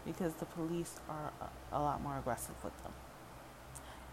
because 0.05 0.33
the 0.35 0.45
police 0.45 0.95
are 1.09 1.31
a, 1.71 1.79
lot 1.79 2.01
more 2.01 2.17
aggressive 2.17 2.55
with 2.63 2.77
them. 2.83 2.93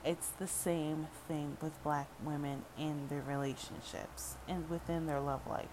It's 0.04 0.28
the 0.28 0.46
same 0.46 1.08
thing 1.28 1.56
with 1.60 1.80
black 1.82 2.08
women 2.24 2.64
in 2.78 3.08
their 3.08 3.22
relationships 3.22 4.36
and 4.48 4.68
within 4.70 5.06
their 5.06 5.20
love 5.20 5.46
life. 5.46 5.68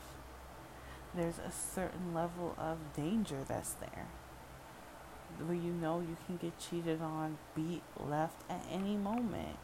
There's 1.15 1.39
a 1.39 1.51
certain 1.51 2.13
level 2.13 2.55
of 2.57 2.77
danger 2.95 3.39
that's 3.47 3.73
there. 3.73 4.07
Where 5.45 5.55
you 5.55 5.71
know 5.71 5.99
you 5.99 6.17
can 6.25 6.37
get 6.37 6.59
cheated 6.59 7.01
on, 7.01 7.37
beat, 7.55 7.81
left 7.97 8.43
at 8.49 8.63
any 8.69 8.97
moment. 8.97 9.57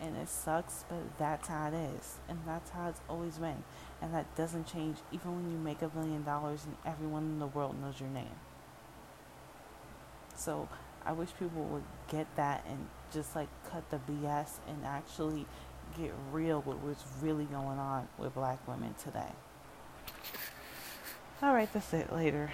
And 0.00 0.16
it 0.16 0.28
sucks, 0.28 0.84
but 0.88 1.18
that's 1.18 1.48
how 1.48 1.68
it 1.68 1.74
is. 1.74 2.16
And 2.28 2.38
that's 2.46 2.70
how 2.70 2.88
it's 2.88 3.00
always 3.08 3.38
been. 3.38 3.64
And 4.02 4.12
that 4.12 4.34
doesn't 4.36 4.66
change 4.66 4.98
even 5.10 5.36
when 5.36 5.50
you 5.50 5.58
make 5.58 5.80
a 5.80 5.90
million 5.94 6.22
dollars 6.22 6.64
and 6.66 6.76
everyone 6.84 7.22
in 7.24 7.38
the 7.38 7.46
world 7.46 7.80
knows 7.80 7.98
your 7.98 8.10
name. 8.10 8.36
So 10.34 10.68
I 11.04 11.12
wish 11.12 11.30
people 11.38 11.62
would 11.64 11.84
get 12.08 12.26
that 12.36 12.64
and 12.68 12.88
just 13.12 13.34
like 13.34 13.48
cut 13.70 13.88
the 13.90 13.98
BS 13.98 14.58
and 14.68 14.84
actually 14.84 15.46
get 15.98 16.12
real 16.30 16.62
with 16.66 16.76
what's 16.78 17.04
really 17.22 17.44
going 17.44 17.78
on 17.78 18.08
with 18.18 18.34
black 18.34 18.66
women 18.68 18.94
today. 19.02 19.32
Alright, 21.42 21.72
that's 21.72 21.92
it. 21.94 22.12
Later. 22.12 22.50